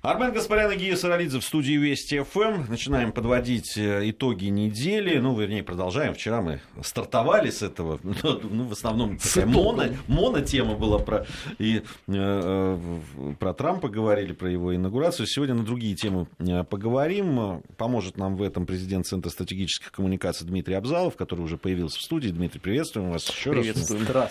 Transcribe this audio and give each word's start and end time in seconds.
Армен 0.00 0.32
Гаспарян 0.32 0.70
и 0.70 0.76
Гия 0.76 0.94
Саралидзе 0.94 1.40
в 1.40 1.44
студии 1.44 1.72
Вести 1.72 2.22
ФМ. 2.22 2.66
Начинаем 2.68 3.10
подводить 3.10 3.76
э, 3.76 4.08
итоги 4.10 4.44
недели. 4.44 5.18
Ну, 5.18 5.36
вернее, 5.36 5.64
продолжаем. 5.64 6.14
Вчера 6.14 6.40
мы 6.40 6.60
стартовали 6.82 7.50
с 7.50 7.62
этого. 7.62 7.98
Ну, 8.50 8.64
в 8.64 8.72
основном 8.72 9.18
такая 9.18 9.46
моно, 9.46 9.84
моно 10.06 10.40
тема 10.40 10.74
была 10.76 10.98
про, 10.98 11.26
и, 11.58 11.78
э, 11.78 11.82
э, 12.06 12.78
про 13.38 13.52
Трампа 13.52 13.88
говорили, 13.88 14.32
про 14.32 14.48
его 14.50 14.74
инаугурацию. 14.74 15.26
Сегодня 15.26 15.54
на 15.56 15.64
другие 15.64 15.96
темы 15.96 16.28
э, 16.38 16.62
поговорим. 16.62 17.62
Поможет 17.76 18.16
нам 18.16 18.36
в 18.36 18.42
этом 18.42 18.66
президент 18.66 19.06
Центра 19.06 19.30
стратегических 19.30 19.90
коммуникаций 19.90 20.46
Дмитрий 20.46 20.74
Абзалов, 20.74 21.16
который 21.16 21.40
уже 21.40 21.56
появился 21.56 21.98
в 21.98 22.02
студии. 22.02 22.28
Дмитрий, 22.28 22.60
приветствуем 22.60 23.10
вас 23.10 23.28
еще 23.28 23.50
приветствуем. 23.50 24.06
раз. 24.12 24.30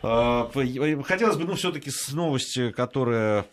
Здравствуйте. 0.00 1.02
Хотелось 1.02 1.36
бы, 1.36 1.44
ну, 1.44 1.54
все-таки 1.54 1.90
с 1.90 2.12
новости, 2.12 2.70
которая 2.70 3.44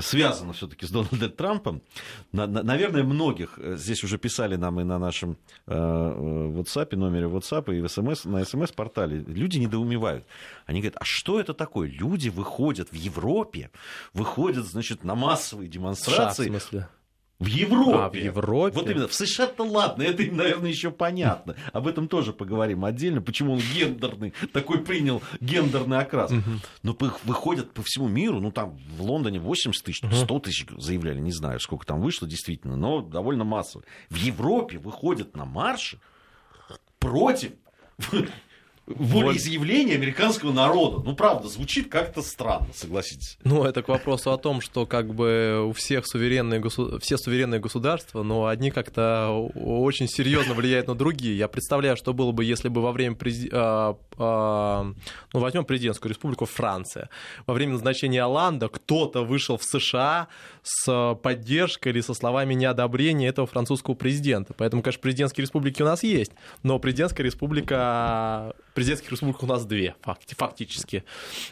связана 0.00 0.31
связано 0.32 0.52
все-таки 0.52 0.86
с 0.86 0.90
Дональдом 0.90 1.30
Трампом. 1.30 1.82
На, 2.32 2.46
на, 2.46 2.62
наверное, 2.62 3.04
многих 3.04 3.58
э, 3.58 3.76
здесь 3.76 4.04
уже 4.04 4.18
писали 4.18 4.56
нам 4.56 4.80
и 4.80 4.84
на 4.84 4.98
нашем 4.98 5.36
э, 5.66 5.74
э 5.74 6.52
WhatsApp, 6.52 6.96
номере 6.96 7.26
WhatsApp, 7.26 7.74
и 7.76 7.80
в 7.80 7.88
СМС, 7.88 8.24
на 8.24 8.44
СМС-портале. 8.44 9.24
Люди 9.26 9.58
недоумевают. 9.58 10.26
Они 10.66 10.80
говорят, 10.80 10.96
а 11.00 11.04
что 11.04 11.40
это 11.40 11.54
такое? 11.54 11.88
Люди 11.88 12.28
выходят 12.28 12.90
в 12.90 12.94
Европе, 12.94 13.70
выходят, 14.14 14.66
значит, 14.66 15.04
на 15.04 15.14
массовые 15.14 15.68
демонстрации. 15.68 16.44
США, 16.44 16.44
в 16.44 16.62
смысле? 16.62 16.88
В 17.38 17.46
Европе. 17.46 17.96
А, 17.96 18.08
в 18.08 18.14
Европе. 18.14 18.78
Вот 18.78 18.88
именно. 18.88 19.08
В 19.08 19.14
США-то 19.14 19.64
ладно, 19.64 20.02
это 20.02 20.22
им, 20.22 20.36
наверное, 20.36 20.70
еще 20.70 20.92
понятно. 20.92 21.56
Об 21.72 21.88
этом 21.88 22.06
тоже 22.06 22.32
поговорим 22.32 22.84
отдельно, 22.84 23.20
почему 23.20 23.54
он 23.54 23.60
гендерный, 23.74 24.32
такой 24.52 24.78
принял 24.78 25.22
гендерный 25.40 25.98
окрас. 25.98 26.32
Но 26.82 26.96
выходят 27.24 27.72
по 27.72 27.82
всему 27.82 28.06
миру, 28.08 28.40
ну 28.40 28.52
там 28.52 28.78
в 28.96 29.02
Лондоне 29.02 29.40
80 29.40 29.84
тысяч, 29.84 30.02
100 30.10 30.38
тысяч 30.40 30.66
заявляли, 30.78 31.18
не 31.20 31.32
знаю, 31.32 31.58
сколько 31.58 31.84
там 31.84 32.00
вышло 32.00 32.28
действительно, 32.28 32.76
но 32.76 33.02
довольно 33.02 33.44
массово. 33.44 33.84
В 34.08 34.16
Европе 34.16 34.78
выходят 34.78 35.34
на 35.36 35.44
марши 35.44 35.98
против 36.98 37.52
волеизъявление 38.98 39.96
американского 39.96 40.52
народа. 40.52 41.02
Ну, 41.04 41.14
правда, 41.14 41.48
звучит 41.48 41.90
как-то 41.90 42.22
странно, 42.22 42.68
согласитесь. 42.74 43.38
Ну, 43.44 43.64
это 43.64 43.82
к 43.82 43.88
вопросу 43.88 44.32
о 44.32 44.38
том, 44.38 44.60
что 44.60 44.86
как 44.86 45.14
бы 45.14 45.66
у 45.68 45.72
всех 45.72 46.06
суверенные, 46.06 46.60
госу... 46.60 46.98
все 47.00 47.16
суверенные 47.16 47.60
государства, 47.60 48.22
но 48.22 48.46
одни 48.46 48.70
как-то 48.70 49.30
очень 49.54 50.08
серьезно 50.08 50.54
влияют 50.54 50.88
на 50.88 50.94
другие. 50.94 51.36
Я 51.36 51.48
представляю, 51.48 51.96
что 51.96 52.12
было 52.12 52.32
бы, 52.32 52.44
если 52.44 52.68
бы 52.68 52.80
во 52.82 52.92
время 52.92 53.16
прези... 53.16 53.48
а, 53.52 53.96
а, 54.18 54.92
ну, 55.32 55.40
возьмем 55.40 55.64
президентскую 55.64 56.10
республику 56.10 56.46
Франция. 56.46 57.08
Во 57.46 57.54
время 57.54 57.72
назначения 57.72 58.22
Оланда 58.22 58.68
кто-то 58.68 59.24
вышел 59.24 59.56
в 59.56 59.64
США 59.64 60.28
с 60.62 61.14
поддержкой 61.22 61.88
или 61.88 62.00
со 62.00 62.14
словами 62.14 62.54
неодобрения 62.54 63.28
этого 63.28 63.46
французского 63.46 63.94
президента. 63.94 64.54
Поэтому, 64.56 64.82
конечно, 64.82 65.00
президентские 65.02 65.42
республики 65.42 65.82
у 65.82 65.84
нас 65.84 66.02
есть, 66.02 66.32
но 66.62 66.78
президентская 66.78 67.24
республика 67.24 68.54
президентских 68.82 69.12
республик 69.12 69.40
у 69.44 69.46
нас 69.46 69.64
две, 69.64 69.94
фактически. 70.02 71.04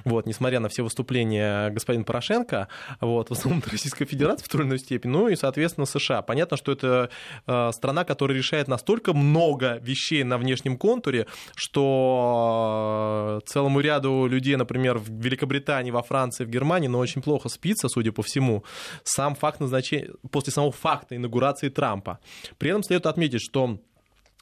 Вот, 0.04 0.26
несмотря 0.26 0.58
на 0.58 0.68
все 0.68 0.82
выступления 0.82 1.70
господина 1.70 2.02
Порошенко, 2.02 2.66
вот, 3.00 3.28
в 3.30 3.32
основном 3.32 3.62
Российская 3.70 4.04
Федерация 4.04 4.44
в 4.44 4.48
той 4.48 4.62
или 4.62 4.66
иной 4.66 4.78
степени, 4.80 5.12
ну 5.12 5.28
и, 5.28 5.36
соответственно, 5.36 5.86
США. 5.86 6.22
Понятно, 6.22 6.56
что 6.56 6.72
это 6.72 7.08
э, 7.46 7.70
страна, 7.72 8.02
которая 8.02 8.36
решает 8.36 8.66
настолько 8.66 9.12
много 9.12 9.78
вещей 9.80 10.24
на 10.24 10.38
внешнем 10.38 10.76
контуре, 10.76 11.28
что 11.54 13.40
э, 13.44 13.46
целому 13.46 13.78
ряду 13.78 14.26
людей, 14.26 14.56
например, 14.56 14.98
в 14.98 15.08
Великобритании, 15.08 15.92
во 15.92 16.02
Франции, 16.02 16.44
в 16.44 16.48
Германии, 16.48 16.88
но 16.88 16.98
очень 16.98 17.22
плохо 17.22 17.48
спится, 17.48 17.88
судя 17.88 18.10
по 18.10 18.24
всему, 18.24 18.64
сам 19.04 19.36
факт 19.36 19.60
назначения, 19.60 20.10
после 20.32 20.52
самого 20.52 20.72
факта 20.72 21.14
инаугурации 21.14 21.68
Трампа. 21.68 22.18
При 22.58 22.70
этом 22.70 22.82
следует 22.82 23.06
отметить, 23.06 23.40
что 23.40 23.78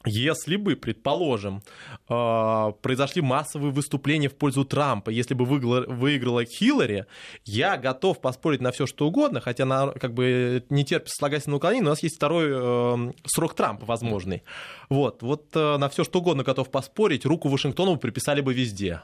если 0.05 0.55
бы, 0.55 0.77
предположим, 0.77 1.61
э, 2.07 2.71
произошли 2.81 3.21
массовые 3.21 3.71
выступления 3.71 4.29
в 4.29 4.35
пользу 4.35 4.63
Трампа, 4.63 5.09
если 5.09 5.33
бы 5.33 5.45
выиграла 5.45 6.45
Хиллари, 6.45 7.05
я 7.43 7.75
готов 7.75 8.21
поспорить 8.21 8.61
на 8.61 8.71
все 8.71 8.85
что 8.85 9.07
угодно, 9.07 9.41
хотя 9.41 9.65
на, 9.65 9.87
как 9.87 10.13
бы 10.13 10.63
не 10.69 10.85
терпит 10.85 11.09
слагательного 11.11 11.57
уклонения, 11.57 11.83
но 11.83 11.89
у 11.89 11.93
нас 11.93 12.03
есть 12.03 12.15
второй 12.15 12.47
э, 12.49 13.13
срок 13.25 13.55
Трампа 13.55 13.85
возможный. 13.85 14.43
Вот, 14.89 15.21
вот 15.21 15.47
э, 15.55 15.77
на 15.77 15.89
все 15.89 16.05
что 16.05 16.19
угодно 16.19 16.43
готов 16.43 16.71
поспорить, 16.71 17.25
руку 17.25 17.49
Вашингтону 17.49 17.97
приписали 17.97 18.39
бы 18.39 18.53
везде. 18.53 19.01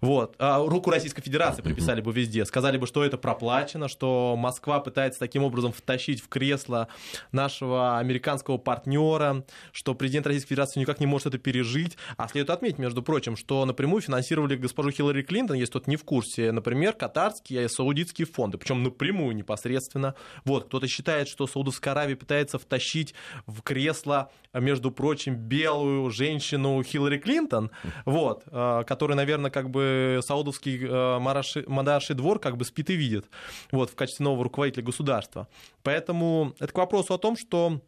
Вот. 0.00 0.34
А 0.38 0.58
руку 0.58 0.90
Российской 0.90 1.22
Федерации 1.22 1.62
приписали 1.62 2.00
бы 2.00 2.12
везде. 2.12 2.44
Сказали 2.44 2.76
бы, 2.76 2.86
что 2.86 3.04
это 3.04 3.18
проплачено, 3.18 3.88
что 3.88 4.34
Москва 4.36 4.80
пытается 4.80 5.20
таким 5.20 5.44
образом 5.44 5.72
втащить 5.72 6.20
в 6.20 6.28
кресло 6.28 6.88
нашего 7.32 7.98
американского 7.98 8.58
партнера, 8.58 9.44
что 9.72 9.94
президент 9.94 10.26
Российской 10.26 10.50
Федерации 10.50 10.80
никак 10.80 11.00
не 11.00 11.06
может 11.06 11.28
это 11.28 11.38
пережить. 11.38 11.96
А 12.16 12.28
следует 12.28 12.50
отметить, 12.50 12.78
между 12.78 13.02
прочим, 13.02 13.36
что 13.36 13.64
напрямую 13.64 14.02
финансировали 14.02 14.56
госпожу 14.56 14.90
Хиллари 14.90 15.22
Клинтон, 15.22 15.56
если 15.56 15.70
кто-то 15.70 15.90
не 15.90 15.96
в 15.96 16.04
курсе, 16.04 16.52
например, 16.52 16.94
катарские 16.94 17.64
и 17.64 17.68
саудитские 17.68 18.26
фонды, 18.26 18.58
причем 18.58 18.82
напрямую 18.82 19.34
непосредственно. 19.36 20.14
Вот, 20.44 20.66
кто-то 20.66 20.86
считает, 20.88 21.28
что 21.28 21.46
Саудовская 21.46 21.92
Аравия 21.92 22.16
пытается 22.16 22.58
втащить 22.58 23.14
в 23.46 23.62
кресло, 23.62 24.30
между 24.54 24.90
прочим, 24.90 25.36
белую 25.36 26.10
женщину 26.10 26.82
Хиллари 26.82 27.18
Клинтон, 27.18 27.70
вот, 28.04 28.44
э, 28.46 28.84
которая, 28.86 29.16
наверное, 29.16 29.50
как 29.50 29.70
бы 29.70 29.77
бы 29.78 30.20
саудовский 30.22 30.78
э, 30.84 31.18
Мадаши 31.66 32.14
двор 32.14 32.38
как 32.38 32.56
бы 32.56 32.64
спит 32.64 32.90
и 32.90 32.94
видит 32.94 33.26
вот, 33.72 33.90
в 33.90 33.94
качестве 33.94 34.24
нового 34.24 34.44
руководителя 34.44 34.84
государства. 34.84 35.48
Поэтому 35.82 36.54
это 36.58 36.72
к 36.72 36.78
вопросу 36.78 37.14
о 37.14 37.18
том, 37.18 37.36
что 37.36 37.80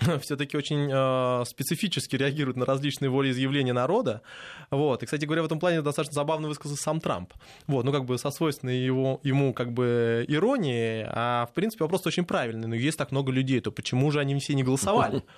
все-таки 0.20 0.56
очень 0.56 0.90
э, 0.92 1.44
специфически 1.46 2.16
реагируют 2.16 2.56
на 2.56 2.64
различные 2.64 3.10
волеизъявления 3.10 3.72
народа. 3.72 4.22
Вот. 4.70 5.02
И, 5.02 5.06
кстати 5.06 5.24
говоря, 5.24 5.42
в 5.42 5.46
этом 5.46 5.58
плане 5.58 5.82
достаточно 5.82 6.14
забавно 6.14 6.48
высказался 6.48 6.82
сам 6.82 7.00
Трамп. 7.00 7.32
Вот. 7.66 7.84
Ну, 7.84 7.92
как 7.92 8.04
бы 8.04 8.18
со 8.18 8.30
свойственной 8.30 8.78
его, 8.78 9.20
ему 9.22 9.52
как 9.52 9.72
бы 9.72 10.24
иронии, 10.28 11.06
а 11.08 11.46
в 11.46 11.54
принципе 11.54 11.84
вопрос 11.84 12.06
очень 12.06 12.24
правильный. 12.24 12.68
Но 12.68 12.74
есть 12.74 12.98
так 12.98 13.10
много 13.10 13.32
людей, 13.32 13.60
то 13.60 13.70
почему 13.70 14.10
же 14.10 14.20
они 14.20 14.38
все 14.38 14.54
не 14.54 14.62
голосовали? 14.62 15.22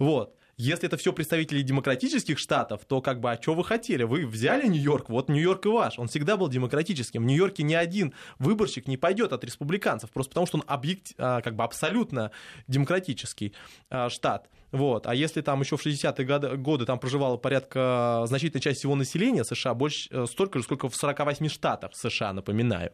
Вот. 0.00 0.34
Если 0.56 0.86
это 0.86 0.96
все 0.96 1.12
представители 1.12 1.62
демократических 1.62 2.38
штатов, 2.38 2.84
то 2.86 3.00
как 3.00 3.20
бы, 3.20 3.32
а 3.32 3.40
что 3.40 3.54
вы 3.54 3.64
хотели? 3.64 4.04
Вы 4.04 4.26
взяли 4.26 4.68
Нью-Йорк, 4.68 5.08
вот 5.08 5.28
Нью-Йорк 5.28 5.66
и 5.66 5.68
ваш. 5.68 5.98
Он 5.98 6.06
всегда 6.06 6.36
был 6.36 6.48
демократическим. 6.48 7.22
В 7.22 7.26
Нью-Йорке 7.26 7.64
ни 7.64 7.74
один 7.74 8.14
выборщик 8.38 8.86
не 8.86 8.96
пойдет 8.96 9.32
от 9.32 9.42
республиканцев, 9.44 10.10
просто 10.10 10.30
потому 10.30 10.46
что 10.46 10.58
он 10.58 10.64
объект, 10.66 11.12
а, 11.18 11.40
как 11.40 11.56
бы 11.56 11.64
абсолютно 11.64 12.30
демократический 12.68 13.52
а, 13.90 14.08
штат. 14.08 14.48
Вот. 14.74 15.06
А 15.06 15.14
если 15.14 15.40
там 15.40 15.60
еще 15.60 15.76
в 15.76 15.86
60-е 15.86 16.26
годы, 16.26 16.56
годы 16.56 16.84
там 16.84 16.98
проживало 16.98 17.36
порядка 17.36 18.24
значительной 18.26 18.60
части 18.60 18.80
всего 18.80 18.96
населения 18.96 19.44
США, 19.44 19.72
больше, 19.72 20.08
э, 20.10 20.26
столько 20.26 20.58
же, 20.58 20.64
сколько 20.64 20.88
в 20.88 20.96
48 20.96 21.48
штатах 21.48 21.94
США, 21.94 22.32
напоминаю. 22.32 22.90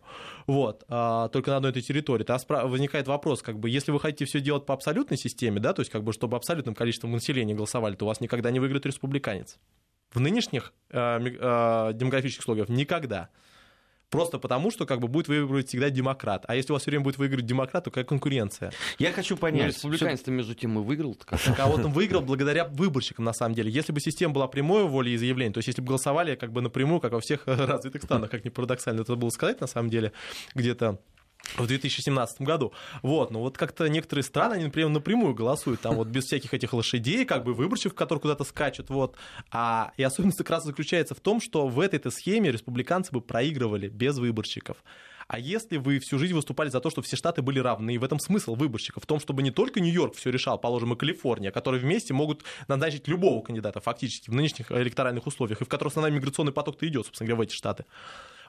Вот. 0.47 0.85
А, 0.89 1.29
только 1.29 1.53
на 1.53 1.57
одной 1.57 1.71
этой 1.71 1.81
территории. 1.81 2.25
Тогда 2.25 2.67
возникает 2.67 3.09
вопрос, 3.09 3.41
как 3.41 3.59
бы, 3.59 3.71
если 3.71 3.93
вы 3.93 3.99
хотите 3.99 4.27
все 4.27 4.41
делать 4.43 4.67
по 4.67 4.75
абсолютной 4.75 5.17
системе, 5.17 5.59
да, 5.59 5.73
то 5.73 5.81
есть 5.81 5.91
как 5.91 6.05
бы, 6.05 6.13
чтобы 6.13 6.37
абсолютным 6.37 6.75
количеством 6.75 7.13
населения 7.13 7.55
голосовали, 7.55 7.95
то 7.95 8.05
у 8.05 8.09
вас 8.09 8.21
никогда 8.21 8.51
не 8.51 8.61
выиграет 8.61 8.85
республиканец. 8.85 9.57
В 10.13 10.21
нынешних 10.21 10.75
э, 10.91 10.99
э, 10.99 11.93
демографических 11.95 12.43
условиях 12.43 12.69
никогда. 12.69 13.31
Просто 14.11 14.39
потому, 14.39 14.73
что 14.73 14.87
как 14.87 15.01
бы 15.01 15.07
будет 15.07 15.29
выигрывать 15.29 15.69
всегда 15.69 15.89
демократ. 15.89 16.45
А 16.49 16.57
если 16.57 16.73
у 16.73 16.75
вас 16.75 16.83
все 16.83 16.91
время 16.91 17.05
будет 17.05 17.19
выигрывать 17.19 17.47
демократ, 17.47 17.85
то 17.85 17.91
какая 17.91 18.05
конкуренция? 18.05 18.73
Я 18.99 19.13
хочу 19.13 19.37
понять. 19.37 19.63
Ну, 19.63 19.69
республиканец-то 19.69 20.33
между 20.33 20.55
тем 20.55 20.79
и 20.79 20.83
выиграл. 20.83 21.15
Так 21.15 21.41
а 21.59 21.67
вот 21.69 21.85
он 21.85 21.93
выиграл 21.93 22.21
благодаря 22.21 22.65
выборщикам, 22.65 23.25
на 23.25 23.33
самом 23.33 23.55
деле. 23.55 23.71
Если 23.71 23.93
бы 23.93 24.01
система 24.01 24.35
была 24.35 24.49
прямой 24.49 24.85
волей 24.85 25.13
и 25.13 25.17
заявления, 25.17 25.53
то 25.53 25.59
есть 25.59 25.69
если 25.69 25.81
бы 25.81 25.89
голосовали 25.89 26.35
как 26.35 26.53
бы 26.53 26.61
напрямую, 26.61 27.01
как 27.01 27.13
во 27.13 27.21
всех 27.21 27.43
развитых 27.47 28.03
странах, 28.03 28.31
как 28.31 28.45
ни 28.45 28.49
парадоксально 28.49 29.03
это 29.03 29.15
было 29.15 29.31
сказать, 29.31 29.61
на 29.61 29.69
самом 29.69 29.91
деле, 29.91 30.13
где-то 30.55 30.99
в 31.57 31.67
2017 31.67 32.43
году. 32.43 32.73
Вот, 33.03 33.31
но 33.31 33.41
вот 33.41 33.59
как-то 33.59 33.89
некоторые 33.89 34.25
страны, 34.25 34.55
они, 34.55 34.65
например, 34.65 34.89
напрямую 34.89 35.35
голосуют, 35.35 35.81
там 35.81 35.97
вот 35.97 36.09
без 36.09 36.25
всяких 36.25 36.55
этих 36.55 36.73
лошадей, 36.73 37.25
как 37.25 37.45
бы 37.45 37.55
выборщиков, 37.55 37.95
которые 37.95 38.21
куда-то 38.21 38.45
скачут, 38.45 38.91
вот. 38.91 39.17
А, 39.51 39.93
и 39.97 40.03
особенность 40.03 40.39
как 40.39 40.51
раз 40.51 40.65
заключается 40.65 41.15
в 41.15 41.21
том, 41.21 41.41
что 41.41 41.69
в 41.69 41.81
этой-то 41.81 42.11
схеме 42.11 42.53
республиканцы 42.53 43.13
бы 43.13 43.21
проигрывали 43.21 43.89
без 43.89 44.19
выборщиков. 44.19 44.77
А 45.33 45.39
если 45.39 45.77
вы 45.77 46.01
всю 46.01 46.19
жизнь 46.19 46.35
выступали 46.35 46.71
за 46.71 46.81
то, 46.81 46.91
что 46.91 47.03
все 47.03 47.15
штаты 47.15 47.41
были 47.41 47.61
равны, 47.61 47.95
и 47.95 47.99
в 47.99 48.03
этом 48.03 48.19
смысл 48.19 48.57
выборщиков, 48.57 49.05
в 49.05 49.07
том, 49.07 49.21
чтобы 49.21 49.45
не 49.45 49.53
только 49.53 49.79
Нью-Йорк 49.79 50.17
все 50.17 50.31
решал, 50.31 50.59
положим, 50.59 50.93
и 50.93 50.97
Калифорния, 50.97 51.53
которые 51.53 51.81
вместе 51.81 52.13
могут 52.13 52.43
назначить 52.67 53.07
любого 53.07 53.41
кандидата 53.41 53.79
фактически 53.79 54.29
в 54.29 54.35
нынешних 54.35 54.73
электоральных 54.73 55.29
условиях, 55.29 55.61
и 55.61 55.65
в 55.65 55.69
которых 55.69 55.93
основной 55.93 56.11
миграционный 56.11 56.53
поток-то 56.53 56.85
идет, 56.89 57.07
собственно 57.07 57.29
говоря, 57.29 57.45
в 57.45 57.47
эти 57.47 57.55
штаты. 57.55 57.85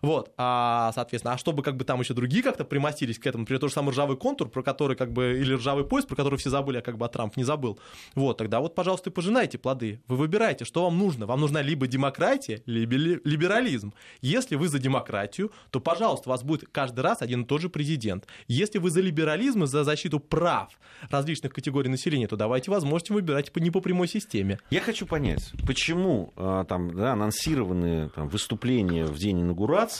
Вот, 0.01 0.33
а, 0.37 0.91
соответственно, 0.93 1.35
а 1.35 1.37
чтобы 1.37 1.63
как 1.63 1.77
бы 1.77 1.85
там 1.85 1.99
еще 1.99 2.13
другие 2.13 2.43
как-то 2.43 2.65
примостились 2.65 3.19
к 3.19 3.27
этому, 3.27 3.43
например, 3.43 3.59
тот 3.59 3.69
же 3.69 3.75
самый 3.75 3.91
ржавый 3.91 4.17
контур, 4.17 4.49
про 4.49 4.63
который 4.63 4.95
как 4.95 5.11
бы, 5.11 5.39
или 5.39 5.53
ржавый 5.53 5.85
поезд, 5.85 6.07
про 6.07 6.15
который 6.15 6.39
все 6.39 6.49
забыли, 6.49 6.77
а 6.77 6.81
как 6.81 6.97
бы 6.97 7.05
а 7.05 7.09
Трамп 7.09 7.37
не 7.37 7.43
забыл. 7.43 7.79
Вот, 8.15 8.37
тогда 8.37 8.59
вот, 8.59 8.73
пожалуйста, 8.73 9.09
и 9.09 9.13
пожинайте 9.13 9.57
плоды. 9.57 10.01
Вы 10.07 10.17
выбираете, 10.17 10.65
что 10.65 10.83
вам 10.83 10.97
нужно. 10.97 11.25
Вам 11.25 11.41
нужна 11.41 11.61
либо 11.61 11.87
демократия, 11.87 12.63
либо 12.65 12.95
либерализм. 12.95 13.93
Если 14.21 14.55
вы 14.55 14.67
за 14.69 14.79
демократию, 14.79 15.51
то, 15.69 15.79
пожалуйста, 15.79 16.29
у 16.29 16.31
вас 16.31 16.43
будет 16.43 16.67
каждый 16.71 17.01
раз 17.01 17.21
один 17.21 17.43
и 17.43 17.45
тот 17.45 17.61
же 17.61 17.69
президент. 17.69 18.25
Если 18.47 18.79
вы 18.79 18.89
за 18.89 19.01
либерализм 19.01 19.63
и 19.63 19.67
за 19.67 19.83
защиту 19.83 20.19
прав 20.19 20.79
различных 21.09 21.53
категорий 21.53 21.89
населения, 21.89 22.27
то 22.27 22.35
давайте 22.35 22.71
возможности 22.71 23.11
выбирать 23.11 23.55
не 23.55 23.69
по 23.69 23.81
прямой 23.81 24.07
системе. 24.07 24.59
Я 24.71 24.81
хочу 24.81 25.05
понять, 25.05 25.51
почему 25.67 26.33
а, 26.35 26.63
там 26.65 26.95
да, 26.95 27.13
анонсированные 27.13 28.09
там, 28.09 28.27
выступления 28.27 29.05
в 29.05 29.17
день 29.17 29.41
инаугурации 29.41 29.90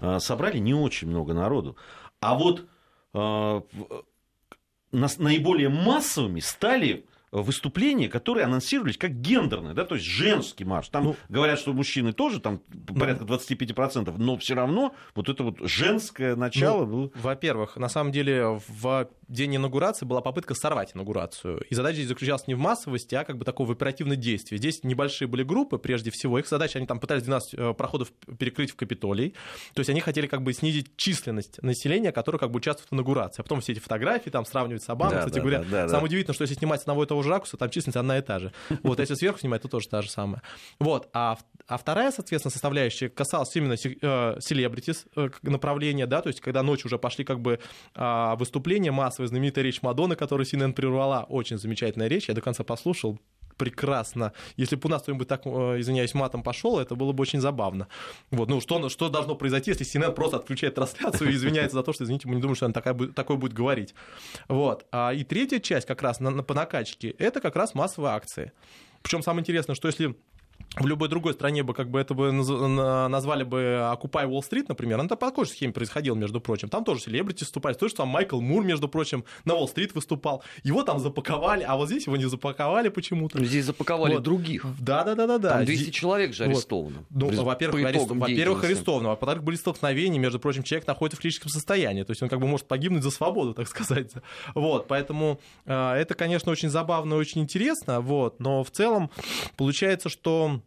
а, 0.00 0.18
собрали 0.20 0.58
не 0.58 0.74
очень 0.74 1.08
много 1.08 1.34
народу, 1.34 1.76
а 2.20 2.34
вот 2.34 2.66
а, 3.12 3.62
наиболее 4.92 5.68
массовыми 5.68 6.40
стали 6.40 7.06
выступления, 7.32 8.08
которые 8.08 8.44
анонсировались 8.44 8.96
как 8.96 9.20
гендерные, 9.20 9.74
да, 9.74 9.84
то 9.84 9.94
есть 9.94 10.06
женский 10.06 10.64
марш. 10.64 10.88
Там 10.88 11.04
ну, 11.04 11.16
говорят, 11.28 11.58
что 11.58 11.72
мужчины 11.72 12.12
тоже, 12.12 12.40
там 12.40 12.60
порядка 12.98 13.24
25%, 13.24 14.14
но 14.18 14.36
все 14.36 14.54
равно 14.54 14.94
вот 15.14 15.28
это 15.28 15.44
вот 15.44 15.58
женское 15.60 16.34
начало 16.34 16.84
ну, 16.84 16.86
было... 16.86 17.10
Во-первых, 17.14 17.76
на 17.76 17.88
самом 17.88 18.10
деле 18.10 18.60
в 18.66 19.08
день 19.30 19.56
инаугурации 19.56 20.04
была 20.04 20.20
попытка 20.20 20.54
сорвать 20.54 20.94
инаугурацию. 20.94 21.64
И 21.70 21.74
задача 21.74 21.96
здесь 21.96 22.08
заключалась 22.08 22.46
не 22.46 22.54
в 22.54 22.58
массовости, 22.58 23.14
а 23.14 23.24
как 23.24 23.38
бы 23.38 23.44
такого 23.44 23.68
в 23.68 23.70
оперативном 23.72 24.18
действии. 24.18 24.56
Здесь 24.56 24.82
небольшие 24.82 25.28
были 25.28 25.42
группы, 25.42 25.78
прежде 25.78 26.10
всего. 26.10 26.38
Их 26.38 26.48
задача, 26.48 26.78
они 26.78 26.86
там 26.86 26.98
пытались 26.98 27.22
12 27.22 27.54
э, 27.54 27.74
проходов 27.74 28.12
перекрыть 28.38 28.72
в 28.72 28.76
Капитолий. 28.76 29.34
То 29.74 29.80
есть 29.80 29.90
они 29.90 30.00
хотели 30.00 30.26
как 30.26 30.42
бы 30.42 30.52
снизить 30.52 30.96
численность 30.96 31.62
населения, 31.62 32.12
которое 32.12 32.38
как 32.38 32.50
бы 32.50 32.58
участвует 32.58 32.90
в 32.90 32.94
инаугурации. 32.94 33.40
А 33.40 33.42
потом 33.44 33.60
все 33.60 33.72
эти 33.72 33.80
фотографии 33.80 34.30
там 34.30 34.44
сравнивать 34.44 34.82
с 34.82 34.88
Обамой. 34.88 35.14
Да, 35.14 35.20
Кстати 35.20 35.36
да, 35.36 35.40
говоря, 35.40 35.58
да, 35.60 35.64
да, 35.70 35.88
самое 35.88 36.00
да. 36.00 36.06
удивительное, 36.06 36.34
что 36.34 36.42
если 36.42 36.54
снимать 36.56 36.80
с 36.80 36.82
одного 36.82 37.04
и 37.04 37.06
того 37.06 37.22
же 37.22 37.30
ракурса, 37.30 37.56
там 37.56 37.70
численность 37.70 37.96
одна 37.96 38.18
и 38.18 38.22
та 38.22 38.38
же. 38.38 38.52
Вот, 38.82 38.98
а 38.98 39.02
если 39.02 39.14
сверху 39.14 39.38
снимать, 39.38 39.62
то 39.62 39.68
тоже 39.68 39.88
та 39.88 40.02
же 40.02 40.10
самая. 40.10 40.42
Вот. 40.78 41.08
А, 41.12 41.38
а 41.70 41.76
вторая, 41.76 42.10
соответственно, 42.10 42.50
составляющая 42.50 43.08
касалась 43.08 43.54
именно 43.54 43.76
селебритис 43.76 45.06
э, 45.14 45.30
направления, 45.42 46.06
да, 46.06 46.20
то 46.20 46.26
есть 46.26 46.40
когда 46.40 46.64
ночью 46.64 46.88
уже 46.88 46.98
пошли 46.98 47.24
как 47.24 47.40
бы 47.40 47.60
а, 47.94 48.34
выступления 48.34 48.90
массовые, 48.90 49.28
знаменитая 49.28 49.62
речь 49.62 49.80
Мадонны, 49.80 50.16
которую 50.16 50.46
CNN 50.46 50.72
прервала, 50.72 51.24
очень 51.28 51.58
замечательная 51.58 52.08
речь, 52.08 52.28
я 52.28 52.34
до 52.34 52.40
конца 52.40 52.64
послушал, 52.64 53.20
прекрасно. 53.56 54.32
Если 54.56 54.74
бы 54.74 54.82
у 54.86 54.88
нас 54.88 55.02
кто-нибудь 55.02 55.28
так, 55.28 55.42
э, 55.44 55.48
извиняюсь, 55.78 56.12
матом 56.14 56.42
пошел, 56.42 56.80
это 56.80 56.96
было 56.96 57.12
бы 57.12 57.22
очень 57.22 57.40
забавно. 57.40 57.86
Вот, 58.32 58.48
ну 58.48 58.60
что, 58.60 58.88
что 58.88 59.08
должно 59.08 59.36
произойти, 59.36 59.70
если 59.70 59.86
CNN 59.86 60.12
просто 60.12 60.38
отключает 60.38 60.74
трансляцию 60.74 61.30
и 61.30 61.34
извиняется 61.34 61.76
за 61.76 61.84
то, 61.84 61.92
что, 61.92 62.02
извините, 62.02 62.26
мы 62.26 62.34
не 62.34 62.40
думаем, 62.40 62.56
что 62.56 62.66
она 62.66 62.72
такая, 62.72 62.94
такое 62.94 63.36
будет 63.36 63.52
говорить. 63.52 63.94
Вот. 64.48 64.86
А, 64.90 65.12
и 65.14 65.22
третья 65.22 65.60
часть 65.60 65.86
как 65.86 66.02
раз 66.02 66.18
на, 66.18 66.30
на, 66.30 66.42
по 66.42 66.54
накачке, 66.54 67.10
это 67.10 67.40
как 67.40 67.54
раз 67.54 67.74
массовые 67.74 68.12
акции. 68.12 68.50
Причем 69.02 69.22
самое 69.22 69.42
интересное, 69.42 69.74
что 69.74 69.88
если 69.88 70.16
в 70.76 70.86
любой 70.86 71.08
другой 71.08 71.32
стране 71.34 71.64
бы 71.64 71.74
как 71.74 71.90
бы 71.90 71.98
это 71.98 72.14
бы 72.14 72.30
назвали 72.30 73.42
бы 73.42 73.88
Окупай 73.90 74.26
Уолл-стрит, 74.26 74.68
например, 74.68 75.00
это 75.00 75.16
по 75.16 75.26
такой 75.26 75.44
же 75.44 75.50
схеме 75.50 75.72
происходило, 75.72 76.14
между 76.14 76.40
прочим. 76.40 76.68
Там 76.68 76.84
тоже 76.84 77.00
селебрити 77.00 77.40
выступали, 77.40 77.74
то 77.74 77.88
же 77.88 77.94
самое 77.94 78.12
Майкл 78.14 78.40
Мур, 78.40 78.62
между 78.62 78.88
прочим, 78.88 79.24
на 79.44 79.54
Уолл-стрит 79.54 79.94
выступал. 79.94 80.44
Его 80.62 80.84
там 80.84 81.00
запаковали, 81.00 81.64
а 81.64 81.76
вот 81.76 81.88
здесь 81.88 82.06
его 82.06 82.16
не 82.16 82.26
запаковали 82.26 82.88
почему-то. 82.88 83.38
Ну, 83.38 83.44
здесь 83.44 83.64
запаковали 83.64 84.14
вот. 84.14 84.22
других. 84.22 84.64
Да, 84.78 85.02
да, 85.02 85.16
да, 85.16 85.26
да, 85.26 85.38
да. 85.38 85.50
Там 85.54 85.64
200 85.64 85.82
здесь... 85.82 85.94
человек 85.94 86.34
же 86.34 86.44
арестовано. 86.44 87.04
Вот. 87.10 87.32
Ну, 87.32 87.42
во-первых, 87.42 87.84
арест... 87.84 88.08
во-первых, 88.08 88.64
арестовано, 88.64 89.08
а 89.08 89.10
во-вторых, 89.12 89.42
были 89.42 89.56
столкновения, 89.56 90.20
между 90.20 90.38
прочим, 90.38 90.62
человек 90.62 90.86
находится 90.86 91.16
в 91.16 91.20
критическом 91.20 91.50
состоянии, 91.50 92.04
то 92.04 92.12
есть 92.12 92.22
он 92.22 92.28
как 92.28 92.38
бы 92.38 92.46
может 92.46 92.68
погибнуть 92.68 93.02
за 93.02 93.10
свободу, 93.10 93.54
так 93.54 93.66
сказать. 93.68 94.12
Вот, 94.54 94.86
поэтому 94.86 95.40
э, 95.66 95.92
это, 95.94 96.14
конечно, 96.14 96.52
очень 96.52 96.68
забавно 96.68 97.14
и 97.14 97.16
очень 97.16 97.40
интересно, 97.40 98.00
вот, 98.00 98.38
но 98.38 98.62
в 98.62 98.70
целом 98.70 99.10
получается, 99.56 100.08
что 100.08 100.59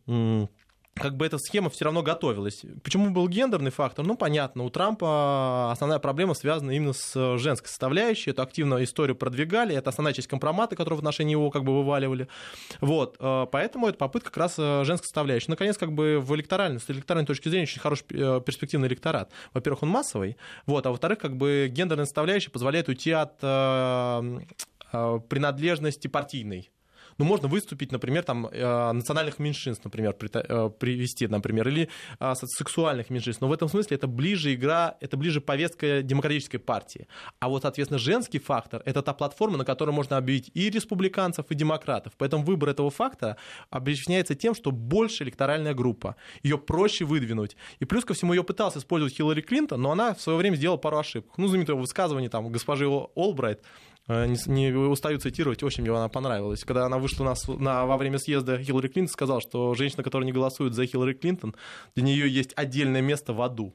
как 0.96 1.18
бы 1.18 1.26
эта 1.26 1.40
схема 1.40 1.70
все 1.70 1.86
равно 1.86 2.04
готовилась. 2.04 2.64
Почему 2.84 3.10
был 3.10 3.28
гендерный 3.28 3.72
фактор? 3.72 4.06
Ну, 4.06 4.16
понятно, 4.16 4.64
у 4.64 4.70
Трампа 4.70 5.72
основная 5.72 5.98
проблема 6.00 6.36
связана 6.36 6.72
именно 6.72 6.94
с 6.94 7.38
женской 7.40 7.68
составляющей. 7.68 8.30
Эту 8.30 8.44
активно 8.44 8.84
историю 8.84 9.16
продвигали, 9.16 9.76
это 9.76 9.90
основная 9.90 10.14
часть 10.14 10.28
компромата, 10.28 10.76
которую 10.76 10.98
в 10.98 11.00
отношении 11.00 11.32
его 11.32 11.50
как 11.50 11.64
бы 11.64 11.76
вываливали. 11.76 12.28
Вот, 12.80 13.18
э, 13.20 13.48
поэтому 13.52 13.88
это 13.88 13.98
попытка 13.98 14.30
как 14.30 14.38
раз 14.38 14.56
э, 14.60 14.84
женской 14.86 15.06
составляющей. 15.06 15.50
Наконец, 15.50 15.78
как 15.78 15.94
бы 15.94 16.20
в 16.20 16.36
электоральной, 16.36 16.80
с 16.80 16.90
электоральной 16.90 17.26
точки 17.26 17.50
зрения 17.50 17.64
очень 17.64 17.82
хороший 17.82 18.06
э, 18.12 18.42
перспективный 18.46 18.88
электорат. 18.88 19.32
Во-первых, 19.54 19.82
он 19.84 19.90
массовый, 19.90 20.38
вот, 20.68 20.86
а 20.86 20.92
во-вторых, 20.92 21.18
как 21.18 21.38
бы 21.38 21.70
гендерная 21.72 22.06
составляющая 22.06 22.52
позволяет 22.52 22.88
уйти 22.88 23.12
от 23.12 23.40
принадлежности 25.28 26.08
партийной. 26.08 26.70
Ну, 27.18 27.26
можно 27.26 27.48
выступить, 27.48 27.92
например, 27.92 28.24
там, 28.24 28.48
э, 28.48 28.92
национальных 28.92 29.40
меньшинств, 29.40 29.84
например, 29.84 30.16
э, 30.34 30.70
привести, 30.80 31.28
например, 31.28 31.68
или 31.68 31.90
э, 32.20 32.34
сексуальных 32.36 33.10
меньшинств. 33.10 33.42
Но 33.42 33.48
в 33.48 33.54
этом 33.54 33.70
смысле 33.70 33.98
это 33.98 34.08
ближе 34.08 34.54
игра, 34.54 34.98
это 35.02 35.18
ближе 35.18 35.42
повестка 35.42 36.02
демократической 36.02 36.58
партии. 36.58 37.08
А 37.40 37.50
вот, 37.50 37.62
соответственно, 37.64 38.00
женский 38.00 38.40
фактор– 38.40 38.82
это 38.86 39.02
та 39.02 39.14
платформа, 39.14 39.58
на 39.58 39.66
которой 39.66 39.92
можно 39.92 40.18
объявить 40.18 40.52
и 40.54 40.70
республиканцев, 40.70 41.46
и 41.50 41.56
демократов. 41.56 42.14
Поэтому 42.18 42.44
выбор 42.44 42.70
этого 42.70 42.90
фактора 42.90 43.38
объясняется 43.70 44.36
тем, 44.36 44.56
что 44.56 44.72
больше 44.72 45.24
электоральная 45.24 45.74
группа. 45.74 46.16
Ее 46.44 46.58
проще 46.58 47.06
выдвинуть. 47.06 47.56
И 47.80 47.86
плюс 47.86 48.06
ко 48.06 48.14
всему 48.14 48.34
ее 48.34 48.44
пытался 48.44 48.80
использовать 48.80 49.16
Хиллари 49.16 49.42
Клинтон, 49.42 49.82
но 49.82 49.92
она 49.92 50.14
в 50.14 50.22
свое 50.22 50.38
время 50.38 50.56
сделала 50.56 50.78
пару 50.78 50.98
ошибок. 50.98 51.38
Ну, 51.38 51.48
знаменитое 51.48 51.76
высказывание 51.76 52.30
там 52.30 52.52
госпожи 52.52 52.88
Олбрайт, 52.88 53.62
не, 54.08 54.38
не 54.48 54.72
устаю 54.72 55.20
цитировать, 55.20 55.64
очень 55.64 55.84
мне 55.84 55.92
она 55.92 56.10
понравилась. 56.10 56.64
Когда 56.64 56.86
она 56.86 56.98
вышла 56.98 57.24
на, 57.24 57.36
на, 57.58 57.86
во 57.86 57.98
время 57.98 58.18
съезда 58.18 58.62
Хиллари 58.62 58.90
Клинтон, 58.90 59.14
сказала, 59.14 59.42
что 59.42 59.74
женщина, 59.76 60.04
которая 60.04 60.26
не 60.26 60.34
голосует 60.34 60.74
за 60.74 60.86
Хиллари 60.86 61.14
Клинтон, 61.14 61.56
для 61.96 62.04
нее 62.04 62.28
есть 62.28 62.52
отдельное 62.56 63.02
место 63.02 63.34
в 63.34 63.42
аду. 63.42 63.74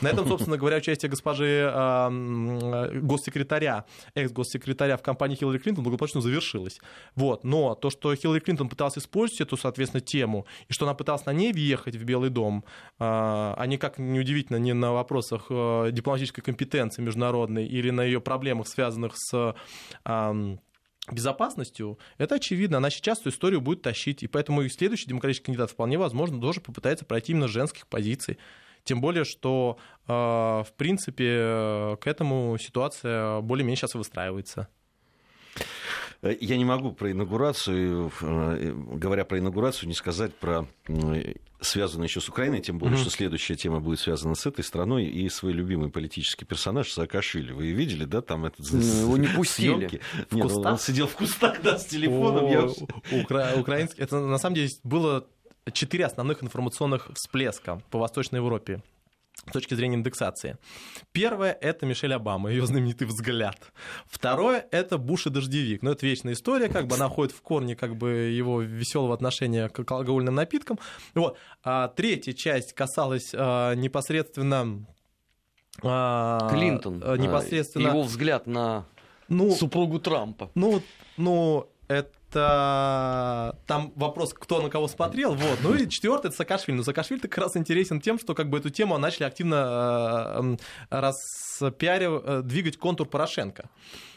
На 0.00 0.08
этом, 0.08 0.26
собственно 0.26 0.56
говоря, 0.56 0.78
участие 0.78 1.10
госпожи 1.10 1.70
э, 1.72 3.00
госсекретаря, 3.00 3.84
экс-госсекретаря 4.14 4.96
в 4.96 5.02
компании 5.02 5.36
Хиллари 5.36 5.58
Клинтон 5.58 5.84
благополучно 5.84 6.20
завершилось. 6.20 6.80
Вот. 7.14 7.44
Но 7.44 7.74
то, 7.74 7.90
что 7.90 8.14
Хиллари 8.14 8.40
Клинтон 8.40 8.68
пыталась 8.68 8.98
использовать 8.98 9.40
эту, 9.42 9.56
соответственно, 9.56 10.00
тему, 10.00 10.46
и 10.68 10.72
что 10.72 10.86
она 10.86 10.94
пыталась 10.94 11.26
на 11.26 11.32
ней 11.32 11.52
въехать 11.52 11.96
в 11.96 12.04
Белый 12.04 12.30
дом, 12.30 12.64
э, 12.66 12.92
а 12.98 13.64
не 13.66 13.78
как 13.78 13.98
неудивительно, 13.98 14.56
не 14.56 14.72
на 14.72 14.92
вопросах 14.92 15.46
э, 15.50 15.90
дипломатической 15.92 16.42
компетенции 16.42 17.02
международной 17.02 17.66
или 17.66 17.90
на 17.90 18.02
ее 18.02 18.20
проблемах, 18.20 18.68
связанных 18.68 19.12
с 19.16 19.54
э, 20.04 20.56
безопасностью, 21.10 21.98
это 22.18 22.36
очевидно, 22.36 22.76
она 22.76 22.90
сейчас 22.90 23.20
эту 23.20 23.30
историю 23.30 23.60
будет 23.60 23.82
тащить, 23.82 24.22
и 24.22 24.28
поэтому 24.28 24.62
и 24.62 24.68
следующий 24.68 25.08
демократический 25.08 25.46
кандидат 25.46 25.70
вполне 25.70 25.98
возможно 25.98 26.40
тоже 26.40 26.60
попытается 26.60 27.04
пройти 27.04 27.32
именно 27.32 27.48
женских 27.48 27.88
позиций. 27.88 28.38
Тем 28.84 29.00
более, 29.00 29.24
что, 29.24 29.78
э, 30.08 30.12
в 30.12 30.72
принципе, 30.76 31.96
к 32.00 32.06
этому 32.06 32.56
ситуация 32.58 33.40
более-менее 33.40 33.76
сейчас 33.76 33.94
выстраивается. 33.94 34.68
Я 36.22 36.56
не 36.56 36.64
могу 36.64 36.92
про 36.92 37.10
инаугурацию, 37.10 38.12
э, 38.20 38.74
говоря 38.94 39.24
про 39.24 39.38
инаугурацию, 39.38 39.88
не 39.88 39.94
сказать 39.94 40.32
про 40.34 40.68
связанную 41.60 42.08
еще 42.08 42.20
с 42.20 42.28
Украиной, 42.28 42.60
тем 42.60 42.78
более, 42.78 42.96
mm-hmm. 42.96 43.00
что 43.00 43.10
следующая 43.10 43.56
тема 43.56 43.80
будет 43.80 44.00
связана 44.00 44.34
с 44.34 44.46
этой 44.46 44.64
страной 44.64 45.06
и 45.06 45.28
свой 45.28 45.52
любимый 45.52 45.90
политический 45.90 46.44
персонаж 46.44 46.90
Саакашвили. 46.90 47.52
Вы 47.52 47.72
видели, 47.72 48.04
да, 48.04 48.20
там 48.20 48.44
этот 48.44 48.66
Его 48.66 49.16
не 49.16 49.28
пустили. 49.28 50.00
В 50.30 50.34
Нет, 50.34 50.50
он 50.52 50.78
сидел 50.78 51.06
в 51.06 51.14
кустах, 51.14 51.62
да, 51.62 51.78
с 51.78 51.86
телефоном. 51.86 52.72
Украинский, 53.58 54.02
это 54.02 54.20
на 54.20 54.38
самом 54.38 54.56
деле 54.56 54.70
было 54.84 55.26
четыре 55.70 56.06
основных 56.06 56.42
информационных 56.42 57.10
всплеска 57.14 57.80
по 57.90 57.98
Восточной 57.98 58.38
Европе 58.38 58.82
с 59.48 59.52
точки 59.52 59.74
зрения 59.74 59.96
индексации. 59.96 60.56
Первое– 61.12 61.52
это 61.60 61.84
Мишель 61.84 62.14
Обама, 62.14 62.50
ее 62.50 62.64
знаменитый 62.66 63.06
взгляд. 63.06 63.72
Второе– 64.06 64.66
это 64.70 64.98
Буш 64.98 65.26
и 65.26 65.30
дождевик. 65.30 65.82
Ну, 65.82 65.90
это 65.90 66.06
вечная 66.06 66.34
история, 66.34 66.68
как 66.68 66.86
бы 66.86 66.96
она 66.96 67.08
ходит 67.08 67.34
в 67.34 67.40
корни 67.42 67.74
как 67.74 67.96
бы 67.96 68.10
его 68.10 68.62
веселого 68.62 69.14
отношения 69.14 69.68
к 69.68 69.78
алкогольным 69.78 70.34
напиткам. 70.34 70.78
Вот. 71.14 71.38
А 71.64 71.88
третья 71.88 72.32
часть 72.32 72.72
касалась 72.72 73.32
а, 73.34 73.74
непосредственно... 73.74 74.86
А, 75.82 76.48
Клинтон. 76.50 77.02
А, 77.04 77.16
непосредственно... 77.16 77.88
Его 77.88 78.02
взгляд 78.02 78.46
на 78.46 78.86
ну, 79.28 79.50
супругу 79.52 79.98
Трампа. 79.98 80.50
Ну, 80.54 80.82
ну, 81.16 81.68
это 81.88 82.12
там 82.32 83.92
вопрос, 83.96 84.34
кто 84.34 84.60
на 84.60 84.68
кого 84.70 84.88
смотрел. 84.88 85.34
Вот. 85.34 85.58
Ну 85.62 85.74
и 85.74 85.88
четвертый 85.88 86.28
это 86.28 86.36
Саакашвили. 86.36 86.76
Но 86.76 86.82
Саакашвили 86.82 87.20
как 87.20 87.38
раз 87.38 87.56
интересен 87.56 88.00
тем, 88.00 88.18
что 88.18 88.34
как 88.34 88.48
бы 88.48 88.58
эту 88.58 88.70
тему 88.70 88.98
начали 88.98 89.24
активно 89.24 90.56
э, 90.90 90.90
распиарив, 90.90 92.22
э, 92.24 92.42
двигать 92.42 92.76
контур 92.76 93.06
Порошенко. 93.06 93.68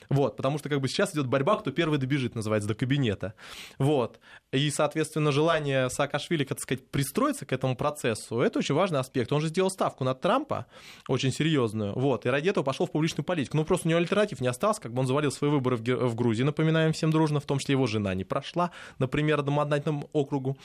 Вот, 0.09 0.37
потому 0.37 0.57
что 0.57 0.69
как 0.69 0.81
бы 0.81 0.87
сейчас 0.87 1.13
идет 1.13 1.27
борьба, 1.27 1.57
кто 1.57 1.71
первый 1.71 1.97
добежит, 1.99 2.35
называется, 2.35 2.67
до 2.67 2.75
кабинета. 2.75 3.33
Вот. 3.77 4.19
И, 4.51 4.69
соответственно, 4.69 5.31
желание 5.31 5.89
Саакашвили, 5.89 6.43
так 6.43 6.59
сказать, 6.59 6.89
пристроиться 6.89 7.45
к 7.45 7.53
этому 7.53 7.75
процессу, 7.75 8.39
это 8.39 8.59
очень 8.59 8.75
важный 8.75 8.99
аспект. 8.99 9.31
Он 9.31 9.41
же 9.41 9.47
сделал 9.47 9.69
ставку 9.69 10.03
на 10.03 10.13
Трампа, 10.13 10.65
очень 11.07 11.31
серьезную, 11.31 11.93
вот, 11.93 12.25
и 12.25 12.29
ради 12.29 12.49
этого 12.49 12.63
пошел 12.63 12.85
в 12.85 12.91
публичную 12.91 13.25
политику. 13.25 13.57
Ну, 13.57 13.65
просто 13.65 13.87
у 13.87 13.89
него 13.89 13.99
альтернатив 13.99 14.41
не 14.41 14.47
осталось, 14.47 14.79
как 14.79 14.93
бы 14.93 15.01
он 15.01 15.07
завалил 15.07 15.31
свои 15.31 15.49
выборы 15.49 15.77
в, 15.77 16.15
Грузии, 16.15 16.43
напоминаем 16.43 16.93
всем 16.93 17.11
дружно, 17.11 17.39
в 17.39 17.45
том 17.45 17.59
числе 17.59 17.73
его 17.73 17.87
жена 17.87 18.13
не 18.13 18.23
прошла, 18.23 18.71
например, 18.99 19.39
одномандатному 19.39 20.09
округу. 20.13 20.57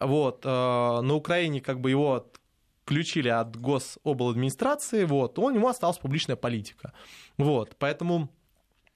Вот, 0.00 0.44
э, 0.44 0.48
на 0.48 1.14
Украине 1.14 1.60
как 1.60 1.80
бы 1.80 1.90
его 1.90 2.26
включили 2.84 3.28
от 3.28 3.54
гособладминистрации, 3.56 5.04
вот, 5.04 5.38
у 5.38 5.50
него 5.50 5.68
осталась 5.68 5.98
публичная 5.98 6.36
политика. 6.36 6.92
Вот, 7.36 7.76
поэтому 7.78 8.30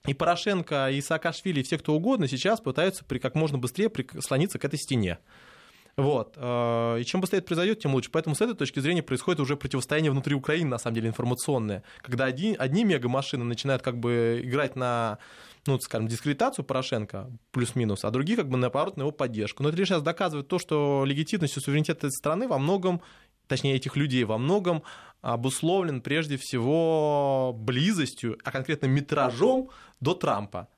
и 0.07 0.15
Порошенко, 0.15 0.91
и 0.91 1.01
Саакашвили, 1.01 1.61
и 1.61 1.63
все 1.63 1.79
кто 1.79 1.95
угодно 1.95 2.29
сейчас 2.29 2.61
пытаются 2.61 3.05
при, 3.05 3.19
как 3.19 3.35
можно 3.35 3.59
быстрее 3.59 3.89
прислониться 3.89 4.59
к 4.59 4.65
этой 4.65 4.79
стене. 4.79 5.19
Вот. 5.97 6.35
Э, 6.37 6.99
и 7.01 7.05
чем 7.05 7.21
быстрее 7.21 7.39
это 7.39 7.47
произойдет, 7.47 7.81
тем 7.81 7.95
лучше. 7.95 8.11
Поэтому 8.11 8.35
с 8.35 8.41
этой 8.41 8.55
точки 8.55 8.81
зрения 8.81 9.03
происходит 9.03 9.41
уже 9.41 9.57
противостояние 9.57 10.11
внутри 10.11 10.35
Украины, 10.35 10.71
на 10.71 10.79
самом 10.79 10.95
деле, 10.95 11.09
информационное. 11.09 11.83
Когда 12.01 12.25
одни, 12.25 12.57
одни 12.59 12.85
мегамашины 12.85 13.45
начинают 13.45 13.83
как 13.83 13.99
бы 13.99 14.41
играть 14.43 14.75
на 14.75 15.19
ну, 15.67 15.79
скажем, 15.79 16.09
дискредитацию 16.09 16.65
Порошенко, 16.65 17.31
плюс-минус, 17.53 18.05
а 18.05 18.11
другие, 18.11 18.37
как 18.37 18.49
бы, 18.49 18.57
наоборот, 18.57 18.97
на 18.97 19.03
его 19.03 19.13
поддержку. 19.13 19.63
Но 19.63 19.69
это 19.69 19.79
лишь 19.79 19.89
сейчас 19.89 20.03
доказывает 20.03 20.49
то, 20.49 20.59
что 20.59 21.05
легитимность 21.07 21.57
и 21.57 21.61
суверенитет 21.61 21.99
этой 21.99 22.11
страны 22.11 22.49
во 22.49 22.59
многом, 22.59 23.01
точнее, 23.53 23.75
этих 23.77 23.97
людей 23.97 24.25
во 24.25 24.39
многом 24.39 24.83
обусловлен 25.21 26.01
прежде 26.01 26.39
всего 26.39 27.55
близостью, 27.55 28.39
а 28.45 28.51
конкретно 28.51 28.87
метражом 28.87 29.69
до 30.01 30.15
Трампа. 30.15 30.69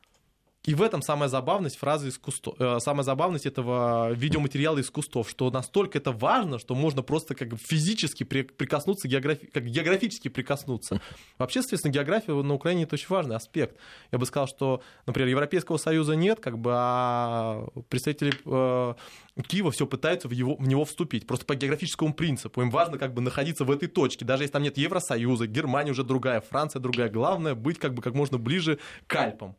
И 0.64 0.74
в 0.74 0.80
этом 0.80 1.02
самая 1.02 1.28
забавность 1.28 1.76
фразы 1.76 2.08
из 2.08 2.18
кустов, 2.18 2.54
э, 2.58 2.78
самая 2.80 3.02
забавность 3.02 3.44
этого 3.44 4.12
видеоматериала 4.12 4.78
из 4.78 4.88
кустов, 4.88 5.28
что 5.28 5.50
настолько 5.50 5.98
это 5.98 6.10
важно, 6.10 6.58
что 6.58 6.74
можно 6.74 7.02
просто 7.02 7.34
как 7.34 7.48
физически 7.58 8.24
прикоснуться, 8.24 9.06
географи, 9.06 9.46
как 9.52 9.66
географически 9.66 10.28
прикоснуться. 10.28 11.00
Вообще, 11.36 11.60
соответственно, 11.60 11.92
география 11.92 12.32
на 12.32 12.54
Украине 12.54 12.84
это 12.84 12.94
очень 12.94 13.08
важный 13.08 13.36
аспект. 13.36 13.76
Я 14.10 14.18
бы 14.18 14.24
сказал, 14.24 14.48
что, 14.48 14.82
например, 15.06 15.28
Европейского 15.28 15.76
Союза 15.76 16.16
нет, 16.16 16.40
как 16.40 16.58
бы, 16.58 16.70
а 16.74 17.66
представители 17.90 18.32
э, 18.46 18.94
Киева 19.42 19.70
все 19.70 19.86
пытаются 19.86 20.28
в, 20.28 20.30
его, 20.30 20.56
в 20.56 20.66
него 20.66 20.86
вступить, 20.86 21.26
просто 21.26 21.44
по 21.44 21.56
географическому 21.56 22.14
принципу. 22.14 22.62
Им 22.62 22.70
важно 22.70 22.96
как 22.96 23.12
бы 23.12 23.20
находиться 23.20 23.64
в 23.64 23.70
этой 23.70 23.88
точке, 23.88 24.24
даже 24.24 24.44
если 24.44 24.52
там 24.52 24.62
нет 24.62 24.78
Евросоюза, 24.78 25.46
Германия 25.46 25.90
уже 25.90 26.04
другая, 26.04 26.40
Франция 26.40 26.80
другая. 26.80 27.10
Главное 27.10 27.54
быть 27.54 27.78
как 27.78 27.92
бы 27.92 28.00
как 28.00 28.14
можно 28.14 28.38
ближе 28.38 28.78
к 29.06 29.14
Альпам. 29.16 29.56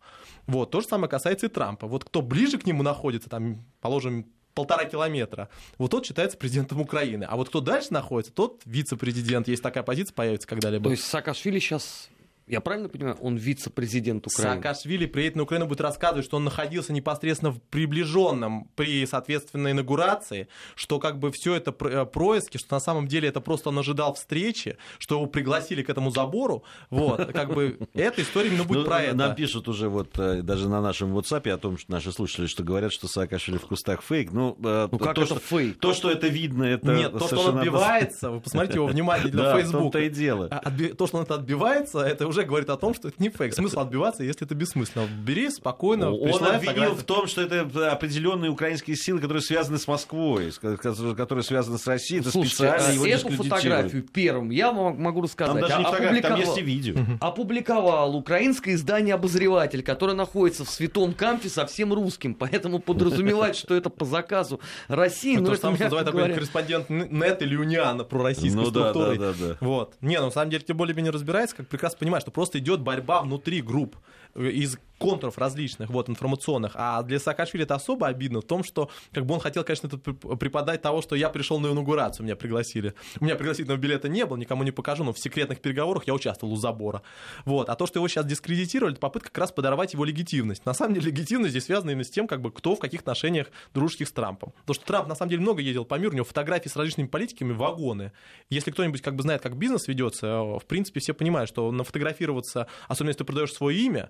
Вот, 0.47 0.71
то 0.71 0.81
же 0.81 0.87
самое 0.87 1.09
касается 1.09 1.47
и 1.47 1.49
Трампа. 1.49 1.87
Вот 1.87 2.03
кто 2.05 2.21
ближе 2.21 2.57
к 2.57 2.65
нему 2.65 2.83
находится, 2.83 3.29
там, 3.29 3.65
положим, 3.81 4.27
полтора 4.53 4.85
километра, 4.85 5.49
вот 5.77 5.91
тот 5.91 6.05
считается 6.05 6.37
президентом 6.37 6.81
Украины. 6.81 7.25
А 7.25 7.35
вот 7.35 7.49
кто 7.49 7.59
дальше 7.59 7.89
находится, 7.91 8.33
тот 8.33 8.61
вице-президент. 8.65 9.47
Есть 9.47 9.61
такая 9.61 9.83
позиция, 9.83 10.15
появится 10.15 10.47
когда-либо. 10.47 10.85
То 10.85 10.91
есть 10.91 11.03
Саакашвили 11.03 11.59
сейчас 11.59 12.09
я 12.47 12.61
правильно 12.61 12.89
понимаю, 12.89 13.17
он 13.21 13.37
вице-президент 13.37 14.27
Украины? 14.27 14.61
Саакашвили 14.61 15.07
приедет 15.07 15.35
на 15.35 15.43
Украину, 15.43 15.65
будет 15.65 15.81
рассказывать, 15.81 16.25
что 16.25 16.37
он 16.37 16.43
находился 16.43 16.93
непосредственно 16.93 17.51
в 17.51 17.59
приближенном 17.59 18.69
при, 18.75 19.05
соответственно, 19.07 19.71
инаугурации, 19.71 20.47
что 20.75 20.99
как 20.99 21.17
бы 21.17 21.31
все 21.31 21.55
это 21.55 21.75
э, 21.87 22.05
происки, 22.05 22.57
что 22.57 22.75
на 22.75 22.79
самом 22.79 23.07
деле 23.07 23.29
это 23.29 23.41
просто 23.41 23.69
он 23.69 23.79
ожидал 23.79 24.13
встречи, 24.13 24.77
что 24.99 25.15
его 25.15 25.25
пригласили 25.25 25.81
к 25.81 25.89
этому 25.89 26.11
забору. 26.11 26.63
Вот, 26.91 27.33
как 27.33 27.53
бы 27.53 27.79
эта 27.95 28.21
история 28.21 28.49
именно 28.49 28.63
будет 28.63 28.79
ну, 28.79 28.85
про 28.85 29.01
это. 29.01 29.15
Нам 29.15 29.35
пишут 29.35 29.67
уже 29.67 29.89
вот 29.89 30.17
э, 30.19 30.43
даже 30.43 30.69
на 30.69 30.81
нашем 30.81 31.17
WhatsApp 31.17 31.49
о 31.49 31.57
том, 31.57 31.79
что 31.79 31.91
наши 31.91 32.11
слушатели, 32.11 32.45
что 32.45 32.63
говорят, 32.63 32.93
что 32.93 33.07
Саакашвили 33.07 33.57
в 33.57 33.65
кустах 33.65 34.03
фейк. 34.03 34.31
Ну, 34.31 34.55
э, 34.63 34.87
ну 34.91 34.99
как 34.99 35.15
то, 35.15 35.23
это 35.23 35.35
что, 35.35 35.39
фейк? 35.39 35.79
То, 35.79 35.93
что 35.95 36.11
это 36.11 36.27
видно, 36.27 36.63
это 36.63 36.93
Нет, 36.93 37.11
то, 37.11 37.25
что 37.25 37.39
он 37.39 37.57
отбивается, 37.57 38.29
вы 38.29 38.39
посмотрите 38.39 38.75
его 38.75 38.85
внимательно 38.85 39.53
на 39.53 39.57
Facebook. 39.61 39.93
то 39.93 39.99
и 39.99 40.09
дело. 40.09 40.47
А, 40.51 40.71
то, 40.95 41.07
что 41.07 41.17
он 41.17 41.23
это 41.23 41.35
отбивается, 41.35 41.99
это 41.99 42.27
уже 42.27 42.34
уже 42.35 42.45
говорит 42.45 42.69
о 42.69 42.77
том, 42.77 42.93
что 42.93 43.07
это 43.07 43.21
не 43.21 43.29
фейк. 43.29 43.53
Смысл 43.53 43.79
отбиваться, 43.79 44.23
если 44.23 44.45
это 44.45 44.55
бессмысленно. 44.55 45.07
Бери 45.07 45.49
спокойно. 45.49 46.11
Он 46.11 46.43
обвинил 46.45 46.93
в 46.93 47.03
том, 47.03 47.27
что 47.27 47.41
это 47.41 47.91
определенные 47.91 48.51
украинские 48.51 48.95
силы, 48.95 49.19
которые 49.19 49.41
связаны 49.41 49.77
с 49.77 49.87
Москвой, 49.87 50.51
которые 50.61 51.43
связаны 51.43 51.77
с 51.77 51.87
Россией. 51.87 52.21
Это 52.21 52.31
Слушайте, 52.31 52.55
специально 52.55 52.93
его 52.93 53.05
эту 53.05 53.29
фотографию 53.29 54.03
первым 54.03 54.49
я 54.49 54.71
могу 54.71 55.21
рассказать. 55.21 55.59
Там 55.59 55.69
даже 55.69 55.79
не 55.79 55.85
фотография, 55.85 56.21
там 56.21 56.39
есть 56.39 56.57
и 56.57 56.61
видео. 56.61 56.95
Опубликовал 57.19 58.15
украинское 58.15 58.75
издание 58.75 59.15
«Обозреватель», 59.15 59.83
которое 59.83 60.13
находится 60.13 60.65
в 60.65 60.69
Святом 60.69 61.13
Кампе 61.13 61.49
совсем 61.49 61.93
русским, 61.93 62.35
поэтому 62.35 62.79
подразумевать, 62.79 63.55
что 63.55 63.75
это 63.75 63.89
по 63.89 64.05
заказу 64.05 64.59
России. 64.87 65.37
Ну, 65.37 65.51
это 65.51 65.61
там 65.61 65.77
называют 65.77 66.07
такой 66.07 66.33
корреспондент 66.33 66.89
НЕТ 66.89 67.41
или 67.41 67.55
УНИАНа 67.55 68.03
про 68.03 68.23
российскую 68.23 68.65
ну, 68.65 68.69
структуру. 68.69 69.15
Да, 69.17 69.31
да, 69.31 69.33
да, 69.39 69.47
да. 69.49 69.57
Вот. 69.61 69.95
Не, 70.01 70.19
ну, 70.19 70.25
на 70.25 70.31
самом 70.31 70.49
деле, 70.49 70.63
ты 70.63 70.73
более-менее 70.73 71.11
разбирается, 71.11 71.55
как 71.55 71.67
прекрасно 71.67 71.99
понимаешь, 71.99 72.24
что 72.25 72.31
просто 72.31 72.57
идет 72.57 72.81
борьба 72.81 73.21
внутри 73.21 73.61
групп 73.61 73.95
из 74.35 74.79
контуров 74.97 75.37
различных, 75.37 75.89
вот, 75.89 76.09
информационных. 76.09 76.73
А 76.75 77.01
для 77.03 77.19
Саакашвили 77.19 77.63
это 77.63 77.75
особо 77.75 78.07
обидно 78.07 78.41
в 78.41 78.45
том, 78.45 78.63
что 78.63 78.89
как 79.11 79.25
бы 79.25 79.33
он 79.33 79.39
хотел, 79.39 79.63
конечно, 79.63 79.87
это 79.87 79.97
преподать 79.97 80.81
того, 80.81 81.01
что 81.01 81.15
я 81.15 81.29
пришел 81.29 81.59
на 81.59 81.67
инаугурацию, 81.67 82.25
меня 82.25 82.35
пригласили. 82.35 82.93
У 83.19 83.25
меня 83.25 83.35
пригласительного 83.35 83.77
билета 83.77 84.07
не 84.07 84.25
было, 84.25 84.37
никому 84.37 84.63
не 84.63 84.71
покажу, 84.71 85.03
но 85.03 85.13
в 85.13 85.19
секретных 85.19 85.59
переговорах 85.59 86.07
я 86.07 86.13
участвовал 86.13 86.53
у 86.53 86.57
забора. 86.57 87.01
Вот. 87.45 87.69
А 87.69 87.75
то, 87.75 87.87
что 87.87 87.99
его 87.99 88.07
сейчас 88.07 88.25
дискредитировали, 88.25 88.93
это 88.93 89.01
попытка 89.01 89.29
как 89.29 89.37
раз 89.39 89.51
подорвать 89.51 89.93
его 89.93 90.05
легитимность. 90.05 90.65
На 90.65 90.73
самом 90.73 90.95
деле 90.95 91.07
легитимность 91.07 91.51
здесь 91.51 91.65
связана 91.65 91.91
именно 91.91 92.03
с 92.03 92.09
тем, 92.09 92.27
как 92.27 92.41
бы, 92.41 92.51
кто 92.51 92.75
в 92.75 92.79
каких 92.79 93.01
отношениях 93.01 93.47
дружеских 93.73 94.07
с 94.07 94.11
Трампом. 94.11 94.53
Потому 94.61 94.75
что 94.75 94.85
Трамп 94.85 95.07
на 95.07 95.15
самом 95.15 95.29
деле 95.29 95.41
много 95.41 95.61
ездил 95.61 95.85
по 95.85 95.95
миру, 95.95 96.11
у 96.11 96.15
него 96.15 96.25
фотографии 96.25 96.69
с 96.69 96.75
различными 96.75 97.07
политиками, 97.07 97.53
вагоны. 97.53 98.11
Если 98.49 98.71
кто-нибудь 98.71 99.01
как 99.01 99.15
бы 99.15 99.23
знает, 99.23 99.41
как 99.41 99.57
бизнес 99.57 99.87
ведется, 99.87 100.41
в 100.41 100.63
принципе, 100.67 100.99
все 100.99 101.13
понимают, 101.13 101.49
что 101.49 101.71
нафотографироваться, 101.71 102.67
особенно 102.87 103.09
если 103.09 103.19
ты 103.19 103.25
продаешь 103.25 103.53
свое 103.53 103.77
имя, 103.79 104.09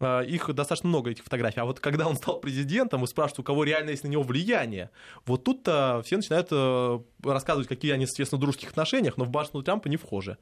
их 0.00 0.52
достаточно 0.52 0.88
много, 0.88 1.10
этих 1.10 1.24
фотографий. 1.24 1.60
А 1.60 1.64
вот 1.64 1.80
когда 1.80 2.06
он 2.06 2.16
стал 2.16 2.40
президентом 2.40 3.04
и 3.04 3.06
спрашивают, 3.06 3.40
у 3.40 3.42
кого 3.42 3.64
реально 3.64 3.90
есть 3.90 4.04
на 4.04 4.08
него 4.08 4.22
влияние, 4.22 4.90
вот 5.26 5.44
тут-то 5.44 6.02
все 6.04 6.16
начинают 6.16 6.48
э, 6.50 7.00
рассказывать, 7.22 7.68
какие 7.68 7.92
они, 7.92 8.04
естественно, 8.04 8.38
в 8.38 8.40
дружеских 8.40 8.70
отношениях, 8.70 9.16
но 9.16 9.24
в 9.24 9.30
башню 9.30 9.62
Трампа 9.62 9.88
не 9.88 9.96
вхожи. 9.96 10.36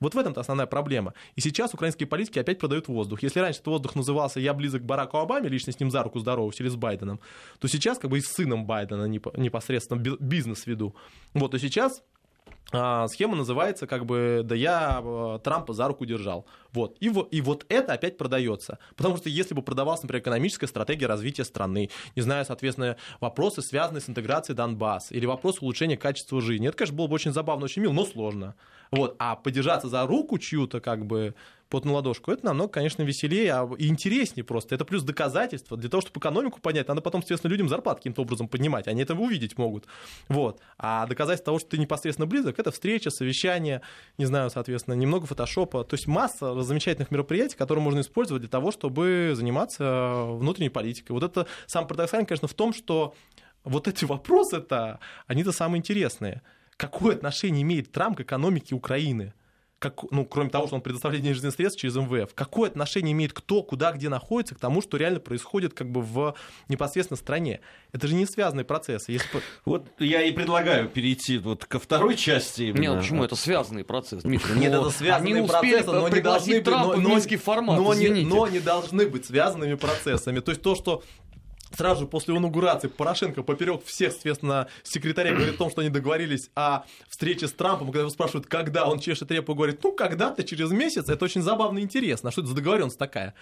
Вот 0.00 0.14
в 0.14 0.18
этом-то 0.18 0.40
основная 0.40 0.66
проблема. 0.66 1.14
И 1.34 1.40
сейчас 1.40 1.74
украинские 1.74 2.06
политики 2.06 2.38
опять 2.38 2.58
продают 2.58 2.88
воздух. 2.88 3.22
Если 3.22 3.40
раньше 3.40 3.58
этот 3.60 3.68
воздух 3.68 3.96
назывался 3.96 4.40
«я 4.40 4.54
близок 4.54 4.82
к 4.82 4.84
Бараку 4.84 5.18
Обаме», 5.18 5.48
лично 5.48 5.72
с 5.72 5.80
ним 5.80 5.90
за 5.90 6.02
руку 6.02 6.20
здороваюсь, 6.20 6.60
или 6.60 6.68
с 6.68 6.76
Байденом, 6.76 7.20
то 7.58 7.68
сейчас 7.68 7.98
как 7.98 8.10
бы 8.10 8.18
и 8.18 8.20
с 8.20 8.28
сыном 8.28 8.66
Байдена 8.66 9.06
непосредственно 9.06 9.98
бизнес 9.98 10.66
веду. 10.66 10.94
Вот, 11.34 11.54
и 11.54 11.58
сейчас 11.58 11.98
а, 11.98 12.17
схема 12.70 13.34
называется 13.34 13.86
как 13.86 14.04
бы 14.04 14.42
«да 14.44 14.54
я 14.54 15.00
э, 15.02 15.38
Трампа 15.42 15.72
за 15.72 15.88
руку 15.88 16.04
держал». 16.04 16.46
Вот. 16.72 16.96
И, 17.00 17.06
и 17.30 17.40
вот 17.40 17.64
это 17.68 17.94
опять 17.94 18.18
продается. 18.18 18.78
Потому 18.94 19.16
что 19.16 19.30
если 19.30 19.54
бы 19.54 19.62
продавалась, 19.62 20.02
например, 20.02 20.22
экономическая 20.22 20.66
стратегия 20.66 21.06
развития 21.06 21.44
страны, 21.44 21.88
не 22.14 22.22
знаю, 22.22 22.44
соответственно, 22.44 22.96
вопросы, 23.20 23.62
связанные 23.62 24.02
с 24.02 24.08
интеграцией 24.08 24.54
Донбасса, 24.54 25.14
или 25.14 25.24
вопрос 25.24 25.62
улучшения 25.62 25.96
качества 25.96 26.42
жизни, 26.42 26.68
это, 26.68 26.76
конечно, 26.76 26.96
было 26.96 27.06
бы 27.06 27.14
очень 27.14 27.32
забавно, 27.32 27.64
очень 27.64 27.82
мило, 27.82 27.92
но 27.92 28.04
сложно. 28.04 28.54
Вот. 28.90 29.16
А 29.18 29.36
подержаться 29.36 29.88
за 29.88 30.06
руку 30.06 30.38
чью-то, 30.38 30.80
как 30.80 31.06
бы, 31.06 31.34
под 31.68 31.84
на 31.84 31.92
ладошку, 31.92 32.32
это 32.32 32.46
намного, 32.46 32.70
конечно, 32.70 33.02
веселее 33.02 33.52
а 33.52 33.68
и 33.78 33.88
интереснее 33.88 34.44
просто. 34.44 34.74
Это 34.74 34.84
плюс 34.84 35.02
доказательство. 35.02 35.76
Для 35.76 35.90
того, 35.90 36.00
чтобы 36.00 36.18
экономику 36.18 36.60
поднять, 36.60 36.88
надо 36.88 37.00
потом, 37.00 37.20
соответственно, 37.20 37.50
людям 37.50 37.68
зарплат 37.68 37.98
каким-то 37.98 38.22
образом 38.22 38.48
поднимать. 38.48 38.88
Они 38.88 39.02
это 39.02 39.14
увидеть 39.14 39.58
могут. 39.58 39.86
Вот. 40.28 40.60
А 40.78 41.06
доказательство 41.06 41.46
того, 41.46 41.58
что 41.58 41.70
ты 41.70 41.78
непосредственно 41.78 42.26
близок, 42.26 42.58
это 42.58 42.70
встреча, 42.70 43.10
совещание, 43.10 43.82
не 44.16 44.24
знаю, 44.24 44.50
соответственно, 44.50 44.94
немного 44.94 45.26
фотошопа. 45.26 45.84
То 45.84 45.94
есть 45.94 46.06
масса 46.06 46.60
замечательных 46.62 47.10
мероприятий, 47.10 47.56
которые 47.56 47.82
можно 47.82 48.00
использовать 48.00 48.42
для 48.42 48.50
того, 48.50 48.72
чтобы 48.72 49.32
заниматься 49.34 50.24
внутренней 50.26 50.70
политикой. 50.70 51.12
Вот 51.12 51.22
это 51.22 51.46
самое 51.66 51.88
парадоксальное, 51.88 52.26
конечно, 52.26 52.48
в 52.48 52.54
том, 52.54 52.72
что 52.72 53.14
вот 53.64 53.88
эти 53.88 54.04
вопросы-то, 54.04 55.00
они-то 55.26 55.52
самые 55.52 55.78
интересные. 55.80 56.42
Какое 56.76 57.16
отношение 57.16 57.62
имеет 57.62 57.92
Трамп 57.92 58.18
к 58.18 58.20
экономике 58.20 58.74
Украины? 58.74 59.34
Как, 59.78 60.10
ну, 60.10 60.24
кроме 60.24 60.50
того, 60.50 60.66
что 60.66 60.76
он 60.76 60.82
предоставляет 60.82 61.22
денежные 61.24 61.52
средства 61.52 61.80
через 61.80 61.94
МВФ, 61.96 62.34
какое 62.34 62.68
отношение 62.68 63.12
имеет 63.12 63.32
кто, 63.32 63.62
куда, 63.62 63.92
где 63.92 64.08
находится 64.08 64.54
к 64.54 64.58
тому, 64.58 64.82
что 64.82 64.96
реально 64.96 65.20
происходит 65.20 65.74
как 65.74 65.90
бы 65.90 66.02
в 66.02 66.34
непосредственно 66.68 67.16
стране. 67.16 67.60
Это 67.92 68.08
же 68.08 68.14
не 68.14 68.26
связанные 68.26 68.64
процессы. 68.64 69.12
Если... 69.12 69.28
Вот 69.64 69.86
я 69.98 70.22
и 70.22 70.32
предлагаю 70.32 70.88
перейти 70.88 71.38
вот 71.38 71.64
ко 71.64 71.78
второй 71.78 72.16
части. 72.16 72.62
Именно. 72.62 72.80
Нет, 72.80 72.98
почему? 72.98 73.24
Это 73.24 73.36
связанный 73.36 73.84
процесс, 73.84 74.24
Дмитрий. 74.24 74.58
Нет, 74.58 74.72
это 74.72 74.90
связанные 74.90 75.46
процессы, 75.46 75.86
но 75.86 76.08
не 76.08 76.20
должны 76.20 76.54
быть... 76.54 76.64
Трампа 76.64 76.96
но, 76.96 77.08
но, 77.08 77.20
формат, 77.38 77.78
но, 77.78 77.94
не, 77.94 78.24
но 78.24 78.48
не 78.48 78.60
должны 78.60 79.06
быть 79.06 79.26
связанными 79.26 79.74
процессами. 79.74 80.40
То 80.40 80.50
есть 80.50 80.62
то, 80.62 80.74
что 80.74 81.02
Сразу 81.78 82.00
же 82.00 82.06
после 82.08 82.36
инаугурации 82.36 82.88
Порошенко 82.88 83.44
поперек 83.44 83.84
всех, 83.84 84.10
соответственно, 84.10 84.66
секретарей 84.82 85.32
говорит 85.32 85.54
о 85.54 85.58
том, 85.58 85.70
что 85.70 85.80
они 85.80 85.90
договорились 85.90 86.50
о 86.56 86.82
встрече 87.08 87.46
с 87.46 87.52
Трампом. 87.52 87.86
Когда 87.86 88.00
его 88.00 88.10
спрашивают, 88.10 88.48
когда, 88.48 88.88
он 88.88 88.98
чешет 88.98 89.30
репу 89.30 89.52
и 89.52 89.54
говорит, 89.54 89.78
ну, 89.84 89.92
когда-то, 89.92 90.42
через 90.42 90.72
месяц. 90.72 91.08
Это 91.08 91.24
очень 91.24 91.40
забавно 91.40 91.78
и 91.78 91.82
интересно. 91.82 92.30
А 92.30 92.32
что 92.32 92.40
это 92.40 92.48
за 92.48 92.56
договоренность 92.56 92.98
такая? 92.98 93.32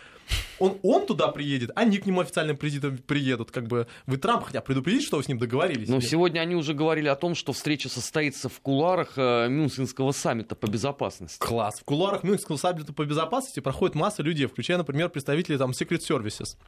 Он, 0.59 0.77
он 0.83 1.07
туда 1.07 1.29
приедет, 1.29 1.71
а 1.75 1.81
они 1.81 1.97
к 1.97 2.05
нему 2.05 2.21
официальным 2.21 2.59
президентом 2.59 2.99
приедут. 2.99 3.51
Как 3.53 3.69
бы 3.69 3.87
вы 4.05 4.19
Трамп 4.19 4.45
хотя 4.45 4.61
предупредить, 4.61 5.07
что 5.07 5.17
вы 5.17 5.23
с 5.23 5.29
ним 5.29 5.39
договорились? 5.39 5.89
Но 5.89 6.03
сегодня 6.03 6.41
они 6.41 6.57
уже 6.57 6.75
говорили 6.75 7.09
о 7.09 7.17
том, 7.17 7.35
что 7.35 7.55
встреча 7.55 7.89
состоится 7.89 8.51
в 8.51 8.61
куларах 8.61 9.15
э, 9.17 9.49
Мюнхенского 9.49 10.13
саммита 10.13 10.55
по 10.55 10.67
безопасности. 10.67 11.39
Класс. 11.39 11.81
В 11.81 11.85
куларах 11.85 12.23
Мюнхенского 12.23 12.59
саммита 12.59 12.93
по 12.93 13.07
безопасности 13.07 13.61
проходит 13.61 13.95
масса 13.95 14.23
людей, 14.23 14.45
включая, 14.45 14.77
например, 14.77 15.09
представителей 15.09 15.57
там 15.57 15.71
Secret 15.71 16.01
Services 16.07 16.59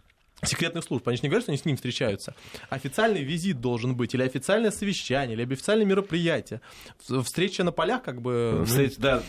секретных 0.42 0.84
служб. 0.84 1.06
Они 1.08 1.16
же 1.16 1.22
не 1.22 1.28
говорят, 1.28 1.44
что 1.44 1.52
они 1.52 1.58
с 1.58 1.64
ним 1.64 1.76
встречаются. 1.76 2.34
Официальный 2.70 3.22
визит 3.22 3.60
должен 3.60 3.96
быть, 3.96 4.14
или 4.14 4.22
официальное 4.22 4.70
совещание, 4.70 5.34
или 5.34 5.42
официальное 5.42 5.86
мероприятие. 5.86 6.60
Встреча 7.24 7.64
на 7.64 7.72
полях, 7.72 8.02
как 8.02 8.20
бы... 8.20 8.62
Кстати, 8.64 8.94
да, 8.98 9.22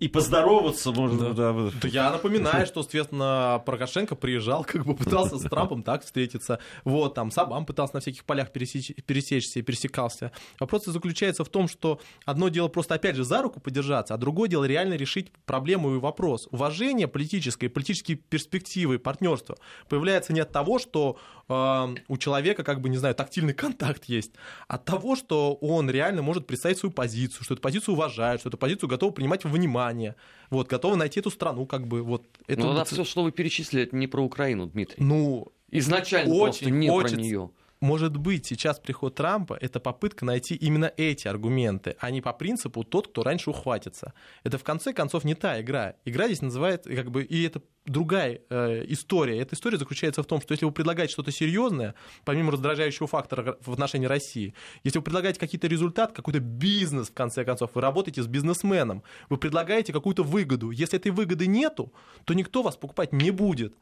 и 0.00 0.08
поздороваться 0.08 0.92
можно. 0.92 1.34
Да. 1.34 1.52
Да. 1.52 1.88
я 1.88 2.10
напоминаю, 2.10 2.66
что, 2.66 2.82
соответственно, 2.82 3.62
Порошенко 3.66 4.16
приезжал, 4.16 4.64
как 4.64 4.84
бы 4.86 4.96
пытался 4.96 5.38
с 5.38 5.42
Трампом 5.42 5.82
так 5.82 6.02
встретиться. 6.04 6.58
Вот, 6.84 7.14
там, 7.14 7.30
Сабам 7.30 7.66
пытался 7.66 7.94
на 7.96 8.00
всяких 8.00 8.24
полях 8.24 8.50
пересечь, 8.50 8.92
пересечься 9.06 9.58
и 9.58 9.62
пересекался. 9.62 10.32
Вопрос 10.58 10.86
заключается 10.86 11.44
в 11.44 11.50
том, 11.50 11.68
что 11.68 12.00
одно 12.24 12.48
дело 12.48 12.68
просто, 12.68 12.94
опять 12.94 13.14
же, 13.14 13.24
за 13.24 13.42
руку 13.42 13.60
подержаться, 13.60 14.14
а 14.14 14.16
другое 14.16 14.48
дело 14.48 14.64
реально 14.64 14.94
решить 14.94 15.30
проблему 15.44 15.94
и 15.94 15.98
вопрос. 15.98 16.48
Уважение 16.50 17.06
политическое, 17.06 17.68
политические 17.68 18.16
перспективы, 18.16 18.98
партнерство 18.98 19.58
появляется 19.88 20.32
не 20.32 20.40
от 20.40 20.50
того, 20.50 20.78
что 20.78 21.18
у 21.50 22.16
человека, 22.16 22.62
как 22.62 22.80
бы, 22.80 22.88
не 22.88 22.96
знаю, 22.96 23.14
тактильный 23.14 23.54
контакт 23.64 24.04
есть, 24.04 24.32
от 24.68 24.84
того, 24.84 25.16
что 25.16 25.54
он 25.54 25.90
реально 25.90 26.22
может 26.22 26.46
представить 26.46 26.78
свою 26.78 26.92
позицию, 26.92 27.44
что 27.44 27.54
эту 27.54 27.62
позицию 27.62 27.94
уважает, 27.94 28.40
что 28.40 28.48
эту 28.48 28.58
позицию 28.58 28.88
готов 28.88 29.14
принимать 29.14 29.44
во 29.44 29.50
внимание 29.50 30.14
вот, 30.50 30.68
готовы 30.68 30.96
найти 30.96 31.20
эту 31.20 31.30
страну, 31.30 31.66
как 31.66 31.86
бы, 31.86 32.02
вот. 32.02 32.24
Это 32.46 32.62
Но 32.62 32.72
вот... 32.72 32.88
все, 32.88 33.04
что 33.04 33.22
вы 33.22 33.32
перечислили, 33.32 33.82
это 33.82 33.96
не 33.96 34.06
про 34.06 34.22
Украину, 34.22 34.66
Дмитрий. 34.66 35.02
Ну, 35.02 35.52
изначально 35.70 36.32
очень 36.34 36.42
просто 36.42 36.70
не 36.70 36.88
хочется, 36.88 37.16
про 37.16 37.22
нее. 37.22 37.50
Может 37.80 38.18
быть, 38.18 38.44
сейчас 38.44 38.78
приход 38.78 39.14
Трампа– 39.14 39.56
это 39.60 39.80
попытка 39.80 40.26
найти 40.26 40.54
именно 40.54 40.92
эти 40.98 41.26
аргументы, 41.28 41.96
а 41.98 42.10
не 42.10 42.20
по 42.20 42.34
принципу 42.34 42.84
тот, 42.84 43.08
кто 43.08 43.22
раньше 43.22 43.48
ухватится. 43.48 44.12
Это, 44.44 44.58
в 44.58 44.64
конце 44.64 44.92
концов, 44.92 45.24
не 45.24 45.34
та 45.34 45.62
игра. 45.62 45.94
Игра 46.04 46.26
здесь 46.26 46.42
называется, 46.42 46.94
как 46.94 47.10
бы, 47.10 47.22
и 47.22 47.42
это 47.42 47.62
другая 47.86 48.42
э, 48.50 48.84
история. 48.88 49.40
Эта 49.40 49.54
история 49.54 49.78
заключается 49.78 50.22
в 50.22 50.26
том, 50.26 50.42
что 50.42 50.52
если 50.52 50.66
вы 50.66 50.72
предлагаете 50.72 51.14
что-то 51.14 51.32
серьезное, 51.32 51.94
помимо 52.26 52.52
раздражающего 52.52 53.08
фактора 53.08 53.56
в 53.64 53.72
отношении 53.72 54.06
России, 54.06 54.52
если 54.84 54.98
вы 54.98 55.04
предлагаете 55.04 55.40
какие-то 55.40 55.66
результат, 55.66 56.12
какой-то 56.12 56.40
бизнес, 56.40 57.08
в 57.08 57.14
конце 57.14 57.46
концов, 57.46 57.70
вы 57.74 57.80
работаете 57.80 58.22
с 58.22 58.26
бизнесменом, 58.26 59.02
вы 59.30 59.38
предлагаете 59.38 59.94
какую-то 59.94 60.22
выгоду. 60.22 60.70
Если 60.70 60.98
этой 60.98 61.12
выгоды 61.12 61.46
нету, 61.46 61.94
то 62.26 62.34
никто 62.34 62.62
вас 62.62 62.76
покупать 62.76 63.14
не 63.14 63.30
будет. 63.30 63.74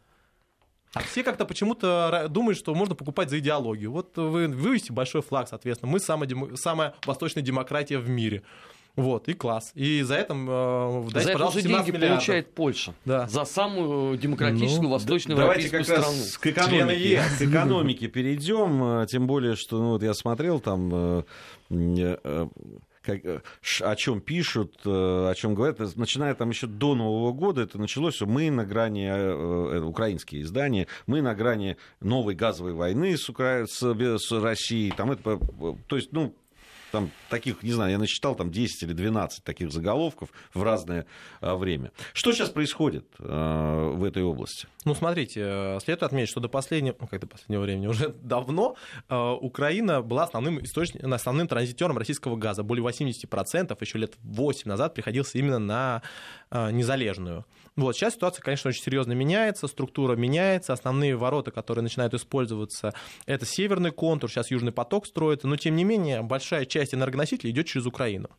А 0.94 1.00
все 1.00 1.22
как-то 1.22 1.44
почему-то 1.44 2.26
думают, 2.30 2.58
что 2.58 2.74
можно 2.74 2.94
покупать 2.94 3.30
за 3.30 3.38
идеологию. 3.38 3.92
Вот 3.92 4.16
вы 4.16 4.48
вывесите 4.48 4.92
большой 4.92 5.22
флаг, 5.22 5.48
соответственно. 5.48 5.92
Мы 5.92 6.00
самая, 6.00 6.28
дем... 6.28 6.56
самая 6.56 6.94
восточная 7.04 7.42
демократия 7.42 7.98
в 7.98 8.08
мире. 8.08 8.42
Вот, 8.98 9.28
и 9.28 9.32
класс. 9.32 9.70
И 9.74 10.02
за 10.02 10.16
это 10.16 10.34
э, 10.34 11.08
дайте, 11.12 11.26
за 11.26 11.30
это 11.30 11.46
уже 11.46 11.62
деньги 11.62 11.90
миллиардов. 11.92 12.08
получает 12.08 12.52
Польша. 12.52 12.94
Да. 13.04 13.28
За 13.28 13.44
самую 13.44 14.18
демократическую 14.18 14.82
ну, 14.82 14.90
восточную 14.90 15.38
давайте 15.38 15.68
как 15.68 15.84
страну. 15.84 16.02
Раз 16.02 16.36
к 16.36 16.46
экономике, 16.48 17.22
к 17.38 17.42
экономике 17.42 18.08
перейдем. 18.08 19.02
Э, 19.02 19.06
тем 19.06 19.28
более, 19.28 19.54
что 19.54 19.78
ну, 19.78 19.90
вот 19.90 20.02
я 20.02 20.14
смотрел 20.14 20.58
там 20.58 20.90
э, 20.92 21.22
э, 21.70 22.48
как, 23.08 23.24
э, 23.24 23.40
о 23.80 23.96
чем 23.96 24.20
пишут, 24.20 24.80
э, 24.84 24.90
о 24.90 25.34
чем 25.34 25.54
говорят, 25.54 25.78
начиная 25.96 26.34
там 26.34 26.50
еще 26.50 26.66
до 26.66 26.94
Нового 26.94 27.32
года, 27.32 27.62
это 27.62 27.78
началось, 27.78 28.20
мы 28.20 28.50
на 28.50 28.66
грани, 28.66 29.06
э, 29.08 29.80
украинские 29.80 30.42
издания, 30.42 30.86
мы 31.06 31.22
на 31.22 31.34
грани 31.34 31.78
новой 32.00 32.34
газовой 32.34 32.74
войны 32.74 33.16
с, 33.16 33.28
Укра... 33.30 33.66
с, 33.66 33.80
с 33.80 34.32
Россией, 34.32 34.90
там 34.90 35.10
это, 35.10 35.40
то 35.86 35.96
есть, 35.96 36.12
ну, 36.12 36.34
там 36.92 37.10
таких, 37.28 37.62
не 37.62 37.72
знаю, 37.72 37.92
я 37.92 37.98
насчитал 37.98 38.34
там 38.34 38.50
10 38.50 38.82
или 38.84 38.92
12 38.92 39.44
таких 39.44 39.70
заголовков 39.72 40.30
в 40.54 40.62
разное 40.62 41.06
а, 41.40 41.56
время. 41.56 41.92
Что 42.12 42.32
сейчас 42.32 42.50
происходит 42.50 43.06
а, 43.18 43.90
в 43.92 44.04
этой 44.04 44.22
области? 44.22 44.66
Ну, 44.84 44.94
смотрите, 44.94 45.40
э, 45.44 45.78
следует 45.80 46.02
отметить, 46.02 46.30
что 46.30 46.40
до 46.40 46.48
последнего, 46.48 46.96
ну, 46.98 47.06
как 47.06 47.20
до 47.20 47.26
последнего 47.26 47.62
времени, 47.62 47.86
уже 47.86 48.08
давно 48.22 48.76
а, 49.08 49.34
Украина 49.34 50.02
была 50.02 50.24
основным, 50.24 50.62
источником, 50.62 51.12
основным 51.12 51.48
транзитером 51.48 51.98
российского 51.98 52.36
газа. 52.36 52.62
Более 52.62 52.84
80% 52.84 53.76
еще 53.80 53.98
лет 53.98 54.14
8 54.22 54.68
назад 54.68 54.94
приходился 54.94 55.38
именно 55.38 55.58
на 55.58 56.02
незалежную. 56.50 57.44
Вот, 57.78 57.94
сейчас 57.94 58.14
ситуация, 58.14 58.42
конечно, 58.42 58.70
очень 58.70 58.82
серьезно 58.82 59.12
меняется, 59.12 59.68
структура 59.68 60.16
меняется, 60.16 60.72
основные 60.72 61.14
ворота, 61.14 61.52
которые 61.52 61.84
начинают 61.84 62.12
использоваться, 62.12 62.92
это 63.24 63.46
северный 63.46 63.92
контур, 63.92 64.28
сейчас 64.28 64.50
южный 64.50 64.72
поток 64.72 65.06
строится, 65.06 65.46
но 65.46 65.56
тем 65.56 65.76
не 65.76 65.84
менее 65.84 66.22
большая 66.22 66.64
часть 66.64 66.92
энергоносителей 66.92 67.52
идет 67.52 67.68
через 67.68 67.86
Украину. 67.86 68.30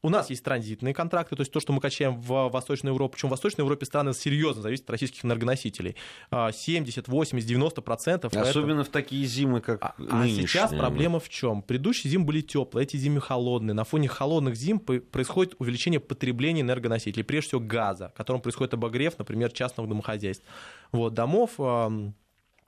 У 0.00 0.10
нас 0.10 0.30
есть 0.30 0.44
транзитные 0.44 0.94
контракты, 0.94 1.34
то 1.34 1.40
есть 1.40 1.52
то, 1.52 1.58
что 1.58 1.72
мы 1.72 1.80
качаем 1.80 2.20
в 2.20 2.48
Восточную 2.50 2.94
Европу, 2.94 3.14
причем 3.14 3.28
в 3.28 3.30
Восточной 3.32 3.62
Европе 3.62 3.84
страны 3.84 4.14
серьезно 4.14 4.62
зависят 4.62 4.84
от 4.84 4.90
российских 4.90 5.24
энергоносителей. 5.24 5.96
70, 6.30 7.08
80, 7.08 7.48
90 7.48 7.82
процентов. 7.82 8.32
Особенно 8.36 8.82
это... 8.82 8.90
в 8.90 8.92
такие 8.92 9.26
зимы, 9.26 9.60
как 9.60 9.82
а, 9.82 9.94
а 9.98 10.28
сейчас 10.28 10.72
проблема 10.72 11.18
в 11.18 11.28
чем? 11.28 11.62
Предыдущие 11.62 12.12
зимы 12.12 12.26
были 12.26 12.42
теплые, 12.42 12.84
эти 12.84 12.96
зимы 12.96 13.20
холодные. 13.20 13.74
На 13.74 13.82
фоне 13.82 14.06
холодных 14.06 14.54
зим 14.54 14.78
происходит 14.78 15.56
увеличение 15.58 15.98
потребления 15.98 16.60
энергоносителей, 16.60 17.24
прежде 17.24 17.48
всего 17.48 17.60
газа, 17.60 18.12
которым 18.16 18.40
происходит 18.40 18.74
обогрев, 18.74 19.18
например, 19.18 19.50
частных 19.50 19.88
домохозяйств. 19.88 20.44
Вот, 20.92 21.14
домов 21.14 21.58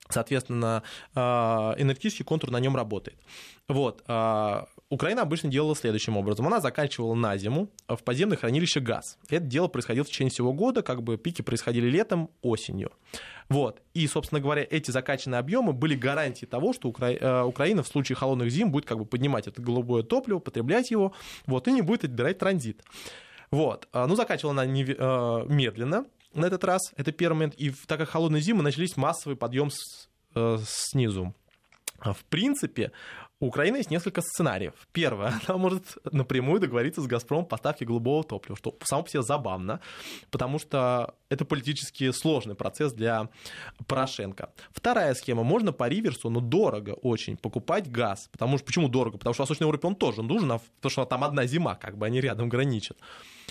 соответственно, 0.09 0.83
а, 1.15 1.77
энергетический 1.79 2.25
контур 2.25 2.51
на 2.51 2.59
нем 2.59 2.75
работает. 2.75 3.19
Вот. 3.69 4.03
А, 4.91 4.95
Украина 4.95 5.23
обычно 5.23 5.49
делала 5.49 5.77
следующим 5.77 6.17
образом. 6.17 6.47
Она 6.47 6.61
заканчивала 6.61 7.15
на 7.15 7.37
зиму 7.37 7.71
в 7.89 7.99
подземное 7.99 8.37
хранилище 8.37 8.81
газ. 8.81 9.19
Это 9.29 9.45
дело 9.45 9.69
происходило 9.69 10.05
в 10.05 10.09
течение 10.09 10.31
всего 10.31 10.53
года, 10.53 10.83
как 10.83 11.03
бы 11.03 11.17
пики 11.17 11.43
происходили 11.43 11.89
летом, 11.89 12.31
осенью. 12.43 12.93
Вот. 13.49 13.83
И, 13.95 14.07
собственно 14.07 14.41
говоря, 14.41 14.67
эти 14.69 14.91
закачанные 14.91 15.39
объемы 15.39 15.73
были 15.73 15.95
гарантией 15.95 16.49
того, 16.49 16.73
что 16.73 16.89
Укра... 16.89 17.13
Э, 17.13 17.43
Украина 17.43 17.83
в 17.83 17.89
случае 17.89 18.17
холодных 18.17 18.51
зим 18.51 18.71
будет 18.71 18.85
как 18.85 18.99
бы 18.99 19.05
поднимать 19.05 19.47
это 19.47 19.63
голубое 19.63 20.03
топливо, 20.03 20.39
потреблять 20.39 20.91
его, 20.91 21.13
вот, 21.47 21.67
и 21.69 21.73
не 21.73 21.83
будет 21.83 22.05
отбирать 22.05 22.39
транзит. 22.39 22.83
Вот. 23.51 23.89
А, 23.93 24.07
ну, 24.07 24.15
закачивала 24.15 24.61
она 24.61 24.65
э, 24.67 25.47
медленно 25.49 26.07
на 26.35 26.47
этот 26.47 26.63
раз, 26.65 26.93
это 26.97 27.11
первый 27.11 27.35
момент. 27.35 27.55
И 27.57 27.73
так 27.87 27.99
как 27.99 28.09
холодные 28.09 28.41
зимы, 28.41 28.63
начались 28.63 28.97
массовый 28.97 29.37
подъем 29.37 29.71
с, 29.71 30.09
э, 30.35 30.59
снизу. 30.65 31.35
В 32.01 32.25
принципе, 32.31 32.93
у 33.41 33.47
Украины 33.47 33.79
есть 33.79 33.91
несколько 33.91 34.21
сценариев. 34.21 34.75
Первое, 34.93 35.41
она 35.49 35.59
может 35.59 35.97
напрямую 36.13 36.61
договориться 36.61 37.01
с 37.01 37.07
«Газпромом» 37.07 37.47
поставки 37.47 37.85
голубого 37.85 38.23
топлива, 38.23 38.57
что 38.57 38.77
само 38.85 39.03
по 39.03 39.09
себе 39.09 39.23
забавно, 39.23 39.81
потому 40.31 40.59
что 40.59 41.15
это 41.31 41.45
политически 41.45 42.11
сложный 42.13 42.55
процесс 42.55 42.93
для 42.93 43.29
Порошенко. 43.87 44.51
Вторая 44.73 45.15
схема, 45.15 45.43
можно 45.43 45.73
по 45.73 45.89
реверсу, 45.89 46.29
но 46.29 46.41
дорого 46.41 46.91
очень 46.91 47.37
покупать 47.37 47.91
газ. 47.91 48.29
Потому 48.31 48.59
что, 48.59 48.67
почему 48.67 48.89
дорого? 48.89 49.17
Потому 49.17 49.35
что 49.35 49.43
в 49.43 49.49
Восточной 49.49 49.65
Европе 49.65 49.89
он 49.89 49.97
тоже 49.97 50.23
нужен, 50.23 50.53
а 50.53 50.59
потому 50.59 50.91
что 50.91 51.05
там 51.07 51.25
одна 51.25 51.47
зима, 51.47 51.77
как 51.77 51.97
бы 51.97 52.07
они 52.07 52.21
рядом 52.21 52.49
граничат. 52.49 52.99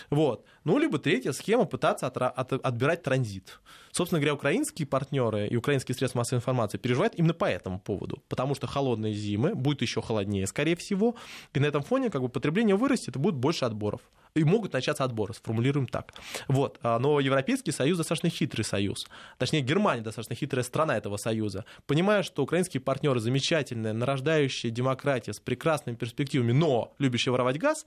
Вот. 0.09 0.45
Ну, 0.63 0.77
либо 0.77 0.99
третья 0.99 1.31
схема 1.31 1.65
пытаться 1.65 2.07
от, 2.07 2.17
от, 2.17 2.53
отбирать 2.53 3.03
транзит. 3.03 3.59
Собственно 3.91 4.19
говоря, 4.19 4.35
украинские 4.35 4.87
партнеры 4.87 5.47
и 5.47 5.55
украинские 5.55 5.95
средства 5.95 6.19
массовой 6.19 6.39
информации 6.39 6.77
переживают 6.77 7.15
именно 7.15 7.33
по 7.33 7.45
этому 7.45 7.79
поводу. 7.79 8.23
Потому 8.27 8.55
что 8.55 8.67
холодные 8.67 9.13
зимы, 9.13 9.55
будет 9.55 9.81
еще 9.81 10.01
холоднее, 10.01 10.47
скорее 10.47 10.75
всего, 10.75 11.15
и 11.53 11.59
на 11.59 11.65
этом 11.65 11.83
фоне 11.83 12.09
как 12.09 12.21
бы 12.21 12.29
потребление 12.29 12.75
вырастет, 12.75 13.15
и 13.15 13.19
будет 13.19 13.35
больше 13.35 13.65
отборов. 13.65 14.01
И 14.35 14.43
могут 14.43 14.73
начаться 14.73 15.03
отборы, 15.03 15.33
сформулируем 15.33 15.87
так. 15.87 16.13
Вот. 16.47 16.77
А, 16.83 16.99
но 16.99 17.19
Европейский 17.19 17.71
Союз 17.71 17.97
достаточно 17.97 18.29
хитрый 18.29 18.63
союз. 18.63 19.07
Точнее, 19.39 19.61
Германия 19.61 20.01
достаточно 20.01 20.35
хитрая 20.35 20.63
страна 20.63 20.97
этого 20.97 21.17
союза. 21.17 21.65
Понимая, 21.87 22.21
что 22.21 22.43
украинские 22.43 22.81
партнеры 22.81 23.19
замечательная, 23.19 23.93
нарождающая 23.93 24.69
демократия 24.69 25.33
с 25.33 25.39
прекрасными 25.39 25.95
перспективами, 25.95 26.51
но 26.51 26.93
любящие 26.99 27.31
воровать 27.31 27.57
газ, 27.57 27.85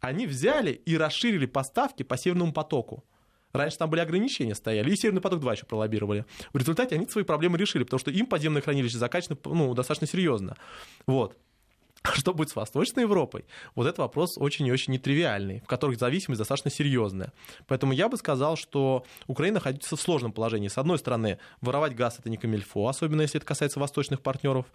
они 0.00 0.26
взяли 0.26 0.72
и 0.72 0.96
расширили 0.96 1.46
поставки 1.46 2.02
по 2.02 2.16
Северному 2.16 2.52
потоку. 2.52 3.04
Раньше 3.52 3.78
там 3.78 3.88
были 3.90 4.00
ограничения 4.00 4.54
стояли, 4.54 4.90
и 4.90 4.96
Северный 4.96 5.22
поток-2 5.22 5.52
еще 5.52 5.66
пролоббировали. 5.66 6.26
В 6.52 6.58
результате 6.58 6.96
они 6.96 7.06
свои 7.06 7.24
проблемы 7.24 7.56
решили, 7.56 7.82
потому 7.84 7.98
что 7.98 8.10
им 8.10 8.26
подземное 8.26 8.60
хранилище 8.60 8.98
закачано 8.98 9.38
ну, 9.44 9.74
достаточно 9.74 10.06
серьезно. 10.06 10.56
Вот. 11.06 11.36
А 12.02 12.12
что 12.14 12.32
будет 12.32 12.50
с 12.50 12.56
Восточной 12.56 13.02
Европой? 13.02 13.44
Вот 13.74 13.86
это 13.86 14.02
вопрос 14.02 14.38
очень 14.38 14.66
и 14.66 14.72
очень 14.72 14.92
нетривиальный, 14.92 15.60
в 15.60 15.66
которых 15.66 15.98
зависимость 15.98 16.38
достаточно 16.38 16.70
серьезная. 16.70 17.32
Поэтому 17.66 17.92
я 17.92 18.08
бы 18.08 18.16
сказал, 18.16 18.56
что 18.56 19.04
Украина 19.26 19.54
находится 19.54 19.96
в 19.96 20.00
сложном 20.00 20.32
положении. 20.32 20.68
С 20.68 20.78
одной 20.78 20.98
стороны, 20.98 21.38
воровать 21.60 21.94
газ 21.94 22.18
это 22.18 22.30
не 22.30 22.36
камильфо, 22.36 22.88
особенно 22.88 23.22
если 23.22 23.38
это 23.38 23.46
касается 23.46 23.80
восточных 23.80 24.20
партнеров. 24.20 24.66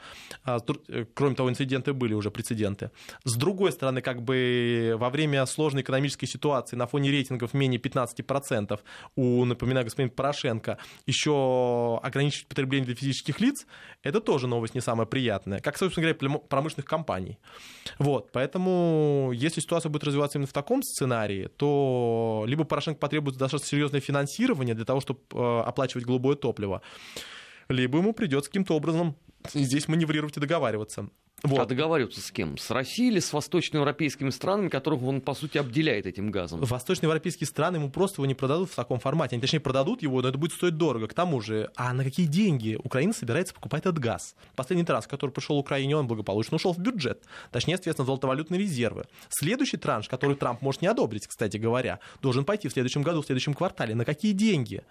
А, 0.44 0.60
э, 0.88 1.06
кроме 1.14 1.36
того, 1.36 1.50
инциденты 1.50 1.94
были 1.94 2.14
уже 2.14 2.32
прецеденты. 2.32 2.92
С 3.24 3.36
другой 3.36 3.72
стороны, 3.72 4.02
как 4.02 4.22
бы 4.22 4.96
во 4.98 5.10
время 5.10 5.46
сложной 5.46 5.82
экономической 5.82 6.26
ситуации 6.26 6.76
на 6.76 6.88
фоне 6.88 7.12
рейтингов 7.12 7.54
менее 7.54 7.80
15% 7.80 8.80
у, 9.16 9.46
напоминаю, 9.46 9.86
господина 9.86 10.12
Порошенко 10.14 10.78
еще 11.06 12.00
ограничить 12.04 12.48
потребление 12.48 12.86
для 12.86 12.96
физических 12.96 13.40
лиц, 13.40 13.66
это 14.02 14.20
тоже 14.20 14.48
новость 14.48 14.76
не 14.76 14.82
самая 14.82 15.06
приятная. 15.06 15.60
Как, 15.60 15.78
собственно 15.78 16.14
говоря, 16.14 16.40
промышленных 16.50 16.86
компаний 16.86 17.13
компаний. 17.14 17.38
Вот, 18.00 18.32
поэтому 18.32 19.32
если 19.34 19.62
ситуация 19.62 19.90
будет 19.90 20.04
развиваться 20.04 20.38
именно 20.38 20.48
в 20.48 20.54
таком 20.54 20.82
сценарии, 20.84 21.50
то 21.58 22.44
либо 22.48 22.64
Порошенко 22.64 23.00
потребует 23.00 23.38
достаточно 23.38 23.70
серьезное 23.70 24.02
финансирование 24.02 24.76
для 24.76 24.86
того, 24.86 25.02
чтобы 25.02 25.20
э, 25.34 25.64
оплачивать 25.68 26.06
голубое 26.06 26.36
топливо, 26.36 26.82
либо 27.70 27.98
ему 27.98 28.14
придется 28.14 28.50
каким-то 28.50 28.76
образом 28.76 29.16
здесь 29.54 29.88
маневрировать 29.88 30.38
и 30.38 30.40
договариваться. 30.40 31.10
Вот. 31.44 31.60
А 31.60 31.66
договариваться 31.66 32.22
с 32.22 32.32
кем? 32.32 32.58
С 32.58 32.72
Россией 32.72 33.12
или 33.12 33.20
с 33.20 33.34
восточноевропейскими 33.34 34.30
странами, 34.30 34.70
которых 34.70 35.04
он, 35.04 35.20
по 35.20 35.34
сути, 35.34 35.58
обделяет 35.58 36.06
этим 36.06 36.32
газом? 36.32 36.62
Восточноевропейские 36.62 37.48
страны 37.48 37.76
ему 37.76 37.90
просто 37.90 38.22
его 38.22 38.26
не 38.28 38.34
продадут 38.34 38.72
в 38.72 38.76
таком 38.76 39.02
формате. 39.02 39.36
Они, 39.36 39.42
точнее, 39.42 39.60
продадут 39.60 40.02
его, 40.02 40.22
но 40.22 40.30
это 40.30 40.38
будет 40.38 40.54
стоить 40.54 40.78
дорого. 40.78 41.08
К 41.08 41.14
тому 41.14 41.42
же, 41.42 41.70
а 41.76 41.92
на 41.92 42.06
какие 42.06 42.28
деньги 42.28 42.80
Украина 42.82 43.12
собирается 43.12 43.54
покупать 43.54 43.82
этот 43.82 44.00
газ? 44.00 44.36
Последний 44.56 44.86
транш, 44.86 45.08
который 45.08 45.32
пришел 45.32 45.58
Украине, 45.58 45.98
он 45.98 46.08
благополучно 46.08 46.56
ушел 46.56 46.72
в 46.72 46.80
бюджет. 46.80 47.24
Точнее, 47.52 47.76
соответственно, 47.76 48.06
золотовалютные 48.06 48.62
резервы. 48.62 49.04
Следующий 49.28 49.76
транш, 49.76 50.08
который 50.08 50.38
Трамп 50.38 50.62
может 50.62 50.82
не 50.82 50.88
одобрить, 50.88 51.28
кстати 51.28 51.58
говоря, 51.58 52.00
должен 52.22 52.46
пойти 52.46 52.70
в 52.70 52.72
следующем 52.72 53.02
году, 53.02 53.22
в 53.22 53.26
следующем 53.26 53.54
квартале. 53.54 53.96
На 53.96 54.06
какие 54.06 54.32
деньги? 54.32 54.84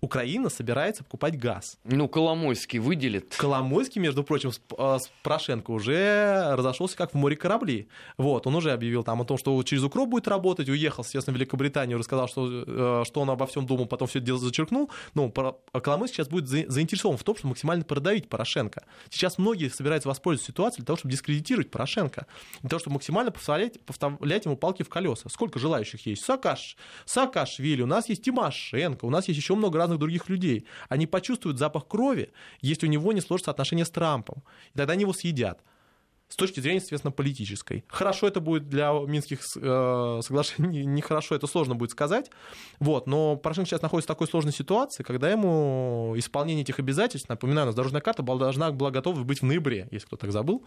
Украина 0.00 0.50
собирается 0.50 1.04
покупать 1.04 1.38
газ. 1.38 1.78
Ну, 1.84 2.08
Коломойский 2.08 2.78
выделит. 2.78 3.34
Коломойский, 3.36 4.00
между 4.00 4.22
прочим, 4.22 4.52
с, 4.52 4.60
э, 4.76 4.98
с 4.98 5.10
Порошенко 5.22 5.70
уже 5.70 6.54
разошелся 6.56 6.96
как 6.96 7.12
в 7.12 7.14
море 7.14 7.36
корабли. 7.36 7.88
Вот, 8.18 8.46
он 8.46 8.54
уже 8.54 8.72
объявил 8.72 9.02
там 9.02 9.22
о 9.22 9.24
том, 9.24 9.38
что 9.38 9.62
через 9.62 9.82
укроп 9.82 10.08
будет 10.08 10.28
работать, 10.28 10.68
уехал, 10.68 11.02
естественно, 11.02 11.34
в 11.34 11.38
Великобританию, 11.38 11.98
рассказал, 11.98 12.28
что, 12.28 12.64
э, 12.66 13.02
что 13.06 13.20
он 13.20 13.30
обо 13.30 13.46
всем 13.46 13.66
думал, 13.66 13.86
потом 13.86 14.08
все 14.08 14.18
это 14.18 14.26
дело 14.26 14.38
зачеркнул. 14.38 14.90
Ну, 15.14 15.30
Коломойский 15.30 16.16
сейчас 16.16 16.28
будет 16.28 16.48
заинтересован 16.48 17.16
в 17.16 17.24
том, 17.24 17.36
чтобы 17.36 17.50
максимально 17.50 17.84
продавить 17.84 18.28
Порошенко. 18.28 18.84
Сейчас 19.10 19.38
многие 19.38 19.68
собираются 19.68 20.08
воспользоваться 20.08 20.52
ситуацией 20.52 20.82
для 20.82 20.86
того, 20.86 20.96
чтобы 20.98 21.12
дискредитировать 21.12 21.70
Порошенко, 21.70 22.26
для 22.60 22.70
того, 22.70 22.80
чтобы 22.80 22.94
максимально 22.94 23.30
поставлять, 23.30 23.80
поставлять 23.80 24.44
ему 24.44 24.56
палки 24.56 24.82
в 24.82 24.88
колеса. 24.88 25.28
Сколько 25.28 25.58
желающих 25.58 26.04
есть? 26.06 26.24
Саакаш, 26.24 26.76
Саакашвили, 27.04 27.82
у 27.82 27.86
нас 27.86 28.08
есть 28.08 28.22
Тимошенко, 28.22 29.04
у 29.04 29.10
нас 29.10 29.28
есть 29.28 29.38
еще 29.38 29.54
много 29.54 29.78
разных 29.84 29.98
других 29.98 30.28
людей. 30.28 30.66
Они 30.88 31.06
почувствуют 31.06 31.58
запах 31.58 31.86
крови, 31.86 32.32
если 32.60 32.86
у 32.86 32.90
него 32.90 33.12
не 33.12 33.20
сложится 33.20 33.50
отношения 33.50 33.84
с 33.84 33.90
Трампом. 33.90 34.42
И 34.74 34.78
тогда 34.78 34.92
они 34.94 35.02
его 35.02 35.12
съедят 35.12 35.60
с 36.28 36.36
точки 36.36 36.60
зрения, 36.60 36.80
соответственно, 36.80 37.12
политической. 37.12 37.84
Хорошо 37.86 38.26
это 38.26 38.40
будет 38.40 38.68
для 38.68 38.90
минских 38.92 39.40
э, 39.56 40.20
соглашений, 40.22 40.84
нехорошо, 40.84 41.34
это 41.34 41.46
сложно 41.46 41.74
будет 41.74 41.90
сказать. 41.90 42.30
Вот, 42.80 43.06
но 43.06 43.36
Порошенко 43.36 43.68
сейчас 43.68 43.82
находится 43.82 44.12
в 44.12 44.14
такой 44.16 44.26
сложной 44.26 44.52
ситуации, 44.52 45.02
когда 45.02 45.30
ему 45.30 46.14
исполнение 46.16 46.62
этих 46.62 46.78
обязательств, 46.78 47.28
напоминаю, 47.28 47.66
у 47.66 47.68
нас 47.68 47.74
дорожная 47.74 48.00
карта 48.00 48.22
должна 48.22 48.72
была 48.72 48.90
готова 48.90 49.22
быть 49.22 49.42
в 49.42 49.44
ноябре, 49.44 49.86
если 49.90 50.06
кто 50.06 50.16
так 50.16 50.32
забыл. 50.32 50.64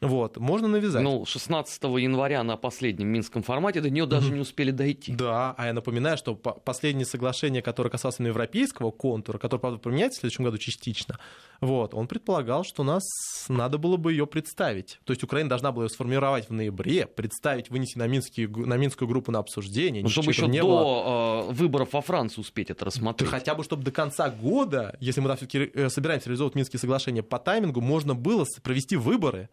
Вот, 0.00 0.36
можно 0.36 0.68
навязать. 0.68 1.02
Ну, 1.02 1.24
16 1.24 1.82
января 1.82 2.42
на 2.44 2.56
последнем 2.56 3.08
Минском 3.08 3.42
формате 3.42 3.80
до 3.80 3.90
нее 3.90 4.06
даже 4.06 4.32
не 4.32 4.40
успели 4.40 4.70
дойти. 4.70 5.12
Да, 5.12 5.54
а 5.56 5.66
я 5.66 5.72
напоминаю, 5.72 6.16
что 6.16 6.34
последнее 6.34 7.06
соглашение, 7.06 7.62
которое 7.62 7.90
касалось 7.90 8.20
европейского 8.20 8.90
контура, 8.90 9.38
которое, 9.38 9.60
правда, 9.60 9.78
поменяется 9.78 10.18
в 10.18 10.20
следующем 10.20 10.44
году 10.44 10.58
частично, 10.58 11.18
вот, 11.60 11.94
он 11.94 12.06
предполагал, 12.06 12.64
что 12.64 12.84
нас 12.84 13.02
надо 13.48 13.78
было 13.78 13.96
бы 13.96 14.12
ее 14.12 14.26
представить. 14.26 15.00
То 15.04 15.12
есть 15.12 15.24
Украина 15.24 15.48
должна 15.48 15.72
была 15.72 15.86
ее 15.86 15.90
сформировать 15.90 16.48
в 16.48 16.52
ноябре, 16.52 17.06
представить, 17.06 17.70
вынести 17.70 17.98
на, 17.98 18.06
Минский, 18.06 18.46
на 18.46 18.76
Минскую 18.76 19.08
группу 19.08 19.32
на 19.32 19.40
обсуждение. 19.40 20.02
Ну, 20.04 20.08
чтобы 20.08 20.30
еще 20.30 20.46
не 20.46 20.60
до 20.60 20.66
было. 20.66 21.48
Э, 21.48 21.52
выборов 21.52 21.92
во 21.92 22.00
Франции 22.00 22.40
успеть 22.40 22.70
это 22.70 22.84
рассмотреть. 22.84 23.28
Да 23.30 23.36
хотя 23.36 23.54
бы, 23.56 23.64
чтобы 23.64 23.82
до 23.82 23.90
конца 23.90 24.30
года, 24.30 24.96
если 25.00 25.20
мы 25.20 25.34
все-таки 25.34 25.70
э, 25.74 25.88
собираемся 25.88 26.28
реализовывать 26.28 26.54
Минские 26.54 26.78
соглашения 26.78 27.24
по 27.24 27.40
таймингу, 27.40 27.80
можно 27.80 28.14
было 28.14 28.46
провести 28.62 28.96
выборы 28.96 29.48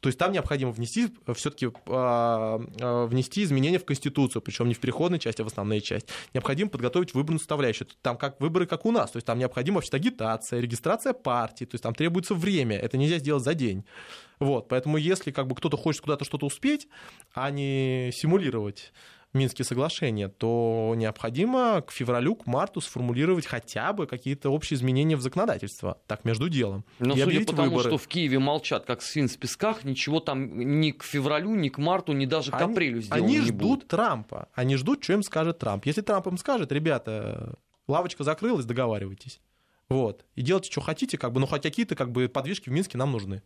то 0.00 0.08
есть 0.08 0.18
там 0.18 0.32
необходимо 0.32 0.70
внести 0.70 1.08
все-таки 1.34 1.70
а, 1.86 2.60
а, 2.80 3.06
внести 3.06 3.42
изменения 3.42 3.78
в 3.78 3.84
Конституцию, 3.84 4.42
причем 4.42 4.68
не 4.68 4.74
в 4.74 4.80
переходной 4.80 5.18
части, 5.18 5.42
а 5.42 5.44
в 5.44 5.48
основную 5.48 5.80
часть. 5.80 6.08
Необходимо 6.34 6.70
подготовить 6.70 7.14
выборную 7.14 7.40
составляющую. 7.40 7.88
Там 8.02 8.16
как 8.16 8.40
выборы, 8.40 8.66
как 8.66 8.86
у 8.86 8.92
нас. 8.92 9.10
То 9.10 9.16
есть 9.16 9.26
там 9.26 9.38
необходима 9.38 9.76
вообще 9.76 9.96
агитация, 9.96 10.60
регистрация 10.60 11.12
партии, 11.12 11.64
то 11.64 11.74
есть 11.74 11.82
там 11.82 11.94
требуется 11.94 12.34
время. 12.34 12.76
Это 12.76 12.96
нельзя 12.96 13.18
сделать 13.18 13.44
за 13.44 13.54
день. 13.54 13.84
Вот, 14.38 14.68
поэтому 14.68 14.98
если 14.98 15.32
как 15.32 15.48
бы 15.48 15.56
кто-то 15.56 15.76
хочет 15.76 16.02
куда-то 16.02 16.24
что-то 16.24 16.46
успеть, 16.46 16.88
а 17.34 17.50
не 17.50 18.10
симулировать 18.14 18.92
Минские 19.34 19.66
соглашения, 19.66 20.28
то 20.28 20.94
необходимо 20.96 21.82
к 21.82 21.92
февралю, 21.92 22.34
к 22.34 22.46
марту 22.46 22.80
сформулировать 22.80 23.44
хотя 23.44 23.92
бы 23.92 24.06
какие-то 24.06 24.48
общие 24.48 24.76
изменения 24.76 25.16
в 25.16 25.20
законодательство, 25.20 25.98
так 26.06 26.24
между 26.24 26.48
делом. 26.48 26.84
Но 26.98 27.14
и 27.14 27.20
судя 27.20 27.44
по 27.44 27.54
тому, 27.54 27.68
выборы. 27.68 27.90
что 27.90 27.98
в 27.98 28.08
Киеве 28.08 28.38
молчат, 28.38 28.86
как 28.86 29.02
свин 29.02 29.28
в 29.28 29.36
песках, 29.36 29.84
ничего 29.84 30.20
там 30.20 30.80
ни 30.80 30.92
к 30.92 31.02
февралю, 31.02 31.54
ни 31.54 31.68
к 31.68 31.76
марту, 31.76 32.14
ни 32.14 32.24
даже 32.24 32.52
к 32.52 32.54
они, 32.54 32.72
апрелю 32.72 33.02
сделано 33.02 33.26
Они 33.26 33.40
ждут 33.42 33.80
будет. 33.80 33.88
Трампа, 33.88 34.48
они 34.54 34.76
ждут, 34.76 35.04
что 35.04 35.12
им 35.12 35.22
скажет 35.22 35.58
Трамп. 35.58 35.84
Если 35.84 36.00
Трамп 36.00 36.26
им 36.28 36.38
скажет, 36.38 36.72
ребята, 36.72 37.58
лавочка 37.86 38.24
закрылась, 38.24 38.64
договаривайтесь. 38.64 39.40
Вот. 39.90 40.24
И 40.36 40.42
делайте, 40.42 40.70
что 40.70 40.80
хотите, 40.80 41.18
как 41.18 41.32
бы, 41.32 41.40
но 41.40 41.46
хоть 41.46 41.62
какие-то 41.62 41.96
как 41.96 42.12
бы, 42.12 42.28
подвижки 42.28 42.68
в 42.68 42.72
Минске 42.72 42.98
нам 42.98 43.12
нужны. 43.12 43.42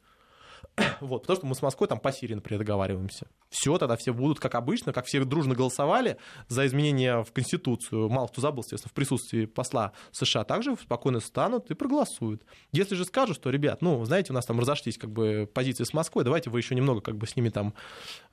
Вот, 1.01 1.23
потому 1.23 1.37
что 1.37 1.47
мы 1.47 1.55
с 1.55 1.63
Москвой 1.63 1.89
там 1.89 1.99
по 1.99 2.13
Сирии, 2.13 2.35
например, 2.35 2.61
договариваемся. 2.61 3.27
Все, 3.51 3.77
тогда 3.79 3.97
все 3.97 4.13
будут 4.13 4.41
как 4.41 4.55
обычно, 4.55 4.93
как 4.93 5.07
все 5.07 5.25
дружно 5.25 5.55
голосовали 5.55 6.17
за 6.49 6.67
изменения 6.67 7.23
в 7.23 7.33
Конституцию. 7.33 8.09
Мало 8.09 8.29
кто 8.29 8.41
забыл, 8.41 8.63
естественно, 8.63 8.91
в 8.91 8.95
присутствии 8.95 9.47
посла 9.47 9.93
США 10.13 10.45
также 10.45 10.77
спокойно 10.77 11.21
станут 11.21 11.71
и 11.71 11.75
проголосуют. 11.75 12.43
Если 12.73 12.95
же 12.95 13.05
скажут, 13.05 13.37
что, 13.37 13.51
ребят, 13.51 13.83
ну, 13.83 14.05
знаете, 14.05 14.33
у 14.33 14.35
нас 14.35 14.47
там 14.47 14.61
разошлись 14.61 14.99
как 14.99 15.11
бы 15.11 15.49
позиции 15.53 15.85
с 15.85 15.93
Москвой, 15.93 16.25
давайте 16.25 16.51
вы 16.51 16.61
еще 16.61 16.75
немного 16.75 17.01
как 17.01 17.17
бы 17.17 17.27
с 17.27 17.37
ними 17.37 17.49
там 17.49 17.75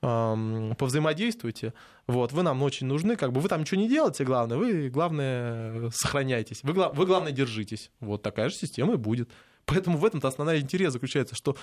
эм, 0.02 0.76
повзаимодействуйте. 0.76 1.74
Вот, 2.08 2.32
вы 2.32 2.44
нам 2.44 2.62
очень 2.64 2.88
нужны, 2.88 3.16
как 3.16 3.32
бы 3.32 3.42
вы 3.42 3.50
там 3.50 3.62
ничего 3.62 3.80
не 3.80 3.90
делаете, 3.90 4.24
главное, 4.24 4.58
вы, 4.58 4.90
главное, 4.90 5.90
сохраняйтесь. 5.92 6.64
Вы, 6.64 6.74
вы 6.74 7.06
главное, 7.06 7.32
держитесь. 7.32 7.92
Вот 8.00 8.22
такая 8.22 8.50
же 8.50 8.56
система 8.56 8.94
и 8.94 8.98
будет. 8.98 9.30
Поэтому 9.70 9.98
в 9.98 10.06
этом-то 10.06 10.28
основная 10.28 10.60
интерес 10.60 10.94
заключается, 10.94 11.36
что 11.36 11.56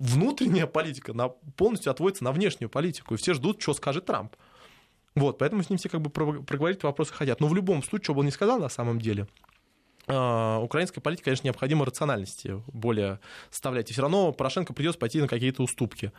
внутренняя 0.00 0.66
политика 0.66 1.14
полностью 1.56 1.90
отводится 1.90 2.24
на 2.24 2.32
внешнюю 2.32 2.68
политику, 2.68 3.14
и 3.14 3.16
все 3.16 3.32
ждут, 3.34 3.62
что 3.62 3.74
скажет 3.74 4.06
Трамп. 4.06 4.34
Вот, 5.14 5.38
поэтому 5.38 5.62
с 5.62 5.70
ним 5.70 5.78
все 5.78 5.88
как 5.88 6.00
бы 6.00 6.10
проговорить 6.10 6.82
вопросы 6.82 7.14
хотят. 7.14 7.40
Но 7.40 7.46
в 7.46 7.54
любом 7.54 7.84
случае, 7.84 8.04
что 8.04 8.14
бы 8.14 8.20
он 8.20 8.26
ни 8.26 8.30
сказал 8.30 8.58
на 8.58 8.68
самом 8.68 9.00
деле, 9.00 9.28
а, 10.08 10.58
украинской 10.58 11.00
политике, 11.00 11.26
конечно, 11.26 11.46
необходимо 11.46 11.86
рациональности 11.86 12.60
более 12.66 13.20
вставлять. 13.50 13.88
И 13.90 13.92
все 13.92 14.02
равно 14.02 14.32
Порошенко 14.32 14.72
придется 14.72 14.98
пойти 14.98 15.20
на 15.20 15.28
какие-то 15.28 15.62
уступки. 15.62 16.10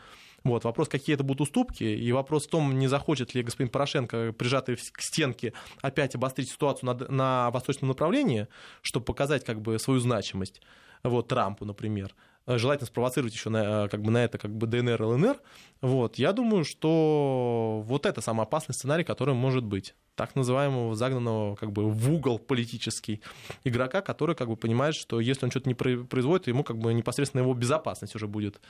Вот, 0.46 0.64
вопрос, 0.64 0.88
какие 0.88 1.16
это 1.16 1.24
будут 1.24 1.42
уступки, 1.42 1.84
и 1.84 2.12
вопрос 2.14 2.48
в 2.48 2.50
том, 2.50 2.80
не 2.80 2.88
захочет 2.88 3.34
ли 3.34 3.44
господин 3.44 3.70
Порошенко, 3.70 4.32
прижатый 4.32 4.78
к 4.78 5.02
стенке, 5.02 5.52
опять 5.82 6.16
обострить 6.16 6.50
ситуацию 6.50 6.88
на, 6.88 7.12
на 7.12 7.52
восточном 7.52 7.90
направлении, 7.90 8.48
чтобы 8.82 9.06
показать 9.06 9.44
как 9.44 9.62
бы 9.62 9.78
свою 9.80 10.00
значимость 10.00 10.62
вот, 11.04 11.28
Трампу, 11.28 11.66
например, 11.66 12.16
э, 12.48 12.58
желательно 12.58 12.88
спровоцировать 12.88 13.34
еще 13.34 13.50
на, 13.50 13.86
э, 13.86 13.88
как 13.90 14.02
бы, 14.02 14.12
на 14.12 14.24
это 14.24 14.38
как 14.38 14.56
бы 14.56 14.68
ДНР, 14.68 15.02
ЛНР, 15.02 15.42
вот, 15.82 16.18
я 16.18 16.34
думаю, 16.34 16.64
что 16.64 17.84
вот 17.86 18.06
это 18.06 18.22
самый 18.22 18.44
опасный 18.44 18.74
сценарий, 18.74 19.04
который 19.04 19.34
может 19.34 19.64
быть. 19.64 19.96
Так 20.16 20.36
называемого 20.36 20.96
загнанного 20.96 21.56
как 21.56 21.72
бы 21.72 21.90
в 21.90 22.12
угол 22.12 22.40
политический 22.40 23.22
игрока, 23.64 24.02
который 24.02 24.36
как 24.36 24.48
бы 24.48 24.56
понимает, 24.56 24.96
что 24.96 25.20
если 25.20 25.46
он 25.46 25.52
что-то 25.52 25.68
не 25.68 25.76
производит, 25.76 26.48
ему 26.48 26.64
как 26.64 26.78
бы 26.78 26.94
непосредственно 26.94 27.42
его 27.42 27.54
безопасность 27.54 28.16
уже 28.16 28.28
будет 28.28 28.62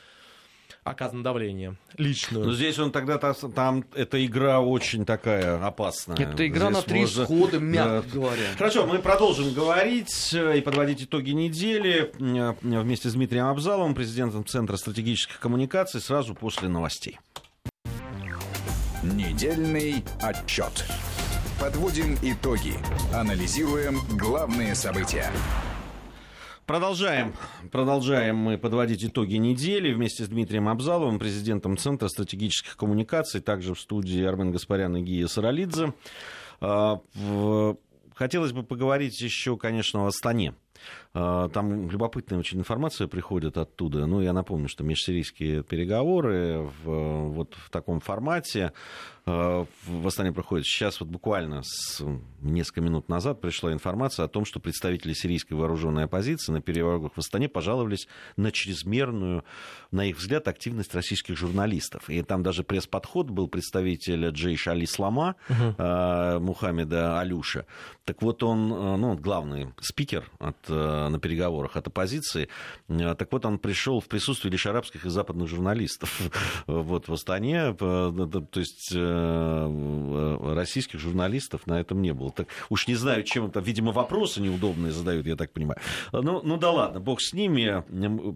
оказано 0.85 1.23
давление 1.23 1.75
личную. 1.97 2.45
Но 2.45 2.53
здесь 2.53 2.77
он 2.77 2.91
тогда 2.91 3.17
там 3.17 3.83
эта 3.95 4.23
игра 4.23 4.61
очень 4.61 5.03
такая 5.03 5.65
опасная. 5.65 6.15
Это 6.15 6.47
игра 6.47 6.67
здесь 6.67 6.75
на 6.77 6.81
три 6.83 7.01
можно... 7.01 7.23
исхода, 7.23 7.59
мягко 7.59 8.03
да. 8.07 8.13
говоря. 8.13 8.43
Хорошо, 8.57 8.85
мы 8.85 8.99
продолжим 8.99 9.51
говорить 9.53 10.33
и 10.33 10.61
подводить 10.61 11.03
итоги 11.03 11.31
недели 11.31 12.13
вместе 12.19 13.09
с 13.09 13.13
Дмитрием 13.13 13.47
Абзаловым, 13.47 13.95
президентом 13.95 14.45
Центра 14.45 14.77
стратегических 14.77 15.39
коммуникаций, 15.39 15.99
сразу 15.99 16.35
после 16.35 16.69
новостей. 16.69 17.19
Недельный 19.03 20.03
отчет. 20.21 20.85
Подводим 21.59 22.15
итоги. 22.21 22.73
Анализируем 23.11 24.01
главные 24.17 24.75
события. 24.75 25.31
Продолжаем. 26.65 27.35
Продолжаем 27.71 28.37
мы 28.37 28.57
подводить 28.57 29.05
итоги 29.05 29.35
недели 29.35 29.93
вместе 29.93 30.23
с 30.25 30.27
Дмитрием 30.27 30.67
Абзаловым, 30.67 31.19
президентом 31.19 31.77
Центра 31.77 32.07
стратегических 32.07 32.75
коммуникаций, 32.75 33.39
также 33.39 33.75
в 33.75 33.79
студии 33.79 34.23
Армен 34.23 34.51
Гаспарян 34.51 34.97
и 34.97 35.03
Гия 35.03 35.27
Саралидзе. 35.27 35.93
А, 36.61 37.01
хотелось 38.15 38.51
бы 38.51 38.63
поговорить 38.63 39.21
еще, 39.21 39.57
конечно, 39.57 40.05
о 40.05 40.07
Астане. 40.07 40.55
А, 41.13 41.49
там 41.49 41.89
любопытная 41.89 42.39
очень 42.39 42.59
информация 42.59 43.07
приходит 43.07 43.57
оттуда. 43.57 44.05
Ну, 44.05 44.21
я 44.21 44.33
напомню, 44.33 44.67
что 44.67 44.83
межсирийские 44.83 45.63
переговоры 45.63 46.69
в, 46.83 47.29
вот 47.29 47.53
в 47.55 47.69
таком 47.69 47.99
формате 47.99 48.73
Э, 49.27 49.65
в 49.87 50.07
Астане 50.07 50.31
проходит. 50.31 50.67
Сейчас 50.67 50.99
вот 50.99 51.09
буквально 51.09 51.63
с 51.63 52.03
несколько 52.41 52.81
минут 52.81 53.09
назад 53.09 53.41
пришла 53.41 53.73
информация 53.73 54.25
о 54.25 54.27
том, 54.27 54.45
что 54.45 54.59
представители 54.59 55.13
сирийской 55.13 55.53
вооруженной 55.53 56.03
оппозиции 56.03 56.51
на 56.51 56.61
переговорах 56.61 57.13
в 57.15 57.17
Астане 57.17 57.49
пожаловались 57.49 58.07
на 58.37 58.51
чрезмерную, 58.51 59.43
на 59.91 60.05
их 60.05 60.17
взгляд, 60.17 60.47
активность 60.47 60.93
российских 60.93 61.37
журналистов. 61.37 62.07
И 62.09 62.21
там 62.21 62.43
даже 62.43 62.63
пресс-подход 62.63 63.31
был 63.31 63.47
представителя 63.47 64.29
Джейш 64.29 64.67
Али 64.67 64.85
Слама, 64.85 65.35
угу. 65.49 65.75
э, 65.75 66.39
Мухаммеда 66.39 67.19
Алюша. 67.19 67.65
Так 68.03 68.21
вот 68.21 68.43
он, 68.43 68.71
э, 68.71 68.97
ну, 68.97 69.15
главный 69.15 69.73
спикер 69.81 70.29
от, 70.37 70.64
на 70.69 71.19
переговорах 71.19 71.75
от 71.75 71.87
оппозиции, 71.87 72.49
так 72.87 73.31
вот 73.31 73.45
он 73.45 73.59
пришел 73.59 73.99
в 73.99 74.05
присутствии 74.05 74.49
лишь 74.49 74.65
арабских 74.65 75.05
и 75.05 75.09
западных 75.09 75.47
журналистов 75.47 76.21
вот, 76.67 77.07
в 77.07 77.13
Астане. 77.13 77.73
То 77.73 78.59
есть 78.59 78.93
Э, 80.15 80.53
российских 80.55 80.99
журналистов 80.99 81.67
на 81.67 81.79
этом 81.79 82.01
не 82.01 82.13
было. 82.13 82.31
Так, 82.31 82.47
уж 82.69 82.87
не 82.87 82.95
знаю, 82.95 83.23
чем 83.23 83.47
это, 83.47 83.59
видимо, 83.59 83.91
вопросы 83.91 84.41
неудобные 84.41 84.91
задают, 84.91 85.25
я 85.25 85.35
так 85.35 85.51
понимаю. 85.51 85.79
Ну, 86.11 86.41
ну 86.43 86.57
да 86.57 86.71
ладно, 86.71 86.99
бог 86.99 87.21
с 87.21 87.33
ними, 87.33 87.83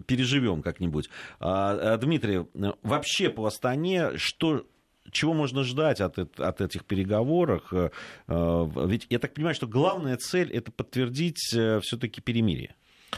переживем 0.04 0.62
как-нибудь. 0.62 1.08
А, 1.38 1.96
Дмитрий, 1.96 2.46
вообще 2.82 3.30
по 3.30 3.46
Астане, 3.46 4.16
что 4.16 4.66
чего 5.10 5.34
можно 5.34 5.64
ждать 5.64 6.00
от, 6.00 6.18
от 6.18 6.60
этих 6.60 6.84
переговоров? 6.84 7.72
Э, 7.72 7.90
ведь 8.28 9.06
я 9.10 9.18
так 9.18 9.34
понимаю, 9.34 9.54
что 9.54 9.66
главная 9.66 10.16
цель 10.16 10.50
это 10.52 10.72
подтвердить 10.72 11.52
э, 11.54 11.80
все-таки 11.80 12.20
перемирие. 12.20 12.74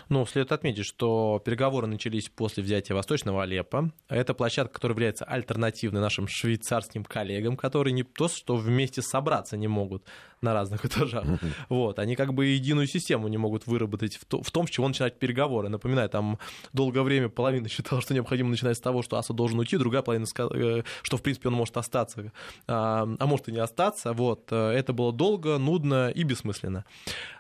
Ну, 0.08 0.26
следует 0.26 0.52
отметить, 0.52 0.86
что 0.86 1.40
переговоры 1.44 1.86
начались 1.86 2.28
после 2.28 2.62
взятия 2.62 2.94
Восточного 2.94 3.42
Алеппо. 3.42 3.92
Это 4.08 4.34
площадка, 4.34 4.74
которая 4.74 4.94
является 4.94 5.24
альтернативной 5.24 6.00
нашим 6.00 6.26
швейцарским 6.28 7.04
коллегам, 7.04 7.56
которые 7.56 7.92
не 7.92 8.02
то, 8.02 8.28
что 8.28 8.56
вместе 8.56 9.02
собраться 9.02 9.56
не 9.56 9.68
могут 9.68 10.04
на 10.42 10.54
разных 10.54 10.84
этажах. 10.86 11.24
Вот, 11.68 11.98
они 11.98 12.16
как 12.16 12.34
бы 12.34 12.46
единую 12.46 12.86
систему 12.86 13.28
не 13.28 13.38
могут 13.38 13.66
выработать 13.66 14.16
в, 14.16 14.24
то, 14.24 14.42
в 14.42 14.50
том, 14.50 14.66
с 14.66 14.70
чего 14.70 14.86
начинать 14.88 15.18
переговоры. 15.18 15.68
Напоминаю, 15.68 16.08
там 16.08 16.38
долгое 16.72 17.02
время 17.02 17.28
половина 17.28 17.68
считала, 17.70 18.02
что 18.02 18.14
необходимо 18.14 18.50
начинать 18.50 18.76
с 18.76 18.80
того, 18.80 19.02
что 19.02 19.16
Асад 19.16 19.36
должен 19.36 19.58
уйти, 19.58 19.76
другая 19.76 20.02
половина, 20.02 20.26
э, 20.54 20.82
что 21.02 21.16
в 21.16 21.22
принципе 21.22 21.48
он 21.48 21.54
может 21.54 21.76
остаться, 21.76 22.32
а, 22.66 23.08
а 23.18 23.26
может 23.26 23.48
и 23.48 23.52
не 23.52 23.58
остаться. 23.58 24.12
Вот, 24.12 24.48
э, 24.50 24.70
это 24.72 24.92
было 24.92 25.12
долго, 25.12 25.58
нудно 25.58 26.10
и 26.10 26.22
бессмысленно. 26.24 26.84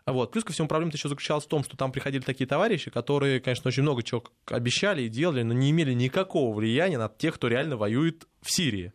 Вот. 0.06 0.32
Плюс 0.32 0.44
ко 0.44 0.52
всему 0.52 0.68
проблема 0.68 0.92
еще 0.92 1.08
заключалась 1.08 1.44
в 1.44 1.48
том, 1.48 1.62
что 1.64 1.76
там 1.76 1.92
приходили 1.92 2.22
такие 2.22 2.46
товарищи, 2.46 2.90
которые, 2.90 3.40
конечно, 3.40 3.68
очень 3.68 3.82
много 3.82 4.02
чего 4.02 4.24
обещали 4.46 5.02
и 5.02 5.08
делали, 5.08 5.42
но 5.42 5.54
не 5.54 5.70
имели 5.70 5.92
никакого 5.92 6.54
влияния 6.54 6.98
на 6.98 7.08
тех, 7.08 7.34
кто 7.34 7.48
реально 7.48 7.76
воюет 7.76 8.26
в 8.40 8.52
Сирии. 8.52 8.92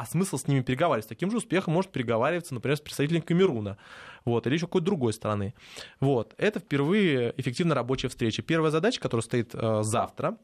А 0.00 0.06
смысл 0.06 0.38
с 0.38 0.46
ними 0.46 0.62
переговаривать? 0.62 1.04
С 1.04 1.08
таким 1.08 1.30
же 1.30 1.36
успехом 1.36 1.74
может 1.74 1.90
переговариваться, 1.90 2.54
например, 2.54 2.76
с 2.76 2.80
представителем 2.80 3.22
Камеруна 3.22 3.76
вот, 4.24 4.46
или 4.46 4.54
еще 4.54 4.66
какой-то 4.66 4.86
другой 4.86 5.12
страны. 5.12 5.54
Вот. 6.00 6.34
Это 6.38 6.58
впервые 6.60 7.34
эффективно 7.36 7.74
рабочая 7.74 8.08
встреча. 8.08 8.42
Первая 8.42 8.70
задача, 8.70 9.00
которая 9.00 9.22
стоит 9.22 9.54
э, 9.54 9.80
завтра, 9.82 10.38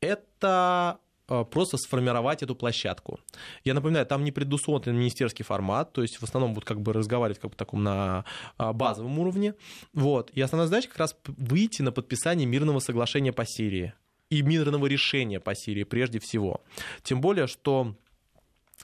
это 0.00 0.98
Э, 1.32 1.44
просто 1.44 1.76
сформировать 1.78 2.42
эту 2.42 2.54
площадку. 2.54 3.20
Я 3.64 3.74
напоминаю, 3.74 4.04
там 4.06 4.24
не 4.24 4.32
предусмотрен 4.32 4.96
министерский 4.96 5.44
формат, 5.44 5.92
то 5.92 6.02
есть 6.02 6.16
в 6.20 6.22
основном 6.24 6.52
будут 6.52 6.68
как 6.68 6.80
бы 6.80 6.92
разговаривать 6.92 7.40
как 7.40 7.50
бы 7.50 7.56
таком 7.56 7.82
на 7.82 8.24
а, 8.58 8.72
базовом 8.72 9.18
уровне. 9.18 9.54
Вот. 9.94 10.30
И 10.34 10.40
основная 10.40 10.66
задача 10.66 10.88
как 10.88 10.98
раз 10.98 11.16
выйти 11.24 11.80
на 11.82 11.92
подписание 11.92 12.46
мирного 12.46 12.80
соглашения 12.80 13.32
по 13.32 13.44
Сирии 13.46 13.94
и 14.30 14.42
мирного 14.42 14.86
решения 14.86 15.40
по 15.40 15.54
Сирии 15.54 15.84
прежде 15.84 16.18
всего. 16.18 16.60
Тем 17.02 17.20
более, 17.20 17.46
что 17.46 17.94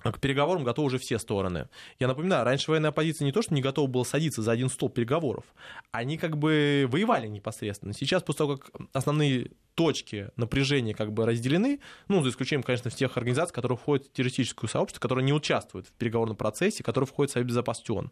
к 0.03 0.21
переговорам 0.21 0.65
готовы 0.65 0.87
уже 0.87 0.99
все 0.99 1.19
стороны. 1.19 1.69
Я 1.99 2.07
напоминаю, 2.07 2.45
раньше 2.45 2.71
военная 2.71 2.91
оппозиция 2.91 3.25
не 3.25 3.33
то, 3.33 3.43
что 3.43 3.55
не 3.55 3.61
готова 3.61 3.87
была 3.89 4.05
садиться 4.05 4.43
за 4.43 4.53
один 4.53 4.69
стол 4.69 4.89
переговоров, 4.91 5.45
они 5.91 6.19
как 6.19 6.37
бы 6.39 6.87
воевали 6.89 7.27
непосредственно. 7.27 7.93
Сейчас, 7.93 8.23
после 8.23 8.39
того, 8.39 8.57
как 8.57 8.71
основные 8.93 9.51
точки 9.75 10.31
напряжения 10.37 10.95
как 10.95 11.13
бы 11.13 11.27
разделены, 11.27 11.81
ну, 12.09 12.23
за 12.23 12.31
исключением, 12.31 12.65
конечно, 12.65 12.91
тех 12.91 13.17
организаций, 13.17 13.55
которые 13.55 13.79
входят 13.79 14.07
в 14.07 14.13
террористическое 14.13 14.69
сообщество, 14.69 15.01
которые 15.01 15.25
не 15.25 15.33
участвуют 15.33 15.87
в 15.87 15.93
переговорном 15.93 16.37
процессе, 16.37 16.83
которые 16.83 17.07
входят 17.07 17.31
в 17.31 17.35
Совет 17.35 17.49
Безопасности 17.49 17.91
ООН. 17.93 18.11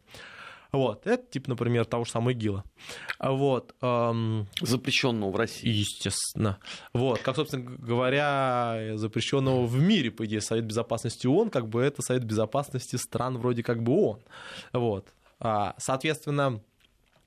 Вот. 0.76 1.06
Это 1.06 1.24
типа, 1.26 1.50
например, 1.50 1.86
того 1.86 2.04
же 2.04 2.10
самого 2.10 2.30
ИГИЛа. 2.30 2.64
Вот. 3.18 3.74
Эм... 3.80 4.46
Запрещенного 4.60 5.30
в 5.30 5.36
России. 5.36 5.68
Естественно. 5.68 6.58
Вот. 6.92 7.20
Как, 7.20 7.36
собственно 7.36 7.64
говоря, 7.64 8.92
запрещенного 8.96 9.64
в 9.64 9.80
мире, 9.80 10.10
по 10.10 10.26
идее, 10.26 10.40
Совет 10.40 10.66
Безопасности 10.66 11.26
ООН, 11.26 11.50
как 11.50 11.68
бы 11.68 11.80
это 11.80 12.02
Совет 12.02 12.24
Безопасности 12.24 12.96
стран 12.96 13.38
вроде 13.38 13.62
как 13.62 13.82
бы 13.82 13.92
ООН. 13.92 14.20
Вот. 14.72 15.08
А, 15.40 15.74
соответственно, 15.78 16.60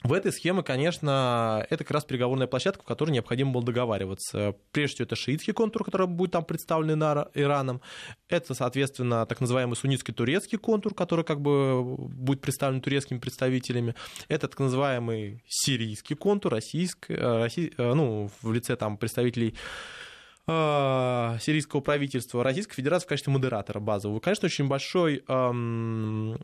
в 0.02 0.14
этой 0.14 0.32
схеме, 0.32 0.64
конечно, 0.64 1.66
это 1.70 1.84
как 1.84 1.92
раз 1.92 2.06
переговорная 2.06 2.48
площадка, 2.48 2.84
в 2.84 2.86
которой 2.86 3.12
необходимо 3.12 3.52
было 3.52 3.64
договариваться. 3.64 4.56
Прежде 4.72 4.96
всего, 4.96 5.06
это 5.06 5.16
шиитский 5.18 5.52
контур, 5.52 5.84
который 5.84 6.08
будет 6.08 6.32
там 6.32 6.46
представлен 6.46 7.04
Ираном. 7.34 7.82
Это, 8.30 8.54
соответственно, 8.54 9.26
так 9.26 9.42
называемый 9.42 9.76
суннитский 9.76 10.14
турецкий 10.14 10.58
контур, 10.58 10.94
который 10.94 11.26
как 11.26 11.42
бы 11.42 11.84
будет 11.98 12.40
представлен 12.40 12.80
турецкими 12.80 13.20
представителями. 13.20 13.94
Это 14.30 14.48
так 14.48 14.60
называемый 14.60 15.44
сирийский 15.50 16.16
контур, 16.16 16.54
российский, 16.54 17.14
э, 17.14 17.44
россий, 17.44 17.74
э, 17.78 17.94
ну, 17.94 18.32
в 18.42 18.54
лице 18.54 18.78
там 18.78 18.98
представителей 18.98 19.56
э, 20.48 21.38
сирийского 21.42 21.82
правительства, 21.82 22.42
Российской 22.42 22.76
Федерации 22.76 23.06
в 23.06 23.10
качестве 23.10 23.34
модератора 23.34 23.82
базового. 23.82 24.22
Конечно, 24.22 24.46
очень 24.46 24.68
большой 24.70 25.24
эм, 25.28 26.40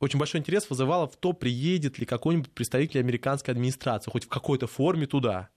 очень 0.00 0.18
большой 0.18 0.40
интерес 0.40 0.68
вызывало 0.70 1.08
в 1.08 1.16
то, 1.16 1.32
приедет 1.32 1.98
ли 1.98 2.06
какой-нибудь 2.06 2.50
представитель 2.52 3.00
американской 3.00 3.52
администрации, 3.52 4.10
хоть 4.10 4.24
в 4.24 4.28
какой-то 4.28 4.66
форме 4.66 5.06
туда. 5.06 5.48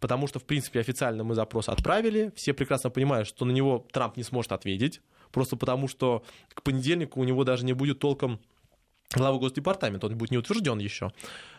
Потому 0.00 0.26
что, 0.26 0.38
в 0.38 0.44
принципе, 0.44 0.80
официально 0.80 1.24
мы 1.24 1.34
запрос 1.34 1.68
отправили, 1.68 2.32
все 2.34 2.52
прекрасно 2.52 2.90
понимают, 2.90 3.28
что 3.28 3.44
на 3.44 3.52
него 3.52 3.86
Трамп 3.92 4.16
не 4.16 4.22
сможет 4.22 4.52
ответить, 4.52 5.00
просто 5.30 5.56
потому 5.56 5.88
что 5.88 6.24
к 6.54 6.62
понедельнику 6.62 7.20
у 7.20 7.24
него 7.24 7.44
даже 7.44 7.64
не 7.64 7.72
будет 7.72 7.98
толком 7.98 8.40
главы 9.14 9.38
Госдепартамента, 9.38 10.06
он 10.06 10.16
будет 10.16 10.30
не 10.30 10.38
утвержден 10.38 10.78
еще. 10.78 11.12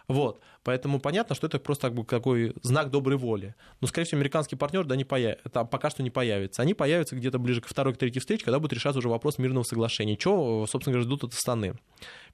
Вот. 0.07 0.41
Поэтому 0.63 0.99
понятно, 0.99 1.35
что 1.35 1.47
это 1.47 1.59
просто 1.59 1.87
как 1.87 1.95
бы 1.95 2.05
какой 2.05 2.53
знак 2.61 2.89
доброй 2.89 3.17
воли. 3.17 3.55
Но, 3.79 3.87
скорее 3.87 4.05
всего, 4.05 4.19
американский 4.19 4.55
партнер 4.55 4.85
да, 4.85 4.95
не 4.95 5.05
появ... 5.05 5.37
там 5.51 5.67
пока 5.67 5.89
что 5.89 6.03
не 6.03 6.09
появится. 6.09 6.61
Они 6.61 6.73
появятся 6.73 7.15
где-то 7.15 7.39
ближе 7.39 7.61
к 7.61 7.67
второй, 7.67 7.93
к 7.93 7.97
третьей 7.97 8.19
встрече, 8.19 8.43
когда 8.43 8.59
будет 8.59 8.73
решаться 8.73 8.99
уже 8.99 9.09
вопрос 9.09 9.37
мирного 9.37 9.63
соглашения. 9.63 10.17
Чего, 10.17 10.65
собственно 10.67 10.93
говоря, 10.93 11.05
ждут 11.05 11.23
от 11.23 11.33
страны? 11.33 11.75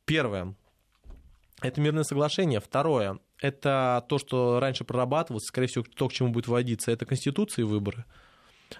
Первое. 0.10 0.56
Это 1.62 1.80
мирное 1.80 2.04
соглашение. 2.04 2.60
Второе. 2.60 3.19
Это 3.39 4.04
то, 4.10 4.17
что 4.17 4.60
раньше 4.60 4.84
прорабатывалось, 4.84 5.45
скорее 5.45 5.67
всего, 5.67 5.86
то, 5.95 6.10
к 6.10 6.13
чему 6.13 6.30
будет 6.30 6.48
вводиться, 6.48 6.91
это 6.91 7.06
конституции 7.06 7.62
выборы. 7.62 8.06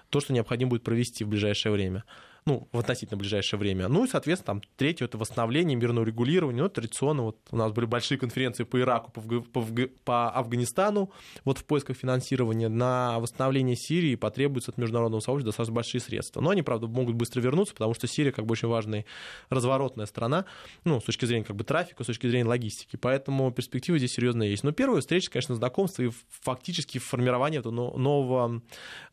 То, 0.08 0.18
что 0.18 0.32
необходимо 0.32 0.70
будет 0.70 0.82
провести 0.82 1.22
в 1.22 1.28
ближайшее 1.28 1.70
время 1.70 2.02
ну, 2.46 2.68
в 2.72 2.78
относительно 2.78 3.18
ближайшее 3.18 3.58
время. 3.58 3.88
Ну 3.88 4.04
и, 4.04 4.08
соответственно, 4.08 4.60
там 4.60 4.70
третье 4.76 5.04
это 5.04 5.18
восстановление 5.18 5.76
мирного 5.76 6.04
регулирования. 6.04 6.62
Ну, 6.62 6.68
традиционно 6.68 7.22
вот 7.22 7.38
у 7.50 7.56
нас 7.56 7.72
были 7.72 7.86
большие 7.86 8.18
конференции 8.18 8.64
по 8.64 8.80
Ираку, 8.80 9.10
по, 9.10 9.20
по, 9.20 9.66
по 10.04 10.30
Афганистану, 10.30 11.10
вот 11.44 11.58
в 11.58 11.64
поисках 11.64 11.96
финансирования. 11.96 12.68
На 12.68 13.18
восстановление 13.18 13.76
Сирии 13.76 14.14
потребуется 14.14 14.70
от 14.70 14.78
международного 14.78 15.20
сообщества 15.20 15.50
достаточно 15.50 15.74
большие 15.74 16.00
средства. 16.00 16.40
Но 16.40 16.50
они, 16.50 16.62
правда, 16.62 16.86
могут 16.86 17.16
быстро 17.16 17.40
вернуться, 17.40 17.74
потому 17.74 17.94
что 17.94 18.06
Сирия 18.06 18.32
как 18.32 18.46
бы 18.46 18.52
очень 18.52 18.68
важная 18.68 19.04
разворотная 19.48 20.06
страна, 20.06 20.44
ну, 20.84 21.00
с 21.00 21.04
точки 21.04 21.24
зрения 21.24 21.44
как 21.44 21.56
бы 21.56 21.64
трафика, 21.64 22.04
с 22.04 22.06
точки 22.06 22.26
зрения 22.26 22.46
логистики. 22.46 22.96
Поэтому 22.96 23.50
перспективы 23.52 23.98
здесь 23.98 24.12
серьезно 24.12 24.42
есть. 24.42 24.64
Но 24.64 24.72
первая 24.72 25.00
встреча, 25.00 25.30
конечно, 25.30 25.54
знакомство 25.54 26.02
и 26.02 26.10
фактически 26.42 26.98
формирование 26.98 27.60
этого 27.60 27.96
нового, 27.96 28.62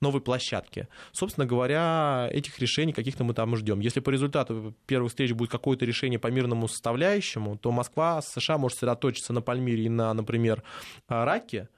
новой 0.02 0.22
площадки. 0.22 0.88
Собственно 1.12 1.46
говоря, 1.46 2.30
этих 2.32 2.60
решений 2.60 2.94
каких 2.94 3.17
каких-то 3.18 3.24
мы 3.24 3.34
там 3.34 3.56
ждем. 3.56 3.80
Если 3.80 4.00
по 4.00 4.10
результату 4.12 4.74
первых 4.86 5.10
встреч 5.10 5.34
будет 5.34 5.50
какое-то 5.50 5.86
решение 5.86 6.20
по 6.20 6.28
мирному 6.28 6.68
составляющему, 6.68 7.58
то 7.58 7.72
Москва, 7.72 8.22
США 8.22 8.58
может 8.58 8.78
сосредоточиться 8.78 9.34
на 9.34 9.42
Пальмире 9.42 9.86
и 9.86 9.90
на, 9.90 10.14
например, 10.14 10.64
Раке, 11.08 11.70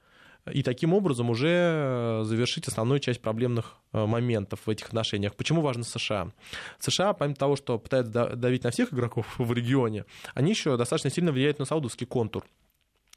и 0.52 0.62
таким 0.62 0.94
образом 0.94 1.30
уже 1.30 2.22
завершить 2.24 2.66
основную 2.68 2.98
часть 2.98 3.20
проблемных 3.20 3.76
э, 3.92 4.06
моментов 4.06 4.60
в 4.64 4.70
этих 4.70 4.86
отношениях. 4.86 5.34
Почему 5.34 5.60
важно 5.60 5.84
США? 5.84 6.32
США, 6.78 7.12
помимо 7.12 7.36
того, 7.36 7.56
что 7.56 7.78
пытаются 7.78 8.36
давить 8.36 8.64
на 8.64 8.70
всех 8.70 8.92
игроков 8.92 9.26
в 9.38 9.52
регионе, 9.52 10.04
они 10.34 10.50
еще 10.50 10.76
достаточно 10.76 11.10
сильно 11.10 11.30
влияют 11.30 11.58
на 11.58 11.66
саудовский 11.66 12.06
контур. 12.06 12.44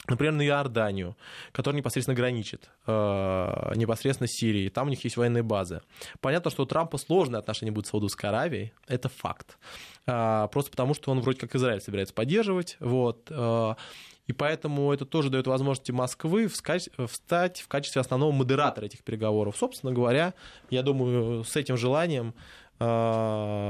Например, 0.08 0.34
на 0.34 0.46
Иорданию, 0.46 1.16
которая 1.52 1.78
непосредственно 1.78 2.16
граничит 2.16 2.70
э, 2.88 3.72
непосредственно 3.76 4.28
с 4.28 4.32
Сирией. 4.32 4.70
Там 4.70 4.88
у 4.88 4.90
них 4.90 5.04
есть 5.04 5.18
военные 5.18 5.44
базы. 5.44 5.82
Понятно, 6.20 6.52
что 6.52 6.64
у 6.64 6.66
Трампа 6.66 6.98
сложные 6.98 7.40
отношения 7.40 7.72
будут 7.72 7.88
с 7.88 7.92
Саудовской 7.92 8.30
Аравией. 8.30 8.74
Это 8.88 9.10
факт. 9.10 9.58
Э, 10.06 10.48
просто 10.52 10.72
потому, 10.72 10.94
что 10.94 11.12
он 11.12 11.22
вроде 11.22 11.40
как 11.40 11.56
Израиль 11.56 11.82
собирается 11.82 12.14
поддерживать. 12.14 12.78
Вот. 12.80 13.28
Э, 13.30 13.76
и 14.28 14.32
поэтому 14.32 14.94
это 14.94 15.06
тоже 15.06 15.30
дает 15.30 15.48
возможности 15.48 15.92
Москвы 15.92 16.48
встать 16.48 17.62
в 17.62 17.68
качестве 17.68 18.00
основного 18.00 18.32
модератора 18.32 18.86
этих 18.86 19.04
переговоров. 19.04 19.58
Собственно 19.58 19.92
говоря, 19.92 20.34
я 20.70 20.82
думаю, 20.82 21.44
с 21.44 21.56
этим 21.58 21.76
желанием 21.76 22.34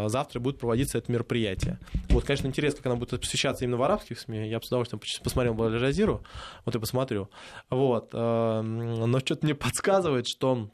завтра 0.10 0.40
будет 0.40 0.60
проводиться 0.60 0.98
это 0.98 1.12
мероприятие. 1.12 1.80
Вот, 2.10 2.24
конечно, 2.24 2.48
интересно, 2.48 2.78
как 2.78 2.88
оно 2.88 2.98
будет 2.98 3.20
посвящаться 3.22 3.64
именно 3.64 3.78
в 3.78 3.84
арабских 3.84 4.20
СМИ. 4.20 4.50
Я 4.50 4.60
бы 4.60 4.66
с 4.66 4.68
удовольствием 4.68 5.02
посмотрел 5.24 5.54
бы 5.54 5.66
Аль-Жазиру, 5.66 6.24
вот 6.66 6.76
и 6.76 6.80
посмотрю. 6.80 7.30
Вот. 7.70 8.14
Но 8.14 9.20
что-то 9.20 9.46
мне 9.46 9.56
подсказывает, 9.56 10.28
что 10.28 10.70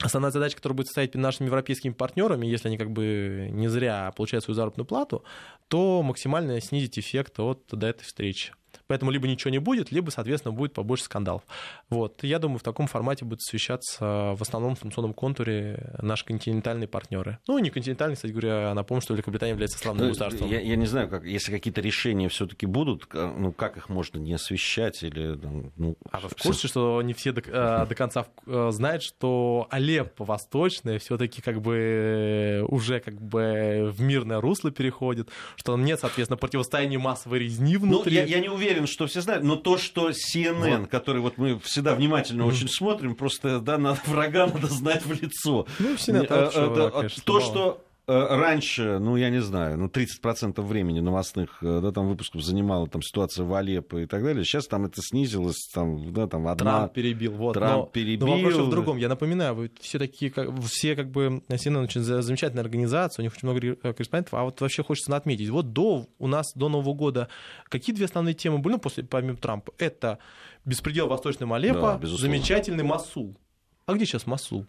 основная 0.00 0.30
задача, 0.30 0.56
которая 0.56 0.76
будет 0.76 0.88
стоять 0.88 1.12
перед 1.12 1.22
нашими 1.22 1.46
европейскими 1.46 1.92
партнерами, 1.92 2.46
если 2.46 2.68
они 2.68 2.78
как 2.78 2.90
бы 2.90 3.48
не 3.50 3.68
зря 3.68 4.12
получают 4.16 4.44
свою 4.44 4.54
заработную 4.54 4.86
плату, 4.86 5.24
то 5.70 6.02
максимально 6.02 6.60
снизить 6.60 6.98
эффект 6.98 7.38
от 7.38 7.62
до 7.70 7.86
этой 7.86 8.04
встречи. 8.04 8.52
Поэтому 8.90 9.12
либо 9.12 9.28
ничего 9.28 9.52
не 9.52 9.60
будет, 9.60 9.92
либо, 9.92 10.10
соответственно, 10.10 10.52
будет 10.52 10.72
побольше 10.72 11.04
скандалов. 11.04 11.44
Вот. 11.90 12.24
Я 12.24 12.40
думаю, 12.40 12.58
в 12.58 12.64
таком 12.64 12.88
формате 12.88 13.24
будут 13.24 13.40
освещаться 13.40 14.34
в 14.36 14.42
основном 14.42 14.72
информационном 14.72 15.14
контуре 15.14 15.94
наши 16.02 16.24
континентальные 16.24 16.88
партнеры. 16.88 17.38
Ну, 17.46 17.56
не 17.60 17.70
континентальные, 17.70 18.16
кстати 18.16 18.32
говоря, 18.32 18.74
напомню, 18.74 19.00
что 19.00 19.14
Великобритания 19.14 19.52
является 19.52 19.78
славным 19.78 20.06
ну, 20.06 20.08
государством. 20.08 20.50
Я, 20.50 20.60
я 20.60 20.74
не 20.74 20.86
знаю, 20.86 21.08
как, 21.08 21.24
если 21.24 21.52
какие-то 21.52 21.80
решения 21.80 22.28
все-таки 22.28 22.66
будут, 22.66 23.06
ну, 23.12 23.52
как 23.52 23.76
их 23.76 23.90
можно 23.90 24.18
не 24.18 24.32
освещать 24.32 25.04
или... 25.04 25.38
Ну, 25.76 25.96
а 26.10 26.18
вы 26.18 26.28
в 26.28 26.34
курсе, 26.34 26.66
что 26.66 27.00
не 27.02 27.12
все 27.12 27.30
до, 27.30 27.42
э, 27.42 27.86
до 27.86 27.94
конца 27.94 28.26
э, 28.44 28.70
знают, 28.72 29.04
что 29.04 29.68
Алеппо 29.70 30.24
восточное 30.24 30.98
все-таки 30.98 31.40
как 31.40 31.60
бы 31.62 32.64
уже 32.66 32.98
как 32.98 33.22
бы 33.22 33.92
в 33.96 34.02
мирное 34.02 34.40
русло 34.40 34.72
переходит, 34.72 35.28
что 35.60 35.76
нет, 35.76 36.00
соответственно, 36.00 36.38
противостояния 36.38 36.98
массовой 36.98 37.40
резни 37.40 37.74
ну, 37.74 37.80
внутри. 37.80 38.16
Ну, 38.18 38.26
я, 38.26 38.36
я 38.36 38.40
не 38.40 38.48
уверен, 38.48 38.86
что 38.86 39.06
все 39.06 39.20
знают, 39.20 39.44
но 39.44 39.56
то, 39.56 39.76
что 39.76 40.08
CNN, 40.08 40.80
вот. 40.80 40.90
который 40.90 41.20
вот 41.20 41.36
мы 41.36 41.60
всегда 41.60 41.94
внимательно 41.94 42.46
очень 42.46 42.68
смотрим, 42.68 43.14
просто 43.14 43.60
да, 43.60 43.76
надо, 43.76 44.00
врага 44.06 44.46
надо 44.46 44.68
знать 44.68 45.04
в 45.04 45.12
лицо. 45.12 45.66
Ну, 45.78 45.94
CNN 45.94 46.24
это, 46.24 46.50
это, 46.54 46.90
конечно, 46.90 47.22
то, 47.24 47.40
что 47.40 47.84
раньше, 48.10 48.98
ну, 48.98 49.16
я 49.16 49.30
не 49.30 49.40
знаю, 49.40 49.78
ну, 49.78 49.86
30% 49.86 50.60
времени 50.62 51.00
новостных 51.00 51.62
э, 51.62 51.80
да, 51.82 51.92
там, 51.92 52.08
выпусков 52.08 52.42
занимала 52.42 52.88
там, 52.88 53.02
ситуация 53.02 53.44
в 53.44 53.54
Алеппо 53.54 53.98
и 53.98 54.06
так 54.06 54.22
далее. 54.22 54.44
Сейчас 54.44 54.66
там 54.66 54.86
это 54.86 55.00
снизилось, 55.02 55.68
там, 55.72 56.12
да, 56.12 56.26
там 56.26 56.48
одна... 56.48 56.78
Трамп 56.78 56.92
перебил, 56.92 57.32
вот. 57.32 57.54
Трамп 57.54 57.84
но, 57.84 57.86
перебил. 57.86 58.26
Но 58.26 58.36
вопрос 58.36 58.54
в 58.54 58.70
другом. 58.70 58.96
Я 58.96 59.08
напоминаю, 59.08 59.54
вы 59.54 59.70
все 59.80 59.98
такие, 59.98 60.30
как, 60.30 60.48
все 60.62 60.96
как 60.96 61.10
бы, 61.10 61.42
CNN 61.48 61.84
очень 61.84 62.02
замечательная 62.02 62.64
организация, 62.64 63.22
у 63.22 63.24
них 63.24 63.32
очень 63.32 63.48
много 63.48 63.66
э, 63.66 63.92
корреспондентов, 63.92 64.34
а 64.34 64.44
вот 64.44 64.60
вообще 64.60 64.82
хочется 64.82 65.14
отметить, 65.16 65.48
вот 65.50 65.72
до, 65.72 66.06
у 66.18 66.26
нас 66.26 66.52
до 66.54 66.68
Нового 66.68 66.94
года 66.94 67.28
какие 67.68 67.94
две 67.94 68.06
основные 68.06 68.34
темы 68.34 68.58
были, 68.58 68.74
ну, 68.74 68.80
после, 68.80 69.04
помимо 69.04 69.36
Трампа? 69.36 69.72
Это 69.78 70.18
беспредел 70.64 71.06
в 71.06 71.10
Восточном 71.10 71.52
Алеппо, 71.52 71.98
да, 72.00 72.06
замечательный 72.08 72.84
Масул. 72.84 73.36
А 73.86 73.94
где 73.94 74.04
сейчас 74.04 74.26
Масул? 74.26 74.66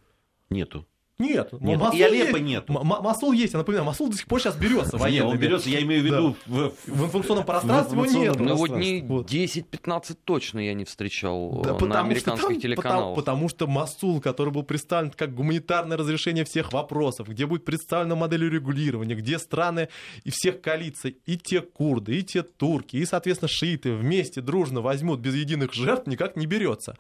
Нету. 0.50 0.86
Нет, 1.20 1.54
нет 1.54 1.80
Масул 1.80 2.00
и 2.00 2.02
Алеппо 2.02 2.38
есть. 2.38 2.48
нет. 2.48 2.70
Масул 2.70 3.32
есть, 3.32 3.54
я 3.54 3.60
напоминаю, 3.60 3.86
Масул 3.86 4.10
до 4.10 4.18
сих 4.18 4.26
пор 4.26 4.40
сейчас 4.40 4.56
берется 4.56 4.98
военный. 4.98 5.30
Он 5.30 5.38
берется, 5.38 5.70
я 5.70 5.82
имею 5.82 6.02
в 6.02 6.06
виду 6.06 6.36
да. 6.48 6.54
в, 6.56 6.74
в 6.88 7.06
информационном 7.06 7.46
пространстве 7.46 7.98
его 7.98 8.06
нет. 8.06 8.40
Ну 8.40 8.56
вот 8.56 8.72
не 8.72 9.02
10-15 9.02 10.18
точно 10.24 10.60
я 10.60 10.74
не 10.74 10.86
встречал 10.86 11.62
да, 11.62 11.78
на 11.86 12.00
американских 12.00 12.48
там, 12.48 12.60
телеканалах. 12.60 13.16
Потому, 13.16 13.16
потому 13.16 13.50
что 13.50 13.68
Масул, 13.68 14.20
который 14.20 14.52
был 14.52 14.64
представлен 14.64 15.12
как 15.12 15.36
гуманитарное 15.36 15.98
разрешение 15.98 16.44
всех 16.44 16.74
вопросов, 16.74 17.28
где 17.28 17.46
будет 17.46 17.66
представлена 17.66 18.16
модель 18.16 18.46
урегулирования, 18.46 19.16
где 19.16 19.38
страны 19.38 19.90
и 20.24 20.32
всех 20.32 20.62
коалиций, 20.62 21.18
и 21.26 21.38
те 21.38 21.62
курды, 21.62 22.18
и 22.18 22.24
те 22.24 22.42
турки, 22.42 22.98
и, 22.98 23.06
соответственно, 23.06 23.50
шииты 23.50 23.94
вместе 23.94 24.42
дружно 24.42 24.82
возьмут 24.82 25.20
без 25.20 25.36
единых 25.36 25.74
жертв, 25.74 26.08
никак 26.08 26.36
не 26.36 26.48
берется. 26.48 26.98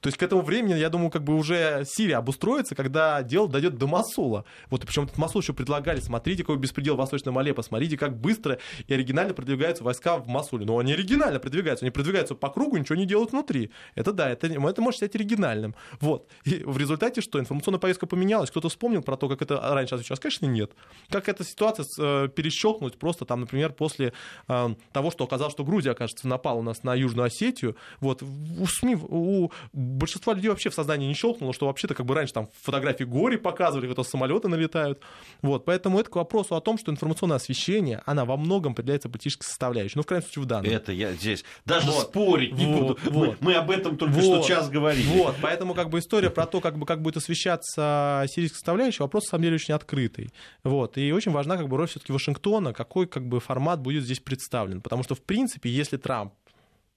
То 0.00 0.08
есть 0.08 0.18
к 0.18 0.22
этому 0.22 0.42
времени, 0.42 0.74
я 0.74 0.88
думаю, 0.88 1.10
как 1.10 1.24
бы 1.24 1.34
уже 1.34 1.84
Сирия 1.86 2.16
обустроится, 2.16 2.74
когда 2.74 3.22
дело 3.22 3.48
дойдет 3.48 3.76
до 3.76 3.86
Масула. 3.86 4.44
Вот 4.70 4.82
причем 4.86 5.04
этот 5.04 5.18
Масул 5.18 5.40
еще 5.40 5.52
предлагали, 5.52 6.00
смотрите, 6.00 6.42
какой 6.42 6.58
беспредел 6.58 6.94
в 6.94 6.98
Восточном 6.98 7.38
Алеппо, 7.38 7.62
смотрите, 7.62 7.96
как 7.96 8.18
быстро 8.18 8.58
и 8.86 8.94
оригинально 8.94 9.34
продвигаются 9.34 9.84
войска 9.84 10.16
в 10.18 10.26
Масуле. 10.28 10.64
Но 10.64 10.78
они 10.78 10.92
оригинально 10.92 11.40
продвигаются, 11.40 11.84
они 11.84 11.90
продвигаются 11.90 12.34
по 12.34 12.48
кругу, 12.50 12.76
ничего 12.76 12.96
не 12.96 13.06
делают 13.06 13.32
внутри. 13.32 13.70
Это 13.94 14.12
да, 14.12 14.30
это, 14.30 14.46
это 14.46 14.82
может 14.82 14.98
стать 14.98 15.14
оригинальным. 15.14 15.74
Вот. 16.00 16.28
И 16.44 16.62
в 16.64 16.78
результате 16.78 17.20
что? 17.20 17.38
Информационная 17.38 17.80
повестка 17.80 18.06
поменялась, 18.06 18.50
кто-то 18.50 18.68
вспомнил 18.68 19.02
про 19.02 19.16
то, 19.16 19.28
как 19.28 19.42
это 19.42 19.60
раньше 19.60 19.98
сейчас, 19.98 20.20
конечно, 20.20 20.46
нет. 20.46 20.72
Как 21.10 21.28
эта 21.28 21.44
ситуация 21.44 21.86
э, 21.98 22.28
перещелкнуть 22.28 22.98
просто 22.98 23.24
там, 23.24 23.40
например, 23.40 23.72
после 23.72 24.12
э, 24.48 24.74
того, 24.92 25.10
что 25.10 25.24
оказалось, 25.24 25.52
что 25.52 25.64
Грузия, 25.64 25.90
окажется, 25.90 26.28
напала 26.28 26.58
у 26.58 26.62
нас 26.62 26.82
на 26.82 26.94
Южную 26.94 27.26
Осетию. 27.26 27.76
Вот 28.00 28.22
у 28.22 28.66
СМИ, 28.66 28.96
у 29.00 29.50
большинство 29.74 30.32
людей 30.32 30.48
вообще 30.48 30.70
в 30.70 30.74
сознании 30.74 31.08
не 31.08 31.14
щелкнуло, 31.14 31.52
что 31.52 31.66
вообще-то 31.66 31.94
как 31.94 32.06
бы 32.06 32.14
раньше 32.14 32.32
там 32.32 32.48
фотографии 32.62 33.04
гори 33.04 33.36
показывали, 33.36 33.92
как 33.92 34.06
самолеты 34.06 34.48
налетают. 34.48 35.00
Вот, 35.42 35.64
поэтому 35.64 35.98
это 35.98 36.10
к 36.10 36.16
вопросу 36.16 36.54
о 36.54 36.60
том, 36.60 36.78
что 36.78 36.92
информационное 36.92 37.36
освещение, 37.36 38.02
она 38.06 38.24
во 38.24 38.36
многом 38.36 38.72
определяется 38.72 39.08
политической 39.08 39.44
составляющей. 39.44 39.94
Ну, 39.96 40.02
в 40.02 40.06
крайнем 40.06 40.24
случае, 40.24 40.44
в 40.44 40.46
данном. 40.46 40.70
Это 40.70 40.92
я 40.92 41.12
здесь 41.12 41.44
даже 41.64 41.90
вот. 41.90 42.08
спорить 42.08 42.52
не 42.52 42.66
вот. 42.66 42.80
буду. 42.80 42.98
Вот. 43.10 43.40
Мы, 43.40 43.52
мы 43.52 43.54
об 43.54 43.70
этом 43.70 43.96
только 43.96 44.14
вот. 44.14 44.44
что 44.44 44.48
час 44.48 44.70
говорили. 44.70 45.06
Вот, 45.08 45.36
поэтому 45.42 45.74
как 45.74 45.90
бы 45.90 45.98
история 45.98 46.30
про 46.30 46.46
то, 46.46 46.60
как, 46.60 46.78
бы, 46.78 46.86
как 46.86 47.02
будет 47.02 47.16
освещаться 47.16 48.24
сирийская 48.28 48.56
составляющая, 48.56 49.02
вопрос, 49.02 49.24
на 49.24 49.30
самом 49.30 49.44
деле, 49.44 49.56
очень 49.56 49.74
открытый. 49.74 50.30
Вот, 50.62 50.96
и 50.98 51.12
очень 51.12 51.32
важна 51.32 51.56
как 51.56 51.68
бы 51.68 51.76
роль 51.76 51.88
все-таки 51.88 52.12
Вашингтона, 52.12 52.72
какой 52.72 53.06
как 53.06 53.26
бы 53.26 53.40
формат 53.40 53.80
будет 53.80 54.04
здесь 54.04 54.20
представлен. 54.20 54.80
Потому 54.80 55.02
что, 55.02 55.14
в 55.14 55.22
принципе, 55.22 55.70
если 55.70 55.96
Трамп 55.96 56.32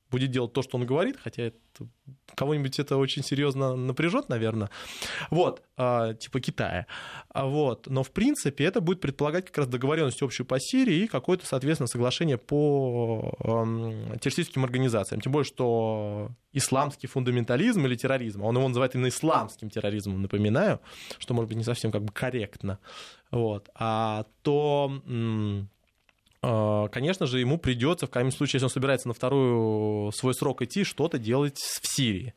будет 0.10 0.32
делать 0.32 0.54
то, 0.54 0.62
что 0.62 0.78
он 0.78 0.86
говорит, 0.86 1.18
хотя 1.22 1.44
это, 1.44 1.58
кого-нибудь 2.36 2.80
это 2.80 2.98
очень 2.98 3.24
серьезно 3.24 3.76
напряжет, 3.76 4.30
наверное, 4.30 4.70
вот, 5.30 5.64
э, 5.78 6.16
типа 6.20 6.40
Китая, 6.40 6.88
а 7.30 7.46
вот, 7.46 7.88
но 7.88 8.04
в 8.04 8.12
принципе 8.12 8.66
это 8.66 8.82
будет 8.82 9.02
предполагать 9.02 9.46
как 9.46 9.58
раз 9.58 9.68
договоренность 9.68 10.22
общую 10.22 10.46
по 10.46 10.60
Сирии 10.60 11.04
и 11.04 11.08
какое-то, 11.08 11.46
соответственно, 11.46 11.88
соглашение 11.88 12.38
по 12.38 13.34
э, 13.40 14.18
террористическим 14.20 14.64
организациям, 14.64 15.22
тем 15.22 15.32
более, 15.32 15.46
что 15.46 16.32
исламский 16.54 17.08
фундаментализм 17.08 17.86
или 17.86 17.96
терроризм, 17.96 18.44
он 18.44 18.56
его 18.56 18.68
называет 18.68 18.96
именно 18.96 19.10
исламским 19.10 19.70
терроризмом, 19.70 20.22
напоминаю, 20.22 20.80
что, 21.20 21.34
может 21.34 21.50
быть, 21.50 21.58
не 21.58 21.64
совсем 21.64 21.92
как 21.92 22.04
бы 22.04 22.12
корректно, 22.12 22.80
вот, 23.32 23.70
а 23.76 24.26
то 24.42 24.92
а, 25.06 25.64
конечно 26.42 27.26
же, 27.26 27.40
ему 27.40 27.58
придется, 27.58 28.08
в 28.08 28.10
крайнем 28.10 28.32
случае, 28.32 28.58
если 28.58 28.66
он 28.66 28.72
собирается 28.72 29.08
на 29.08 29.14
второй 29.14 30.12
свой 30.14 30.34
срок 30.34 30.62
идти, 30.62 30.84
что-то 30.84 31.18
делать 31.18 31.58
в 31.58 31.88
Сирии. 31.88 32.34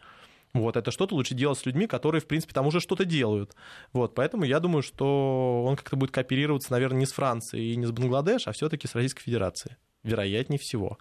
Вот, 0.52 0.76
это 0.76 0.90
что-то 0.90 1.14
лучше 1.14 1.34
делать 1.34 1.58
с 1.58 1.66
людьми, 1.66 1.86
которые, 1.86 2.20
в 2.20 2.26
принципе, 2.26 2.52
там 2.52 2.66
уже 2.66 2.80
что-то 2.80 3.04
делают. 3.04 3.54
Вот, 3.92 4.14
поэтому 4.14 4.44
я 4.44 4.58
думаю, 4.58 4.82
что 4.82 5.62
он 5.64 5.76
как-то 5.76 5.96
будет 5.96 6.10
кооперироваться, 6.10 6.72
наверное, 6.72 6.98
не 6.98 7.06
с 7.06 7.12
Францией 7.12 7.72
и 7.72 7.76
не 7.76 7.86
с 7.86 7.92
Бангладеш, 7.92 8.48
а 8.48 8.52
все-таки 8.52 8.88
с 8.88 8.94
Российской 8.94 9.22
Федерацией. 9.22 9.76
Вероятнее 10.02 10.58
всего. 10.58 10.98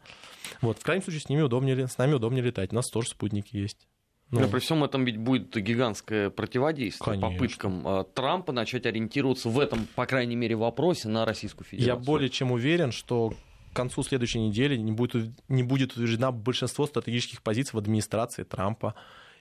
Вот, 0.62 0.78
в 0.78 0.84
крайнем 0.84 1.04
случае, 1.04 1.22
с 1.22 1.30
ними 1.30 1.42
удобнее, 1.42 1.88
с 1.88 1.98
нами 1.98 2.14
удобнее 2.14 2.44
летать. 2.44 2.72
У 2.74 2.76
нас 2.76 2.88
тоже 2.90 3.10
спутники 3.10 3.56
есть. 3.56 3.88
Ну, 4.32 4.42
да, 4.42 4.48
при 4.48 4.60
всем 4.60 4.84
этом 4.84 5.06
ведь 5.06 5.18
будет 5.18 5.56
гигантское 5.56 6.30
противодействие 6.30 7.20
Конечно. 7.20 7.32
попыткам 7.32 7.88
э, 7.88 8.04
Трампа 8.14 8.52
начать 8.52 8.86
ориентироваться 8.86 9.50
в 9.50 9.60
этом, 9.60 9.88
по 9.96 10.06
крайней 10.06 10.36
мере, 10.36 10.56
вопросе 10.56 11.08
на 11.08 11.26
Российскую 11.26 11.66
Федерацию. 11.66 11.96
Я 11.96 12.06
более 12.06 12.30
чем 12.30 12.52
уверен, 12.52 12.92
что 12.92 13.34
к 13.72 13.76
концу 13.76 14.04
следующей 14.04 14.40
недели 14.40 14.78
не 14.78 14.92
будет, 14.92 15.32
не 15.48 15.64
будет 15.64 15.94
утверждена 15.94 16.32
большинство 16.32 16.86
стратегических 16.86 17.42
позиций 17.42 17.72
в 17.74 17.78
администрации 17.80 18.44
Трампа. 18.44 18.94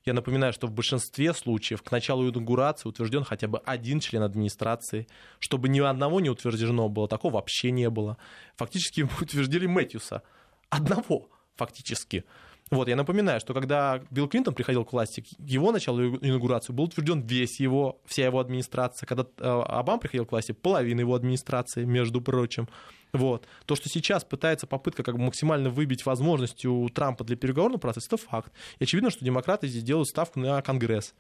Я 0.05 0.15
напоминаю, 0.15 0.55
что 0.55 0.67
в 0.67 0.73
большинстве 0.73 1.35
случаев 1.35 1.83
к 1.83 1.91
началу 1.91 2.29
инаугурации 2.29 2.89
утвержден 2.89 3.25
хотя 3.25 3.47
бы 3.47 3.59
один 3.59 4.01
член 4.01 4.23
администрации. 4.23 5.07
Чтобы 5.39 5.69
ни 5.69 5.81
одного 5.81 6.21
не 6.21 6.31
утверждено 6.31 6.89
было, 6.89 7.09
такого 7.09 7.35
вообще 7.35 7.71
не 7.71 7.91
было. 7.91 8.17
Фактически 8.57 9.03
утвердили 9.21 9.67
Мэтьюса. 9.67 10.23
Одного, 10.71 11.29
фактически. 11.57 12.25
Вот, 12.71 12.89
я 12.89 12.97
напоминаю, 12.97 13.41
что 13.41 13.55
когда 13.55 14.01
Билл 14.11 14.29
Клинтон 14.29 14.55
приходил 14.55 14.85
к 14.85 14.93
власти, 14.93 15.25
его 15.39 15.73
началу 15.73 16.17
инаугурации 16.17 16.73
был 16.73 16.85
утвержден 16.85 17.23
весь 17.23 17.61
его, 17.61 18.01
вся 18.05 18.27
его 18.27 18.41
администрация. 18.41 19.07
Когда 19.07 19.25
э, 19.39 19.45
Обам 19.45 20.01
приходил 20.01 20.27
к 20.27 20.33
власти, 20.33 20.53
половина 20.53 21.01
его 21.01 21.15
администрации, 21.15 21.85
между 21.85 22.21
прочим. 22.21 22.69
Вот. 23.13 23.47
То, 23.65 23.75
что 23.75 23.89
сейчас 23.89 24.25
пытается 24.25 24.67
попытка 24.67 25.03
как 25.03 25.17
бы 25.17 25.23
максимально 25.23 25.71
выбить 25.71 26.05
возможности 26.05 26.67
у 26.67 26.89
Трампа 26.89 27.25
для 27.25 27.37
переговорного 27.37 27.81
процесса, 27.81 28.09
это 28.09 28.17
факт. 28.19 28.53
И 28.79 28.85
очевидно, 28.85 29.11
что 29.11 29.25
демократы 29.25 29.67
здесь 29.67 29.83
делают 29.83 30.09
ставку 30.09 30.39
на 30.39 30.61
Конгресс 30.61 31.15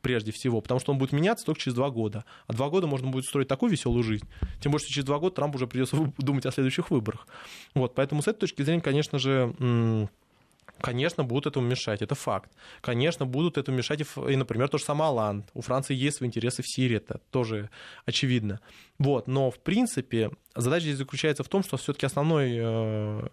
прежде 0.00 0.32
всего, 0.32 0.60
потому 0.60 0.80
что 0.80 0.92
он 0.92 0.98
будет 0.98 1.12
меняться 1.12 1.46
только 1.46 1.60
через 1.62 1.74
два 1.74 1.90
года. 1.90 2.24
А 2.46 2.52
два 2.52 2.68
года 2.68 2.86
можно 2.86 3.08
будет 3.08 3.24
строить 3.24 3.48
такую 3.48 3.72
веселую 3.72 4.02
жизнь. 4.02 4.28
Тем 4.60 4.70
более, 4.70 4.84
что 4.84 4.92
через 4.92 5.06
два 5.06 5.18
года 5.18 5.36
Трамп 5.36 5.56
уже 5.56 5.66
придется 5.66 5.96
думать 6.18 6.46
о 6.46 6.52
следующих 6.52 6.90
выборах. 6.90 7.26
Вот, 7.74 7.94
поэтому 7.94 8.22
с 8.22 8.28
этой 8.28 8.40
точки 8.40 8.62
зрения, 8.62 8.82
конечно 8.82 9.18
же, 9.18 9.54
Конечно, 10.80 11.24
будут 11.24 11.46
этому 11.46 11.66
мешать, 11.66 12.02
это 12.02 12.14
факт. 12.14 12.50
Конечно, 12.80 13.24
будут 13.26 13.56
этому 13.58 13.78
мешать 13.78 14.00
и, 14.00 14.36
например, 14.36 14.68
тот 14.68 14.80
же 14.80 14.86
самый 14.86 15.08
Оланд. 15.08 15.48
У 15.54 15.62
Франции 15.62 15.94
есть 15.94 16.18
свои 16.18 16.28
интересы 16.28 16.62
в 16.62 16.68
Сирии, 16.68 16.96
это 16.96 17.20
тоже 17.30 17.70
очевидно. 18.06 18.60
Вот. 18.98 19.26
Но, 19.26 19.50
в 19.50 19.58
принципе, 19.60 20.30
задача 20.54 20.84
здесь 20.84 20.98
заключается 20.98 21.42
в 21.42 21.48
том, 21.48 21.62
что 21.62 21.76
все-таки 21.76 22.06
основной 22.06 22.56
э, 22.58 23.28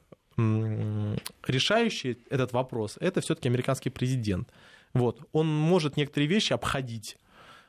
решающий 1.47 2.17
этот 2.29 2.53
вопрос, 2.53 2.97
это 3.01 3.21
все-таки 3.21 3.49
американский 3.49 3.89
президент. 3.89 4.49
Вот. 4.93 5.19
Он 5.31 5.47
может 5.47 5.97
некоторые 5.97 6.27
вещи 6.27 6.53
обходить. 6.53 7.17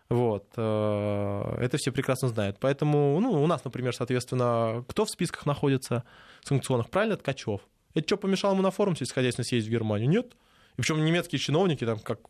Вот. 0.09 0.47
э, 0.57 1.57
Это 1.61 1.77
все 1.79 1.91
прекрасно 1.91 2.29
знают. 2.29 2.59
Поэтому 2.61 3.19
ну, 3.21 3.43
у 3.43 3.47
нас, 3.47 3.65
например, 3.65 3.95
соответственно, 3.95 4.85
кто 4.89 5.05
в 5.05 5.11
списках 5.11 5.47
находится 5.47 6.05
санкционных? 6.43 6.91
Правильно, 6.91 7.17
Ткачев. 7.17 7.63
Это 7.95 8.07
что, 8.07 8.17
помешало 8.17 8.53
ему 8.53 8.63
на 8.63 8.71
форум 8.71 8.97
сельскохозяйственно 8.97 9.45
съездить 9.45 9.71
в 9.71 9.73
Германию? 9.73 10.09
Нет. 10.09 10.37
И 10.77 10.81
причем 10.81 11.05
немецкие 11.05 11.39
чиновники 11.39 11.85
там 11.85 11.99
как 11.99 12.21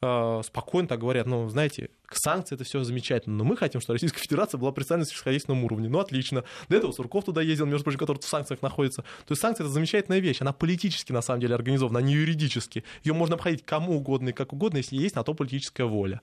э, 0.00 0.42
спокойно 0.44 0.88
так 0.88 1.00
говорят, 1.00 1.26
ну, 1.26 1.48
знаете, 1.48 1.90
санкции 2.10 2.54
это 2.54 2.64
все 2.64 2.82
замечательно, 2.82 3.36
но 3.36 3.44
мы 3.44 3.56
хотим, 3.56 3.80
чтобы 3.80 3.94
Российская 3.94 4.20
Федерация 4.20 4.58
была 4.58 4.72
представлена 4.72 5.04
на 5.04 5.06
сельскохозяйственном 5.06 5.64
уровне. 5.64 5.88
Ну, 5.88 5.98
отлично. 5.98 6.44
До 6.68 6.76
этого 6.76 6.92
Сурков 6.92 7.24
туда 7.24 7.42
ездил, 7.42 7.66
между 7.66 7.84
прочим, 7.84 7.98
который 7.98 8.18
в 8.18 8.24
санкциях 8.24 8.62
находится. 8.62 9.02
То 9.02 9.32
есть 9.32 9.42
санкции 9.42 9.62
это 9.62 9.72
замечательная 9.72 10.18
вещь. 10.20 10.40
Она 10.40 10.52
политически, 10.52 11.12
на 11.12 11.22
самом 11.22 11.40
деле, 11.40 11.54
организована, 11.54 12.00
а 12.00 12.02
не 12.02 12.14
юридически. 12.14 12.84
Ее 13.04 13.14
можно 13.14 13.36
обходить 13.36 13.64
кому 13.64 13.96
угодно 13.96 14.30
и 14.30 14.32
как 14.32 14.52
угодно, 14.52 14.78
если 14.78 14.96
есть 14.96 15.16
на 15.16 15.22
то 15.22 15.34
политическая 15.34 15.84
воля. 15.84 16.20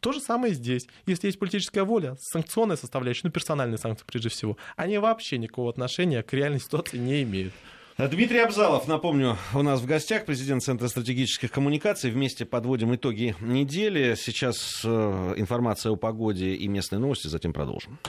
То 0.00 0.12
же 0.12 0.20
самое 0.20 0.52
здесь. 0.52 0.86
Если 1.06 1.28
есть 1.28 1.38
политическая 1.38 1.82
воля, 1.82 2.16
санкционная 2.20 2.76
составляющая, 2.76 3.22
ну, 3.24 3.30
персональные 3.30 3.78
санкции 3.78 4.04
прежде 4.04 4.28
всего, 4.28 4.58
они 4.76 4.98
вообще 4.98 5.38
никакого 5.38 5.70
отношения 5.70 6.22
к 6.22 6.32
реальной 6.32 6.60
ситуации 6.60 6.98
не 6.98 7.22
имеют. 7.22 7.54
Дмитрий 7.96 8.40
Абзалов, 8.40 8.88
напомню, 8.88 9.38
у 9.54 9.62
нас 9.62 9.80
в 9.80 9.86
гостях, 9.86 10.24
президент 10.24 10.64
Центра 10.64 10.88
стратегических 10.88 11.52
коммуникаций. 11.52 12.10
Вместе 12.10 12.44
подводим 12.44 12.92
итоги 12.92 13.36
недели. 13.40 14.16
Сейчас 14.16 14.82
э, 14.84 15.34
информация 15.36 15.92
о 15.92 15.96
погоде 15.96 16.54
и 16.54 16.66
местные 16.66 16.98
новости, 16.98 17.28
затем 17.28 17.52
продолжим. 17.52 18.00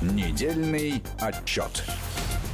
Недельный 0.00 1.02
отчет. 1.20 1.84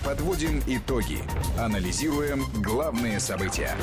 Подводим 0.03 0.63
итоги. 0.67 1.19
Анализируем 1.59 2.45
главные 2.63 3.21
события. 3.21 3.77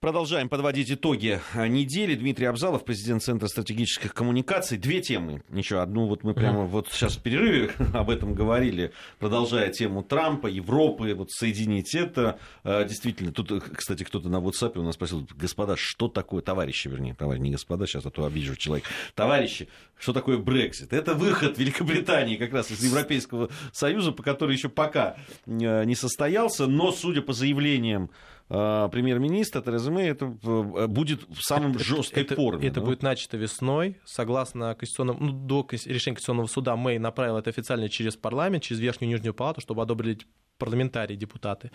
Продолжаем 0.00 0.48
подводить 0.48 0.90
итоги 0.90 1.42
э, 1.52 1.66
недели. 1.66 2.14
Дмитрий 2.14 2.46
Абзалов, 2.46 2.86
президент 2.86 3.22
Центра 3.22 3.48
стратегических 3.48 4.14
коммуникаций. 4.14 4.78
Две 4.78 5.02
темы. 5.02 5.42
Ничего, 5.50 5.80
одну 5.80 6.06
вот 6.06 6.24
мы 6.24 6.32
прямо 6.32 6.64
вот 6.64 6.88
сейчас 6.90 7.16
в 7.16 7.22
перерыве 7.22 7.70
об 7.92 8.08
этом 8.08 8.32
говорили, 8.32 8.92
продолжая 9.18 9.68
тему 9.68 10.02
Трампа, 10.02 10.46
Европы, 10.46 11.12
вот 11.14 11.30
соединить 11.30 11.94
это. 11.94 12.38
Э, 12.64 12.86
действительно, 12.88 13.30
тут, 13.30 13.52
э, 13.52 13.60
кстати, 13.60 14.02
кто-то 14.04 14.30
на 14.30 14.36
WhatsApp 14.36 14.78
у 14.78 14.82
нас 14.82 14.94
спросил, 14.94 15.28
господа, 15.36 15.74
что 15.76 16.08
такое, 16.08 16.40
товарищи, 16.40 16.88
вернее, 16.88 17.14
товарищи, 17.14 17.42
не 17.42 17.50
господа, 17.50 17.86
сейчас, 17.86 18.06
а 18.06 18.10
то 18.10 18.24
обижу 18.24 18.56
человек. 18.56 18.86
Товарищи, 19.14 19.68
что 19.98 20.14
такое 20.14 20.38
Брексит? 20.38 20.94
Это 20.94 21.12
выход 21.12 21.58
Великобритании 21.58 22.36
как 22.36 22.54
раз 22.54 22.70
из 22.70 22.82
Европейского 22.82 23.50
Союза, 23.74 24.12
по 24.12 24.22
который 24.22 24.56
еще 24.56 24.70
пока 24.70 25.16
не 25.44 25.94
состоялся, 25.94 26.66
но, 26.66 26.90
судя 26.90 27.20
по 27.20 27.34
заявлениям 27.34 28.08
премьер-министра 28.50 29.62
Терезы 29.62 29.92
Мэй, 29.92 30.10
это 30.10 30.36
э, 30.42 30.86
будет 30.88 31.22
в 31.28 31.40
самом 31.40 31.72
это, 31.72 31.84
жесткой 31.84 32.24
это, 32.24 32.34
форме. 32.34 32.66
Это 32.66 32.80
да? 32.80 32.86
будет 32.86 33.02
начато 33.02 33.36
весной. 33.36 34.00
Согласно 34.04 34.74
конституционному, 34.74 35.20
ну, 35.20 35.32
до 35.32 35.66
решения 35.70 36.16
Конституционного 36.16 36.48
суда 36.48 36.74
Мэй 36.74 36.98
направил 36.98 37.36
это 37.36 37.50
официально 37.50 37.88
через 37.88 38.16
парламент, 38.16 38.64
через 38.64 38.80
Верхнюю 38.80 39.10
и 39.10 39.14
Нижнюю 39.14 39.34
палату, 39.34 39.60
чтобы 39.60 39.82
одобрили 39.82 40.18
парламентарии, 40.60 41.16
депутаты. 41.16 41.72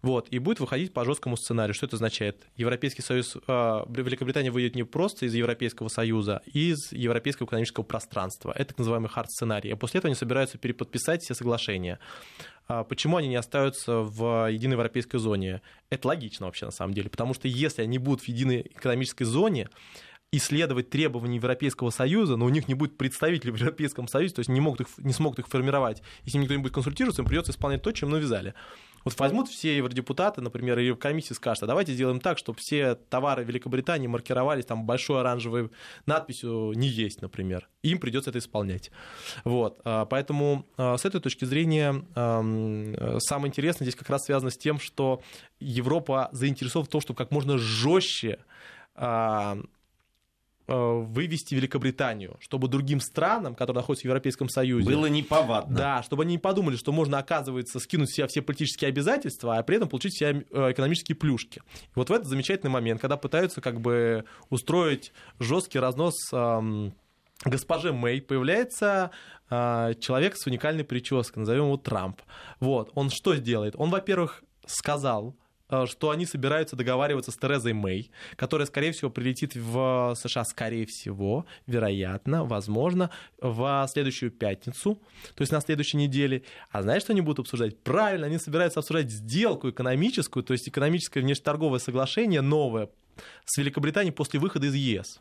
Вот, 0.00 0.28
и 0.30 0.38
будет 0.38 0.60
выходить 0.60 0.94
по 0.94 1.04
жесткому 1.04 1.36
сценарию. 1.36 1.74
Что 1.74 1.86
это 1.86 1.96
означает? 1.96 2.46
Европейский 2.56 3.02
Союз, 3.02 3.36
э, 3.36 3.40
Великобритания 3.88 4.50
выйдет 4.50 4.76
не 4.76 4.84
просто 4.84 5.26
из 5.26 5.34
Европейского 5.34 5.88
Союза, 5.88 6.40
из 6.46 6.92
Европейского 6.92 7.46
экономического 7.46 7.84
пространства. 7.84 8.52
Это 8.54 8.68
так 8.68 8.78
называемый 8.78 9.10
хард-сценарий. 9.10 9.72
А 9.72 9.76
после 9.76 9.98
этого 9.98 10.08
они 10.08 10.14
собираются 10.14 10.56
переподписать 10.56 11.22
все 11.22 11.34
соглашения. 11.34 11.98
А 12.68 12.84
почему 12.84 13.16
они 13.16 13.28
не 13.28 13.36
остаются 13.36 14.00
в 14.00 14.50
единой 14.50 14.74
европейской 14.74 15.18
зоне? 15.18 15.62
Это 15.90 16.06
логично 16.08 16.46
вообще 16.46 16.66
на 16.66 16.72
самом 16.72 16.94
деле, 16.94 17.10
потому 17.10 17.34
что 17.34 17.48
если 17.48 17.82
они 17.82 17.98
будут 17.98 18.20
в 18.20 18.28
единой 18.28 18.60
экономической 18.60 19.24
зоне, 19.24 19.68
исследовать 20.30 20.90
требования 20.90 21.36
Европейского 21.36 21.90
Союза, 21.90 22.36
но 22.36 22.44
у 22.44 22.50
них 22.50 22.68
не 22.68 22.74
будет 22.74 22.98
представителей 22.98 23.52
в 23.52 23.56
Европейском 23.56 24.08
Союзе, 24.08 24.34
то 24.34 24.40
есть 24.40 24.50
не, 24.50 24.60
могут 24.60 24.82
их, 24.82 24.88
не 24.98 25.12
смогут 25.12 25.38
их 25.38 25.48
формировать. 25.48 26.02
Если 26.24 26.38
никто 26.38 26.54
не 26.54 26.60
будет 26.60 26.74
консультироваться, 26.74 27.22
им 27.22 27.28
придется 27.28 27.52
исполнять 27.52 27.82
то, 27.82 27.92
чем 27.92 28.10
навязали. 28.10 28.54
Вот 29.04 29.18
возьмут 29.18 29.48
все 29.48 29.76
евродепутаты, 29.76 30.42
например, 30.42 30.78
и 30.80 30.90
в 30.90 30.96
комиссии 30.96 31.32
скажут, 31.32 31.62
а 31.62 31.66
давайте 31.66 31.94
сделаем 31.94 32.20
так, 32.20 32.36
чтобы 32.36 32.58
все 32.58 32.94
товары 32.94 33.44
Великобритании 33.44 34.06
маркировались 34.06 34.66
там 34.66 34.84
большой 34.84 35.20
оранжевой 35.20 35.70
надписью 36.04 36.72
«не 36.74 36.88
есть», 36.88 37.22
например. 37.22 37.68
Им 37.82 38.00
придется 38.00 38.28
это 38.30 38.40
исполнять. 38.40 38.90
Вот. 39.44 39.80
А, 39.84 40.04
поэтому 40.04 40.66
а, 40.76 40.98
с 40.98 41.06
этой 41.06 41.20
точки 41.22 41.46
зрения 41.46 42.04
самое 42.14 43.48
интересное 43.48 43.86
здесь 43.86 43.94
как 43.94 44.10
раз 44.10 44.26
связано 44.26 44.50
с 44.50 44.58
тем, 44.58 44.78
что 44.78 45.22
Европа 45.58 46.28
заинтересована 46.32 46.86
в 46.86 46.90
том, 46.90 47.00
чтобы 47.00 47.16
как 47.16 47.30
можно 47.30 47.56
жестче 47.56 48.40
а, 48.94 49.58
вывести 50.68 51.54
Великобританию, 51.54 52.36
чтобы 52.40 52.68
другим 52.68 53.00
странам, 53.00 53.54
которые 53.54 53.80
находятся 53.80 54.02
в 54.02 54.10
Европейском 54.10 54.48
Союзе... 54.48 54.86
Было 54.86 55.06
неповадно. 55.06 55.76
Да, 55.76 56.02
чтобы 56.02 56.24
они 56.24 56.32
не 56.32 56.38
подумали, 56.38 56.76
что 56.76 56.92
можно, 56.92 57.18
оказывается, 57.18 57.80
скинуть 57.80 58.10
себя 58.14 58.26
все 58.26 58.42
политические 58.42 58.88
обязательства, 58.88 59.56
а 59.56 59.62
при 59.62 59.76
этом 59.76 59.88
получить 59.88 60.18
себе 60.18 60.44
э, 60.50 60.72
экономические 60.72 61.16
плюшки. 61.16 61.62
И 61.74 61.92
вот 61.94 62.10
в 62.10 62.12
этот 62.12 62.26
замечательный 62.26 62.70
момент, 62.70 63.00
когда 63.00 63.16
пытаются 63.16 63.60
как 63.60 63.80
бы 63.80 64.24
устроить 64.50 65.12
жесткий 65.38 65.78
разнос 65.78 66.14
эм, 66.32 66.92
госпоже 67.44 67.92
Мэй, 67.92 68.20
появляется 68.20 69.10
э, 69.48 69.94
человек 70.00 70.36
с 70.36 70.46
уникальной 70.46 70.84
прической, 70.84 71.40
назовем 71.40 71.64
его 71.64 71.76
Трамп. 71.78 72.20
Вот, 72.60 72.90
он 72.94 73.08
что 73.10 73.34
сделает? 73.34 73.74
Он, 73.78 73.90
во-первых, 73.90 74.44
сказал, 74.66 75.34
Э, 75.34 75.47
что 75.86 76.10
они 76.10 76.26
собираются 76.26 76.76
договариваться 76.76 77.30
с 77.30 77.36
Терезой 77.36 77.72
Мэй, 77.72 78.10
которая, 78.36 78.66
скорее 78.66 78.92
всего, 78.92 79.10
прилетит 79.10 79.54
в 79.54 80.14
США, 80.16 80.44
скорее 80.44 80.86
всего, 80.86 81.46
вероятно, 81.66 82.44
возможно, 82.44 83.10
в 83.40 83.86
следующую 83.90 84.30
пятницу, 84.30 85.00
то 85.34 85.42
есть 85.42 85.52
на 85.52 85.60
следующей 85.60 85.96
неделе. 85.98 86.42
А 86.70 86.82
знаешь, 86.82 87.02
что 87.02 87.12
они 87.12 87.20
будут 87.20 87.40
обсуждать? 87.40 87.78
Правильно, 87.78 88.26
они 88.26 88.38
собираются 88.38 88.80
обсуждать 88.80 89.10
сделку 89.10 89.70
экономическую, 89.70 90.42
то 90.42 90.52
есть 90.52 90.68
экономическое 90.68 91.20
внешнеторговое 91.20 91.78
соглашение 91.78 92.40
новое 92.40 92.88
с 93.44 93.56
Великобританией 93.58 94.12
после 94.12 94.40
выхода 94.40 94.66
из 94.66 94.74
ЕС 94.74 95.20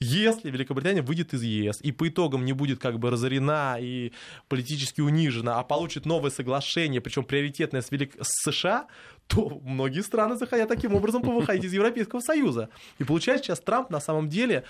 если 0.00 0.50
Великобритания 0.50 1.02
выйдет 1.02 1.34
из 1.34 1.42
ЕС 1.42 1.80
и 1.82 1.92
по 1.92 2.08
итогам 2.08 2.44
не 2.44 2.54
будет 2.54 2.80
как 2.80 2.98
бы 2.98 3.10
разорена 3.10 3.76
и 3.78 4.12
политически 4.48 5.02
унижена, 5.02 5.58
а 5.58 5.62
получит 5.62 6.06
новое 6.06 6.30
соглашение, 6.30 7.02
причем 7.02 7.24
приоритетное 7.24 7.82
с, 7.82 7.90
Велик... 7.90 8.14
с 8.20 8.50
США, 8.50 8.86
то 9.26 9.60
многие 9.62 10.00
страны 10.00 10.36
захотят 10.36 10.68
таким 10.68 10.94
образом 10.94 11.22
выходить 11.22 11.64
из 11.64 11.72
Европейского 11.74 12.20
Союза. 12.20 12.70
И 12.98 13.04
получается, 13.04 13.44
сейчас 13.44 13.60
Трамп 13.60 13.90
на 13.90 14.00
самом 14.00 14.28
деле 14.28 14.64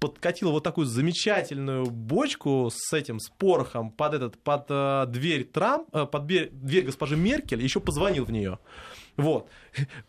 подкатил 0.00 0.50
вот 0.50 0.64
такую 0.64 0.86
замечательную 0.86 1.86
бочку 1.86 2.68
с 2.70 2.92
этим, 2.92 3.20
с 3.20 3.30
порохом 3.30 3.90
под, 3.90 4.14
этот, 4.14 4.38
под 4.38 4.66
э, 4.68 5.06
дверь 5.08 5.44
Трамп, 5.44 5.88
э, 5.94 6.04
под 6.04 6.26
дверь, 6.26 6.50
дверь 6.52 6.84
госпожи 6.84 7.16
Меркель, 7.16 7.62
еще 7.62 7.80
позвонил 7.80 8.24
в 8.24 8.30
нее. 8.30 8.58
Вот. 9.16 9.48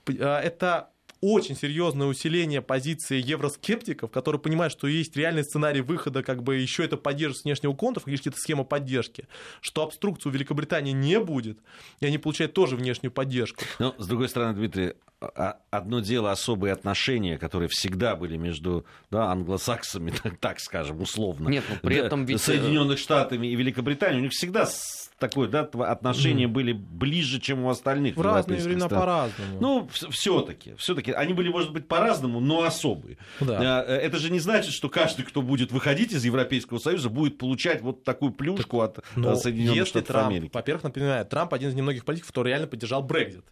Э, 0.08 0.40
это 0.40 0.90
очень 1.34 1.56
серьезное 1.56 2.08
усиление 2.08 2.62
позиции 2.62 3.20
евроскептиков, 3.20 4.12
которые 4.12 4.40
понимают, 4.40 4.72
что 4.72 4.88
есть 4.88 5.18
реальный 5.18 5.44
сценарий 5.44 5.82
выхода, 5.82 6.22
как 6.22 6.44
бы 6.44 6.56
еще 6.56 6.86
это 6.86 6.98
поддержка 6.98 7.44
внешнего 7.44 7.74
контура, 7.74 8.04
это 8.30 8.40
схема 8.40 8.64
поддержки, 8.64 9.28
что 9.62 9.84
обструкцию 9.84 10.32
Великобритании 10.32 10.92
не 10.92 11.20
будет, 11.20 11.60
и 12.00 12.06
они 12.06 12.18
получают 12.18 12.54
тоже 12.54 12.76
внешнюю 12.76 13.12
поддержку. 13.12 13.64
Но, 13.80 13.96
с 13.98 14.08
другой 14.08 14.30
стороны, 14.30 14.54
Дмитрий, 14.54 14.94
одно 15.26 16.00
дело 16.00 16.32
особые 16.32 16.74
отношения, 16.74 17.38
которые 17.38 17.70
всегда 17.70 18.16
были 18.16 18.38
между 18.38 18.86
да, 19.12 19.32
англосаксами, 19.32 20.12
так, 20.24 20.38
так 20.38 20.60
скажем, 20.60 21.02
условно. 21.02 21.50
Нет, 21.50 21.64
но 21.70 21.76
при 21.82 21.98
этом 21.98 22.26
ведь... 22.26 22.38
Э, 22.38 22.40
Соединенных 22.40 23.00
Штатами 23.00 23.48
и 23.48 23.56
Великобританией, 23.56 24.20
у 24.20 24.24
них 24.24 24.32
всегда 24.32 24.68
такое, 25.20 25.48
да, 25.48 25.62
отношения 25.62 26.46
mm. 26.46 26.50
были 26.50 26.74
ближе, 26.74 27.40
чем 27.40 27.64
у 27.64 27.70
остальных. 27.70 28.16
В 28.16 28.22
разные 28.22 28.60
времена 28.60 28.90
по-разному. 28.90 29.60
Ну, 29.60 29.90
все-таки, 30.10 30.76
все-таки. 30.78 31.12
Они 31.12 31.34
были, 31.34 31.50
может 31.50 31.72
быть, 31.72 31.88
по-разному, 31.88 32.40
но 32.40 32.64
особые. 32.64 33.18
Да. 33.40 33.84
Э, 33.86 33.96
это 33.96 34.18
же 34.18 34.32
не 34.32 34.40
значит, 34.40 34.74
что 34.74 34.90
каждый, 34.90 35.24
кто 35.24 35.42
будет 35.42 35.72
выходить 35.72 36.12
из 36.12 36.24
Европейского 36.26 36.80
Союза, 36.80 37.10
будет 37.10 37.38
получать 37.38 37.82
вот 37.82 38.04
такую 38.04 38.32
плюшку 38.32 38.82
от 38.82 39.00
но 39.16 39.34
э, 39.34 39.36
Соединенных 39.36 39.88
Штатов 39.88 40.08
Трамп, 40.08 40.30
Америки. 40.30 40.52
Во-первых, 40.54 40.84
напоминаю, 40.84 41.26
Трамп 41.26 41.54
один 41.54 41.70
из 41.70 41.76
немногих 41.76 42.06
политиков, 42.06 42.30
который 42.30 42.50
реально 42.50 42.68
поддержал 42.68 43.02
Брекзит 43.02 43.46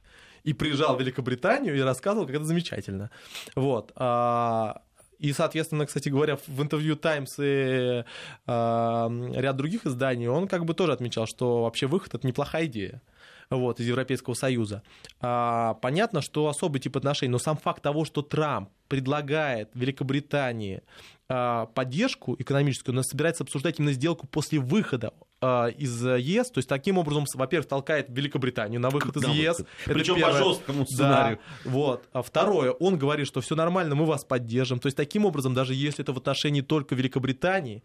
и 0.43 0.53
приезжал 0.53 0.95
в 0.95 0.99
Великобританию 0.99 1.75
и 1.75 1.81
рассказывал, 1.81 2.25
как 2.25 2.35
это 2.35 2.45
замечательно. 2.45 3.09
Вот. 3.55 3.91
А, 3.95 4.81
и, 5.19 5.31
соответственно, 5.31 5.85
кстати 5.85 6.09
говоря, 6.09 6.37
в 6.47 6.61
интервью 6.61 6.97
Times 6.97 7.35
и 7.39 8.03
э, 8.03 8.03
ряд 8.45 9.55
других 9.55 9.85
изданий 9.85 10.27
он 10.27 10.49
как 10.49 10.65
бы 10.65 10.73
тоже 10.73 10.91
отмечал, 10.91 11.27
что 11.27 11.63
вообще 11.63 11.87
выход— 11.87 12.13
это 12.15 12.27
неплохая 12.27 12.65
идея. 12.65 13.01
вот, 13.49 13.79
из 13.79 13.87
Европейского 13.87 14.33
Союза. 14.33 14.83
А, 15.21 15.75
понятно, 15.75 16.21
что 16.21 16.47
особый 16.47 16.81
тип 16.81 16.97
отношений, 16.97 17.31
но 17.31 17.39
сам 17.39 17.55
факт 17.55 17.81
того, 17.81 18.03
что 18.03 18.21
Трамп 18.21 18.69
предлагает 18.89 19.69
Великобритании 19.75 20.83
а, 21.29 21.67
поддержку 21.67 22.35
экономическую, 22.37 22.93
но 22.93 23.03
собирается 23.03 23.43
обсуждать 23.43 23.79
именно 23.79 23.93
сделку 23.93 24.27
после 24.27 24.59
выхода 24.59 25.13
из 25.77 26.05
ЕС, 26.05 26.51
то 26.51 26.59
есть 26.59 26.69
таким 26.69 26.97
образом, 26.97 27.25
во-первых, 27.33 27.67
толкает 27.67 28.07
Великобританию 28.09 28.79
на 28.79 28.89
выход 28.89 29.15
из 29.17 29.23
На 29.23 29.31
ЕС. 29.31 29.63
Причем 29.85 30.19
по 30.19 30.31
жесткому 30.31 30.85
сценарию. 30.85 31.39
Да, 31.63 31.69
вот. 31.69 32.03
А 32.13 32.21
второе, 32.21 32.71
он 32.71 32.97
говорит, 32.97 33.27
что 33.27 33.41
все 33.41 33.55
нормально, 33.55 33.95
мы 33.95 34.05
вас 34.05 34.23
поддержим. 34.23 34.79
То 34.79 34.87
есть 34.87 34.97
таким 34.97 35.25
образом, 35.25 35.53
даже 35.53 35.73
если 35.73 36.03
это 36.03 36.13
в 36.13 36.17
отношении 36.17 36.61
только 36.61 36.95
Великобритании, 36.95 37.83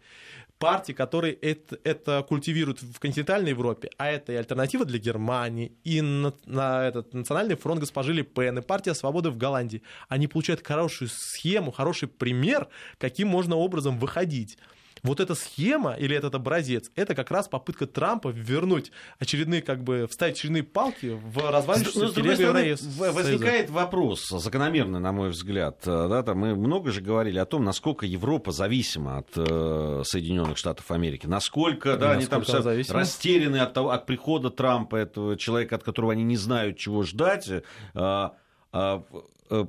партии, 0.57 0.93
которые 0.93 1.33
это, 1.33 1.79
это 1.83 2.23
культивируют 2.27 2.81
в 2.81 2.99
континентальной 2.99 3.51
Европе, 3.51 3.89
а 3.97 4.07
это 4.09 4.33
и 4.33 4.35
альтернатива 4.35 4.85
для 4.85 4.99
Германии, 4.99 5.71
и 5.83 6.01
на, 6.01 6.33
на 6.45 6.87
этот 6.87 7.13
национальный 7.13 7.55
фронт 7.55 7.79
госпожи 7.79 8.13
Ле 8.13 8.23
Пен, 8.23 8.59
и 8.59 8.61
партия 8.61 8.93
свободы 8.93 9.29
в 9.29 9.37
Голландии, 9.37 9.81
они 10.07 10.27
получают 10.27 10.65
хорошую 10.65 11.09
схему, 11.11 11.71
хороший 11.71 12.07
пример, 12.07 12.67
каким 12.97 13.29
можно 13.29 13.55
образом 13.55 13.97
выходить. 13.97 14.57
Вот 15.03 15.19
эта 15.19 15.35
схема 15.35 15.93
или 15.93 16.15
этот 16.15 16.35
образец, 16.35 16.91
это 16.95 17.15
как 17.15 17.31
раз 17.31 17.47
попытка 17.47 17.87
Трампа 17.87 18.29
вернуть 18.29 18.91
очередные, 19.19 19.61
как 19.61 19.83
бы, 19.83 20.07
вставить 20.09 20.35
очередные 20.35 20.63
палки 20.63 21.07
в 21.21 21.49
развалившуюся 21.51 22.13
телегу 22.15 22.77
в- 22.81 23.11
возникает 23.13 23.69
вопрос, 23.69 24.27
закономерный, 24.29 24.99
на 24.99 25.11
мой 25.11 25.29
взгляд. 25.29 25.81
Э, 25.85 26.07
Да, 26.09 26.23
там 26.23 26.39
мы 26.39 26.55
много 26.55 26.91
же 26.91 27.01
говорили 27.01 27.37
о 27.39 27.45
том, 27.45 27.63
насколько 27.63 28.05
Европа 28.05 28.51
зависима 28.51 29.19
от 29.19 29.29
э, 29.35 30.01
Соединенных 30.05 30.57
Штатов 30.57 30.89
Америки. 30.91 31.27
Насколько, 31.27 31.97
да, 31.97 32.11
они 32.11 32.25
там 32.25 32.39
Насколько 32.39 32.51
она 32.51 32.61
все 32.61 32.61
зависима? 32.61 32.99
растеряны 32.99 33.57
от, 33.57 33.73
того, 33.73 33.91
от 33.91 34.05
прихода 34.05 34.49
Трампа, 34.49 34.95
этого 34.97 35.37
человека, 35.37 35.75
от 35.75 35.83
которого 35.83 36.11
они 36.13 36.23
не 36.23 36.37
знают, 36.37 36.77
чего 36.77 37.03
ждать. 37.03 37.49
А, 37.93 38.33
а, 38.71 39.03
э, 39.49 39.65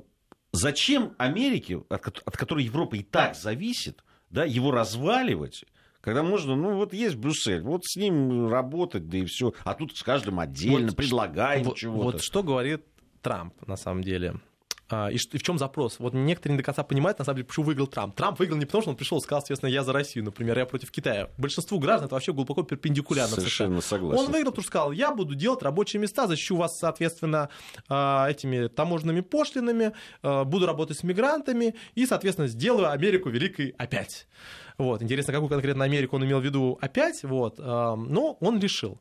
зачем 0.51 1.13
Америке, 1.17 1.81
от, 1.89 2.21
от 2.25 2.37
которой 2.37 2.63
Европа 2.65 2.95
и 2.95 3.03
так 3.03 3.35
зависит, 3.35 4.03
да, 4.31 4.45
его 4.45 4.71
разваливать? 4.71 5.65
Когда 6.01 6.23
можно, 6.23 6.55
ну 6.55 6.75
вот 6.75 6.93
есть 6.93 7.15
Брюссель, 7.15 7.61
вот 7.61 7.85
с 7.85 7.95
ним 7.95 8.47
работать, 8.47 9.07
да 9.07 9.19
и 9.19 9.25
все. 9.25 9.53
А 9.63 9.75
тут 9.75 9.95
с 9.95 10.01
каждым 10.01 10.39
отдельно 10.39 10.87
Вот 10.87 10.95
предлагаем 10.95 11.63
вот, 11.63 11.77
чего-то. 11.77 12.03
вот 12.03 12.23
что 12.23 12.41
говорит 12.41 12.83
Трамп, 13.21 13.53
на 13.67 13.77
самом 13.77 14.03
деле. 14.03 14.35
А, 14.91 15.09
И, 15.09 15.17
в 15.17 15.41
чем 15.41 15.57
запрос? 15.57 15.99
Вот 15.99 16.13
некоторые 16.13 16.55
не 16.55 16.57
до 16.57 16.65
конца 16.65 16.83
понимают, 16.83 17.17
на 17.19 17.25
самом 17.25 17.37
деле, 17.37 17.47
почему 17.47 17.65
выиграл 17.67 17.87
Трамп. 17.87 18.15
Трамп 18.15 18.37
выиграл 18.39 18.57
не 18.57 18.65
потому, 18.65 18.81
что 18.81 18.91
он 18.91 18.97
пришел 18.97 19.17
и 19.19 19.21
сказал, 19.21 19.41
соответственно, 19.41 19.69
я 19.69 19.83
за 19.83 19.93
Россию, 19.93 20.25
например, 20.25 20.57
я 20.57 20.65
против 20.65 20.91
Китая. 20.91 21.29
Большинству 21.37 21.79
граждан 21.79 22.07
это 22.07 22.15
вообще 22.15 22.33
глубоко 22.33 22.63
перпендикулярно. 22.63 23.35
Совершенно 23.35 23.81
согласен. 23.81 24.19
Он 24.19 24.31
выиграл, 24.31 24.51
потому 24.51 24.63
что 24.63 24.69
сказал, 24.69 24.91
я 24.91 25.11
буду 25.13 25.33
делать 25.35 25.63
рабочие 25.63 26.01
места, 26.01 26.27
защищу 26.27 26.57
вас, 26.57 26.77
соответственно, 26.77 27.49
а, 27.87 28.29
этими 28.29 28.67
таможенными 28.67 29.21
пошлинами, 29.21 29.93
а, 30.21 30.43
буду 30.43 30.65
работать 30.65 30.97
с 30.97 31.03
мигрантами 31.03 31.75
и, 31.95 32.05
соответственно, 32.05 32.47
сделаю 32.49 32.91
Америку 32.91 33.29
великой 33.29 33.73
опять. 33.77 34.27
Вот. 34.77 35.01
Интересно, 35.01 35.31
какую 35.31 35.49
конкретно 35.49 35.85
Америку 35.85 36.15
он 36.17 36.25
имел 36.25 36.39
в 36.39 36.43
виду 36.43 36.77
опять, 36.81 37.23
вот. 37.23 37.59
но 37.59 38.37
он 38.39 38.59
решил. 38.59 38.99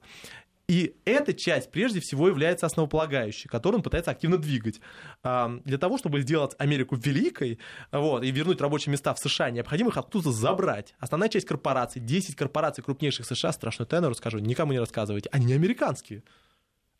И 0.70 0.94
эта 1.04 1.34
часть 1.34 1.72
прежде 1.72 1.98
всего 1.98 2.28
является 2.28 2.64
основополагающей, 2.64 3.48
которую 3.48 3.78
он 3.78 3.82
пытается 3.82 4.12
активно 4.12 4.38
двигать. 4.38 4.80
Для 5.24 5.78
того, 5.80 5.98
чтобы 5.98 6.20
сделать 6.20 6.54
Америку 6.58 6.94
великой 6.94 7.58
вот, 7.90 8.22
и 8.22 8.30
вернуть 8.30 8.60
рабочие 8.60 8.92
места 8.92 9.12
в 9.12 9.18
США, 9.18 9.50
необходимо 9.50 9.90
их 9.90 9.96
оттуда 9.96 10.30
забрать. 10.30 10.94
Основная 11.00 11.28
часть 11.28 11.48
корпораций, 11.48 12.00
10 12.00 12.36
корпораций 12.36 12.84
крупнейших 12.84 13.26
США, 13.26 13.50
страшную 13.50 13.88
тайну 13.88 14.10
расскажу, 14.10 14.38
никому 14.38 14.70
не 14.70 14.78
рассказывайте, 14.78 15.28
они 15.32 15.46
не 15.46 15.54
американские. 15.54 16.22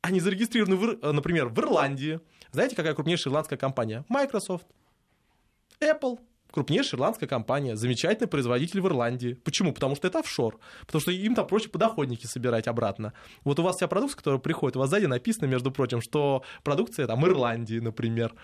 Они 0.00 0.18
зарегистрированы, 0.18 0.74
в 0.74 0.84
Ир- 0.84 1.12
например, 1.12 1.46
в 1.46 1.60
Ирландии. 1.60 2.18
Знаете, 2.50 2.74
какая 2.74 2.94
крупнейшая 2.94 3.30
ирландская 3.30 3.56
компания? 3.56 4.04
Microsoft. 4.08 4.66
Apple. 5.80 6.18
Крупнейшая 6.52 6.98
ирландская 6.98 7.28
компания, 7.28 7.76
замечательный 7.76 8.26
производитель 8.26 8.80
в 8.80 8.86
Ирландии. 8.86 9.34
Почему? 9.44 9.72
Потому 9.72 9.96
что 9.96 10.08
это 10.08 10.20
офшор. 10.20 10.58
Потому 10.86 11.00
что 11.00 11.10
им 11.12 11.34
там 11.34 11.46
проще 11.46 11.68
подоходники 11.68 12.26
собирать 12.26 12.66
обратно. 12.66 13.12
Вот 13.44 13.58
у 13.58 13.62
вас 13.62 13.76
вся 13.76 13.88
продукция, 13.88 14.18
которая 14.18 14.40
приходит, 14.40 14.76
у 14.76 14.80
вас 14.80 14.90
сзади 14.90 15.06
написано, 15.06 15.46
между 15.46 15.70
прочим, 15.70 16.00
что 16.00 16.42
продукция 16.64 17.06
там 17.06 17.24
Ирландии, 17.26 17.78
например. 17.78 18.34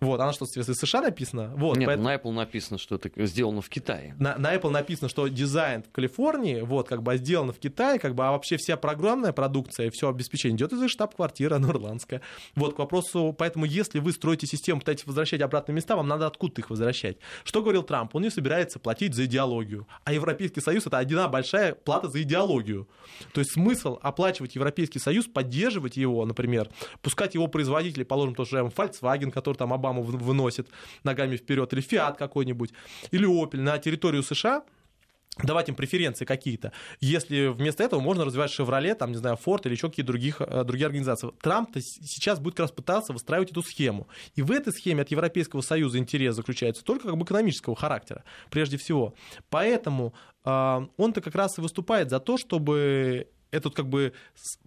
Вот, 0.00 0.20
она 0.20 0.32
что, 0.32 0.44
в 0.44 0.48
соответствии 0.48 0.74
с 0.74 0.88
США 0.88 1.00
написана? 1.02 1.52
Вот, 1.56 1.76
Нет, 1.76 1.86
поэтому- 1.86 2.08
на 2.08 2.14
Apple 2.14 2.32
написано, 2.32 2.78
что 2.78 2.96
это 2.96 3.10
сделано 3.26 3.60
в 3.60 3.68
Китае. 3.68 4.14
на, 4.18 4.36
на 4.38 4.54
Apple 4.54 4.70
написано, 4.70 5.08
что 5.08 5.26
дизайн 5.28 5.82
в 5.82 5.90
Калифорнии, 5.90 6.60
вот, 6.60 6.88
как 6.88 7.02
бы 7.02 7.12
а 7.12 7.16
сделано 7.16 7.52
в 7.52 7.58
Китае, 7.58 7.98
как 7.98 8.14
бы, 8.14 8.26
а 8.26 8.32
вообще 8.32 8.56
вся 8.56 8.76
программная 8.76 9.32
продукция, 9.32 9.90
все 9.90 10.08
обеспечение 10.08 10.56
идет 10.56 10.72
из 10.72 10.90
штаб-квартиры, 10.90 11.56
она 11.56 11.70
ирландская. 11.70 12.20
Вот, 12.54 12.76
к 12.76 12.78
вопросу, 12.78 13.34
поэтому 13.36 13.64
если 13.64 13.98
вы 13.98 14.12
строите 14.12 14.46
систему, 14.46 14.80
пытаетесь 14.80 15.06
возвращать 15.06 15.40
обратно 15.40 15.72
места, 15.72 15.96
вам 15.96 16.08
надо 16.08 16.26
откуда 16.26 16.60
их 16.60 16.70
возвращать. 16.70 17.18
Что 17.44 17.62
говорил 17.62 17.82
Трамп? 17.82 18.14
Он 18.14 18.22
не 18.22 18.30
собирается 18.30 18.78
платить 18.78 19.14
за 19.14 19.24
идеологию. 19.24 19.86
А 20.04 20.12
Европейский 20.12 20.60
Союз 20.60 20.86
это 20.86 20.98
одна 20.98 21.28
большая 21.28 21.74
плата 21.74 22.08
за 22.08 22.22
идеологию. 22.22 22.88
То 23.32 23.40
есть 23.40 23.52
смысл 23.52 23.98
оплачивать 24.02 24.54
Европейский 24.54 24.98
Союз, 24.98 25.26
поддерживать 25.26 25.96
его, 25.96 26.24
например, 26.24 26.68
пускать 27.02 27.34
его 27.34 27.46
производителей, 27.48 28.04
положим, 28.04 28.34
тот 28.34 28.48
же 28.48 28.58
Volkswagen, 28.58 29.30
который 29.30 29.56
там 29.56 29.72
Обама 29.72 29.87
вы- 29.92 30.18
выносит 30.18 30.68
ногами 31.04 31.36
вперед, 31.36 31.72
или 31.72 31.82
Fiat 31.82 32.16
какой-нибудь, 32.16 32.72
или 33.10 33.26
Opel 33.26 33.60
на 33.60 33.78
территорию 33.78 34.22
США, 34.22 34.62
давать 35.42 35.68
им 35.68 35.74
преференции 35.74 36.24
какие-то, 36.24 36.72
если 37.00 37.46
вместо 37.46 37.84
этого 37.84 38.00
можно 38.00 38.24
развивать 38.24 38.50
Chevrolet, 38.50 38.94
там, 38.94 39.12
не 39.12 39.18
знаю, 39.18 39.38
Ford 39.44 39.60
или 39.64 39.74
еще 39.74 39.88
какие-то 39.88 40.08
других, 40.08 40.40
э, 40.40 40.64
другие 40.64 40.86
организации. 40.86 41.30
Трамп-то 41.40 41.80
сейчас 41.80 42.40
будет 42.40 42.54
как 42.54 42.64
раз 42.64 42.72
пытаться 42.72 43.12
выстраивать 43.12 43.50
эту 43.52 43.62
схему. 43.62 44.08
И 44.34 44.42
в 44.42 44.50
этой 44.50 44.72
схеме 44.72 45.02
от 45.02 45.10
Европейского 45.10 45.60
Союза 45.60 45.98
интерес 45.98 46.34
заключается 46.34 46.82
только 46.84 47.08
как 47.08 47.16
бы 47.16 47.24
экономического 47.24 47.76
характера, 47.76 48.24
прежде 48.50 48.78
всего. 48.78 49.14
Поэтому 49.48 50.12
э, 50.44 50.86
он-то 50.96 51.20
как 51.20 51.34
раз 51.34 51.58
и 51.58 51.60
выступает 51.60 52.10
за 52.10 52.18
то, 52.18 52.36
чтобы 52.36 53.28
этот 53.50 53.74
как 53.74 53.88
бы 53.88 54.12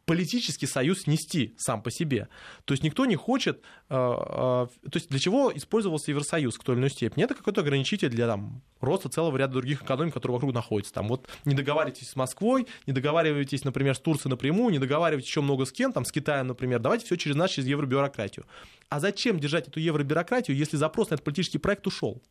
политический 0.06 0.66
союз 0.66 1.08
нести 1.08 1.54
сам 1.58 1.82
по 1.82 1.92
себе. 1.92 2.28
То 2.66 2.74
есть 2.74 2.84
никто 2.84 3.06
не 3.06 3.16
хочет... 3.16 3.62
э, 3.90 3.94
э, 3.94 4.68
то 4.90 4.96
есть 4.96 5.10
для 5.10 5.20
чего 5.20 5.52
использовался 5.56 6.12
Евросоюз 6.12 6.58
к 6.58 6.64
той 6.64 6.76
или 6.76 6.80
иной 6.82 6.90
степени? 6.90 7.24
Это 7.24 7.36
какой-то 7.36 7.62
ограничитель 7.62 8.10
для 8.10 8.28
там, 8.28 8.62
роста 8.80 9.10
целого 9.10 9.38
ряда 9.38 9.54
других 9.54 9.84
экономик, 9.84 10.14
которые 10.14 10.36
вокруг 10.36 10.54
находятся. 10.54 10.94
Там, 10.94 11.08
вот 11.08 11.30
не 11.46 11.56
договаривайтесь 11.56 12.10
с 12.10 12.16
Москвой, 12.16 12.68
не 12.88 12.94
договаривайтесь, 12.94 13.64
например, 13.64 13.96
с 13.96 14.00
Турцией 14.00 14.32
напрямую, 14.32 14.72
не 14.72 14.80
договаривайтесь 14.80 15.30
еще 15.30 15.42
много 15.42 15.66
с 15.66 15.72
кем, 15.72 15.94
там, 15.94 16.06
с 16.06 16.12
Китаем, 16.12 16.48
например. 16.48 16.80
Давайте 16.80 17.06
все 17.06 17.16
через 17.16 17.36
нас, 17.36 17.52
через 17.52 17.68
евробюрократию. 17.68 18.46
А 18.90 19.00
зачем 19.00 19.40
держать 19.40 19.68
эту 19.68 19.80
евробюрократию, 19.80 20.58
если 20.58 20.78
запрос 20.78 21.10
на 21.10 21.16
этот 21.16 21.24
политический 21.24 21.60
проект 21.60 21.86
ушел? 21.88 22.22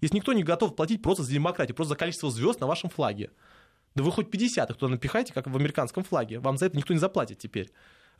Если 0.00 0.16
никто 0.16 0.32
не 0.32 0.42
готов 0.42 0.74
платить 0.74 1.02
просто 1.02 1.22
за 1.22 1.32
демократию, 1.32 1.76
просто 1.76 1.90
за 1.90 1.96
количество 1.96 2.30
звезд 2.30 2.60
на 2.60 2.66
вашем 2.66 2.88
флаге. 2.88 3.30
Да 3.94 4.02
вы 4.04 4.12
хоть 4.12 4.30
50 4.30 4.70
их 4.70 4.76
туда 4.76 4.92
напихайте, 4.92 5.32
как 5.32 5.46
в 5.46 5.56
американском 5.56 6.04
флаге. 6.04 6.38
Вам 6.38 6.56
за 6.56 6.66
это 6.66 6.76
никто 6.76 6.92
не 6.94 7.00
заплатит 7.00 7.38
теперь. 7.38 7.70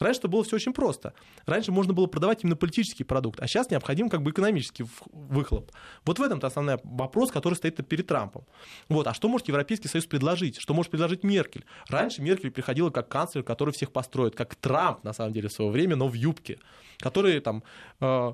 Раньше 0.01 0.29
было 0.29 0.43
все 0.43 0.57
очень 0.57 0.73
просто. 0.73 1.13
Раньше 1.45 1.73
можно 1.73 1.93
было 1.93 2.07
продавать 2.07 2.43
именно 2.43 2.57
политический 2.57 3.05
продукт, 3.05 3.39
а 3.39 3.47
сейчас 3.47 3.71
необходим 3.71 4.09
как 4.09 4.23
бы 4.23 4.31
экономический 4.31 4.87
выхлоп. 5.13 5.71
Вот 6.07 6.19
в 6.19 6.23
этом-то 6.23 6.47
основной 6.47 6.79
вопрос, 6.83 7.31
который 7.31 7.55
стоит 7.55 7.87
перед 7.87 8.07
Трампом. 8.07 8.47
Вот. 8.89 9.07
А 9.07 9.15
что 9.15 9.29
может 9.29 9.49
Европейский 9.49 9.89
Союз 9.89 10.07
предложить? 10.07 10.59
Что 10.59 10.73
может 10.73 10.91
предложить 10.91 11.23
Меркель? 11.23 11.67
Раньше 11.89 12.23
Меркель 12.23 12.51
приходила 12.51 12.89
как 12.89 13.09
канцлер, 13.09 13.43
который 13.43 13.75
всех 13.75 13.93
построит, 13.93 14.35
как 14.35 14.55
Трамп, 14.55 15.05
на 15.05 15.13
самом 15.13 15.35
деле, 15.35 15.49
в 15.49 15.53
свое 15.53 15.71
время, 15.71 15.97
но 15.97 16.09
в 16.09 16.15
юбке, 16.15 16.59
который 16.99 17.39
там... 17.41 17.63
э, 18.01 18.33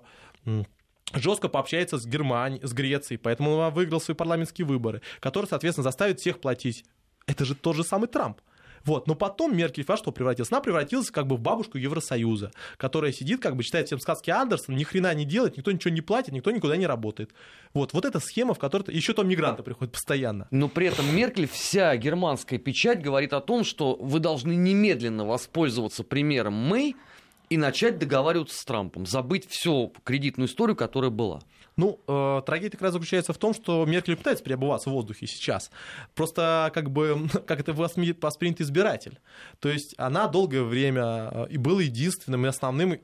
жестко 1.15 1.49
пообщается 1.49 1.99
с 1.99 2.07
Германией, 2.07 2.65
с 2.65 2.73
Грецией, 2.73 3.19
поэтому 3.19 3.53
он 3.53 3.73
выиграл 3.73 4.01
свои 4.01 4.17
парламентские 4.17 4.67
выборы, 4.67 5.03
который, 5.21 5.47
соответственно, 5.47 5.85
заставит 5.85 6.21
всех 6.21 6.41
платить. 6.41 6.85
Это 7.27 7.45
же 7.45 7.55
тот 7.55 7.77
же 7.77 7.85
самый 7.85 8.09
Трамп. 8.09 8.41
Вот. 8.87 9.09
Но 9.09 9.17
потом 9.17 9.57
Меркель 9.57 9.85
во 9.87 9.97
что 9.97 10.13
превратилась? 10.13 10.51
Она 10.53 10.61
превратилась 10.61 11.11
как 11.11 11.27
бы 11.27 11.37
в 11.37 11.41
бабушку 11.41 11.77
Евросоюза, 11.77 12.53
которая 12.77 13.13
сидит, 13.13 13.43
как 13.43 13.57
бы 13.57 13.65
читает 13.65 13.89
всем 13.89 13.99
сказки 13.99 14.31
Андерсона, 14.31 14.77
ни 14.77 14.85
хрена 14.85 15.13
не 15.13 15.25
делает, 15.25 15.57
никто 15.57 15.73
ничего 15.73 15.93
не 15.93 16.01
платит, 16.01 16.33
никто 16.33 16.53
никуда 16.53 16.77
не 16.77 16.87
работает. 16.87 17.33
Вот, 17.75 17.93
вот 17.93 18.05
эта 18.05 18.21
схема, 18.21 18.55
в 18.55 18.59
которой... 18.59 18.95
Еще 18.95 19.13
там 19.13 19.29
мигранты 19.29 19.65
приходят 19.65 19.93
постоянно. 19.93 20.47
Но 20.53 20.69
при 20.69 20.87
этом 20.87 21.15
Меркель, 21.15 21.49
вся 21.49 21.97
германская 21.97 22.61
печать 22.61 23.03
говорит 23.03 23.33
о 23.33 23.41
том, 23.41 23.65
что 23.65 23.97
вы 23.97 24.21
должны 24.21 24.55
немедленно 24.55 25.27
воспользоваться 25.27 26.05
примером 26.05 26.55
Мэй 26.55 26.95
и 27.49 27.57
начать 27.57 27.99
договариваться 27.99 28.57
с 28.57 28.65
Трампом, 28.65 29.05
забыть 29.07 29.49
всю 29.49 29.93
кредитную 30.05 30.49
историю, 30.49 30.77
которая 30.77 31.11
была. 31.11 31.41
Ну, 31.79 32.01
э, 32.09 32.43
трагедия 32.47 32.71
как 32.71 32.81
раз 32.81 32.93
заключается 32.95 33.35
в 33.35 33.39
том, 33.39 33.53
что 33.53 33.85
Меркель 33.85 34.17
пытается 34.17 34.43
переобуваться 34.43 34.89
в 34.89 34.95
воздухе 34.95 35.27
сейчас. 35.27 35.71
Просто 36.15 36.71
как 36.73 36.91
бы, 36.91 37.29
как 37.47 37.61
это 37.61 37.75
воспринят 37.75 38.63
избиратель. 38.63 39.19
То 39.61 39.69
есть 39.69 39.95
она 39.99 40.27
долгое 40.27 40.63
время 40.63 41.29
э, 41.31 41.47
и 41.51 41.59
была 41.59 41.83
единственным 41.83 42.47
и 42.47 42.49
основным 42.49 42.93
э, 42.93 42.97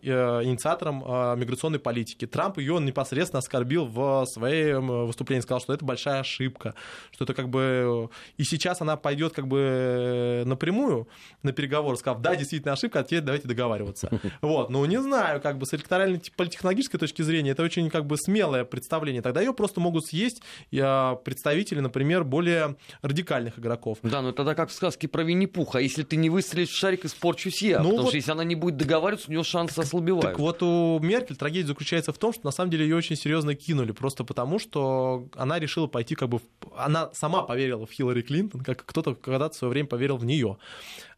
инициатором 0.44 1.04
э, 1.04 1.36
миграционной 1.36 1.80
политики. 1.80 2.26
Трамп 2.26 2.56
ее 2.56 2.80
непосредственно 2.80 3.40
оскорбил 3.40 3.84
в 3.84 4.24
своем 4.24 4.90
э, 4.90 5.04
выступлении, 5.04 5.42
сказал, 5.42 5.60
что 5.60 5.74
это 5.74 5.84
большая 5.84 6.20
ошибка, 6.20 6.74
что 7.10 7.24
это 7.24 7.34
как 7.34 7.50
бы... 7.50 8.08
И 8.38 8.44
сейчас 8.44 8.80
она 8.80 8.96
пойдет 8.96 9.34
как 9.34 9.48
бы 9.48 9.58
э, 9.60 10.44
напрямую 10.46 11.08
на 11.42 11.52
переговоры, 11.52 11.98
сказав, 11.98 12.22
да, 12.22 12.36
действительно 12.36 12.72
ошибка, 12.72 13.00
а 13.00 13.04
теперь 13.04 13.20
давайте 13.20 13.46
договариваться. 13.46 14.08
Вот, 14.40 14.70
ну 14.70 14.84
не 14.86 15.00
знаю, 15.00 15.40
как 15.40 15.58
бы 15.58 15.66
с 15.66 15.74
электоральной 15.74 16.20
политехнологической 16.36 16.98
точки 16.98 17.22
зрения 17.22 17.50
это 17.50 17.62
очень 17.62 17.90
как 17.90 18.06
бы 18.06 18.16
смелое 18.62 18.64
представление. 18.64 19.22
Тогда 19.22 19.40
ее 19.40 19.52
просто 19.52 19.80
могут 19.80 20.06
съесть 20.06 20.42
а, 20.80 21.16
представители, 21.16 21.80
например, 21.80 22.24
более 22.24 22.76
радикальных 23.02 23.58
игроков. 23.58 23.98
Да, 24.02 24.22
но 24.22 24.32
тогда 24.32 24.54
как 24.54 24.70
в 24.70 24.72
сказке 24.72 25.08
про 25.08 25.22
Винни-Пуха. 25.22 25.78
Если 25.78 26.02
ты 26.02 26.16
не 26.16 26.30
выстрелишь 26.30 26.70
в 26.70 26.76
шарик, 26.76 27.04
испорчусь 27.04 27.62
я. 27.62 27.78
Ну 27.78 27.90
потому 27.90 28.02
вот... 28.02 28.08
что 28.08 28.16
если 28.16 28.32
она 28.32 28.44
не 28.44 28.54
будет 28.54 28.76
договариваться, 28.76 29.28
у 29.28 29.32
нее 29.32 29.44
шансы 29.44 29.78
ослабевают. 29.78 30.22
Так 30.22 30.38
вот 30.38 30.62
у 30.62 30.98
Меркель 31.00 31.36
трагедия 31.36 31.68
заключается 31.68 32.12
в 32.12 32.18
том, 32.18 32.32
что 32.32 32.44
на 32.44 32.52
самом 32.52 32.70
деле 32.70 32.84
ее 32.84 32.96
очень 32.96 33.16
серьезно 33.16 33.54
кинули. 33.54 33.92
Просто 33.92 34.24
потому, 34.24 34.58
что 34.58 35.28
она 35.36 35.58
решила 35.58 35.86
пойти 35.86 36.14
как 36.14 36.28
бы... 36.28 36.40
Она 36.76 37.10
сама 37.12 37.42
поверила 37.42 37.86
в 37.86 37.92
Хиллари 37.92 38.22
Клинтон, 38.22 38.62
как 38.62 38.84
кто-то 38.84 39.14
когда-то 39.14 39.54
в 39.54 39.58
свое 39.58 39.70
время 39.70 39.88
поверил 39.88 40.16
в 40.16 40.24
нее. 40.24 40.56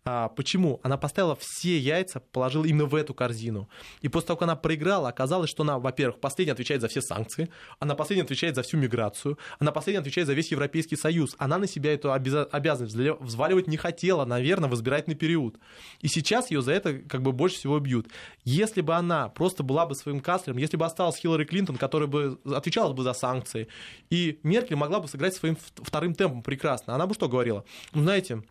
А, 0.06 0.28
почему? 0.28 0.80
Она 0.82 0.98
поставила 0.98 1.34
все 1.34 1.78
яйца, 1.78 2.20
положила 2.20 2.66
именно 2.66 2.84
в 2.84 2.94
эту 2.94 3.14
корзину. 3.14 3.70
И 4.02 4.08
после 4.08 4.26
того, 4.26 4.36
как 4.36 4.42
она 4.48 4.54
проиграла, 4.54 5.08
оказалось, 5.08 5.48
что 5.48 5.62
она, 5.62 5.78
во-первых, 5.78 6.20
последняя 6.20 6.52
отвечает 6.52 6.82
за 6.82 6.88
все 6.88 7.00
санкции, 7.00 7.48
она 7.78 7.94
последняя 7.94 8.24
отвечает 8.24 8.54
за 8.54 8.62
всю 8.62 8.76
миграцию, 8.76 9.38
она 9.58 9.72
последняя 9.72 10.00
отвечает 10.00 10.26
за 10.26 10.34
весь 10.34 10.50
Европейский 10.50 10.96
Союз. 10.96 11.34
Она 11.38 11.56
на 11.56 11.66
себя 11.66 11.94
эту 11.94 12.12
обязанность 12.12 12.94
взваливать 12.94 13.66
не 13.66 13.78
хотела, 13.78 14.26
наверное, 14.26 14.68
в 14.68 14.74
избирательный 14.74 15.16
период. 15.16 15.56
И 16.00 16.08
сейчас 16.08 16.50
ее 16.50 16.60
за 16.60 16.72
это 16.72 16.98
как 16.98 17.22
бы 17.22 17.32
больше 17.32 17.56
всего 17.56 17.78
бьют. 17.78 18.08
Если 18.44 18.82
бы 18.82 18.94
она 18.94 19.30
просто 19.30 19.62
была 19.62 19.86
бы 19.86 19.94
своим 19.94 20.20
канцлером, 20.20 20.58
если 20.58 20.76
бы 20.76 20.84
осталась 20.84 21.16
Хиллари 21.16 21.46
Клинтон, 21.46 21.78
которая 21.78 22.08
бы 22.08 22.38
отвечала 22.44 22.92
бы 22.92 23.04
за 23.04 23.14
санкции, 23.14 23.68
и 24.10 24.38
Меркель 24.42 24.76
могла 24.76 25.00
бы 25.00 25.08
сыграть 25.08 25.34
своим 25.34 25.56
вторым 25.76 26.14
темпом 26.14 26.42
прекрасно, 26.42 26.94
она 26.94 27.06
бы 27.06 27.14
что 27.14 27.26
говорила? 27.26 27.64
Ну, 27.94 28.02
знаете, 28.02 28.42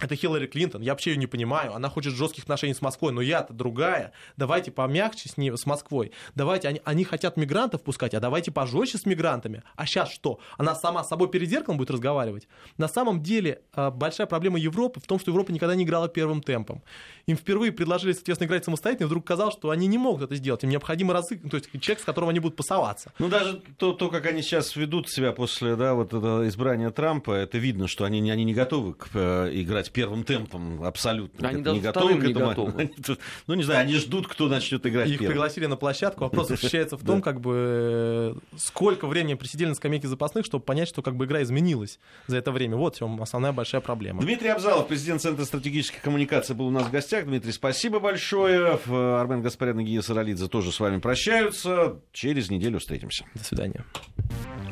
это 0.00 0.14
Хиллари 0.14 0.46
Клинтон, 0.46 0.82
я 0.82 0.92
вообще 0.92 1.12
ее 1.12 1.16
не 1.16 1.26
понимаю, 1.26 1.74
она 1.74 1.88
хочет 1.88 2.14
жестких 2.14 2.44
отношений 2.44 2.74
с 2.74 2.80
Москвой, 2.80 3.12
но 3.12 3.20
я-то 3.20 3.52
другая, 3.52 4.12
давайте 4.36 4.70
помягче 4.70 5.28
с, 5.28 5.36
ней, 5.36 5.56
с 5.56 5.66
Москвой, 5.66 6.12
давайте, 6.34 6.68
они, 6.68 6.80
они 6.84 7.04
хотят 7.04 7.36
мигрантов 7.36 7.82
пускать, 7.82 8.14
а 8.14 8.20
давайте 8.20 8.50
пожестче 8.50 8.98
с 8.98 9.06
мигрантами. 9.06 9.62
А 9.76 9.86
сейчас 9.86 10.10
что? 10.10 10.38
Она 10.56 10.74
сама 10.74 11.04
с 11.04 11.08
собой 11.08 11.28
перед 11.28 11.48
зеркалом 11.48 11.78
будет 11.78 11.90
разговаривать? 11.90 12.48
На 12.76 12.88
самом 12.88 13.22
деле 13.22 13.62
э, 13.74 13.90
большая 13.90 14.26
проблема 14.26 14.58
Европы 14.58 15.00
в 15.00 15.06
том, 15.06 15.18
что 15.18 15.30
Европа 15.30 15.52
никогда 15.52 15.74
не 15.74 15.84
играла 15.84 16.08
первым 16.08 16.42
темпом. 16.42 16.82
Им 17.26 17.36
впервые 17.36 17.72
предложили, 17.72 18.12
соответственно, 18.12 18.48
играть 18.48 18.64
самостоятельно, 18.64 19.06
и 19.06 19.08
вдруг 19.08 19.26
казалось, 19.26 19.54
что 19.54 19.70
они 19.70 19.86
не 19.86 19.98
могут 19.98 20.22
это 20.22 20.34
сделать, 20.36 20.62
им 20.62 20.70
необходимо 20.70 21.12
разы... 21.12 21.38
то 21.38 21.56
есть 21.56 21.70
человек, 21.80 22.00
с 22.00 22.04
которым 22.04 22.30
они 22.30 22.40
будут 22.40 22.56
пасоваться. 22.56 23.12
Ну 23.18 23.28
даже 23.28 23.62
то, 23.76 23.92
то 23.92 24.08
как 24.08 24.26
они 24.26 24.42
сейчас 24.42 24.76
ведут 24.76 25.08
себя 25.08 25.32
после 25.32 25.76
да, 25.76 25.94
вот 25.94 26.08
этого 26.08 26.46
избрания 26.48 26.90
Трампа, 26.90 27.32
это 27.32 27.58
видно, 27.58 27.88
что 27.88 28.04
они, 28.04 28.30
они 28.30 28.44
не 28.44 28.54
готовы 28.54 28.94
к, 28.94 29.08
э, 29.14 29.50
играть 29.52 29.87
играть 29.88 29.92
первым 29.92 30.24
темпом 30.24 30.82
абсолютно. 30.82 31.48
Они 31.48 31.62
даже 31.62 31.76
не 31.76 31.82
готовы 31.82 32.20
к 32.20 32.24
этому. 32.24 32.46
Готовы. 32.46 32.90
ну, 33.46 33.54
не 33.54 33.62
знаю, 33.62 33.80
они 33.80 33.94
ждут, 33.94 34.28
кто 34.28 34.48
начнет 34.48 34.84
играть 34.86 35.08
Их 35.08 35.18
первым. 35.18 35.32
пригласили 35.32 35.66
на 35.66 35.76
площадку. 35.76 36.24
Вопрос 36.24 36.48
заключается 36.48 36.96
в 36.96 37.04
том, 37.04 37.22
как 37.22 37.40
бы, 37.40 38.36
сколько 38.56 39.06
времени 39.06 39.34
присидели 39.34 39.68
на 39.68 39.74
скамейке 39.74 40.08
запасных, 40.08 40.44
чтобы 40.44 40.64
понять, 40.64 40.88
что 40.88 41.02
как 41.02 41.16
бы 41.16 41.24
игра 41.24 41.42
изменилась 41.42 41.98
за 42.26 42.38
это 42.38 42.52
время. 42.52 42.76
Вот 42.76 42.96
в 42.96 42.98
чем 42.98 43.20
основная 43.22 43.52
большая 43.52 43.80
проблема. 43.80 44.22
Дмитрий 44.22 44.48
Абзалов, 44.48 44.88
президент 44.88 45.22
Центра 45.22 45.44
стратегических 45.44 46.00
коммуникаций, 46.02 46.54
был 46.54 46.66
у 46.66 46.70
нас 46.70 46.86
в 46.86 46.90
гостях. 46.90 47.24
Дмитрий, 47.24 47.52
спасибо 47.52 48.00
большое. 48.00 48.78
Армен 48.88 49.42
Гаспарян 49.42 49.80
и 49.80 49.84
Гия 49.84 50.02
Саралидзе 50.02 50.48
тоже 50.48 50.72
с 50.72 50.80
вами 50.80 50.98
прощаются. 50.98 52.00
Через 52.12 52.50
неделю 52.50 52.78
встретимся. 52.78 53.24
До 53.34 53.44
свидания. 53.44 53.84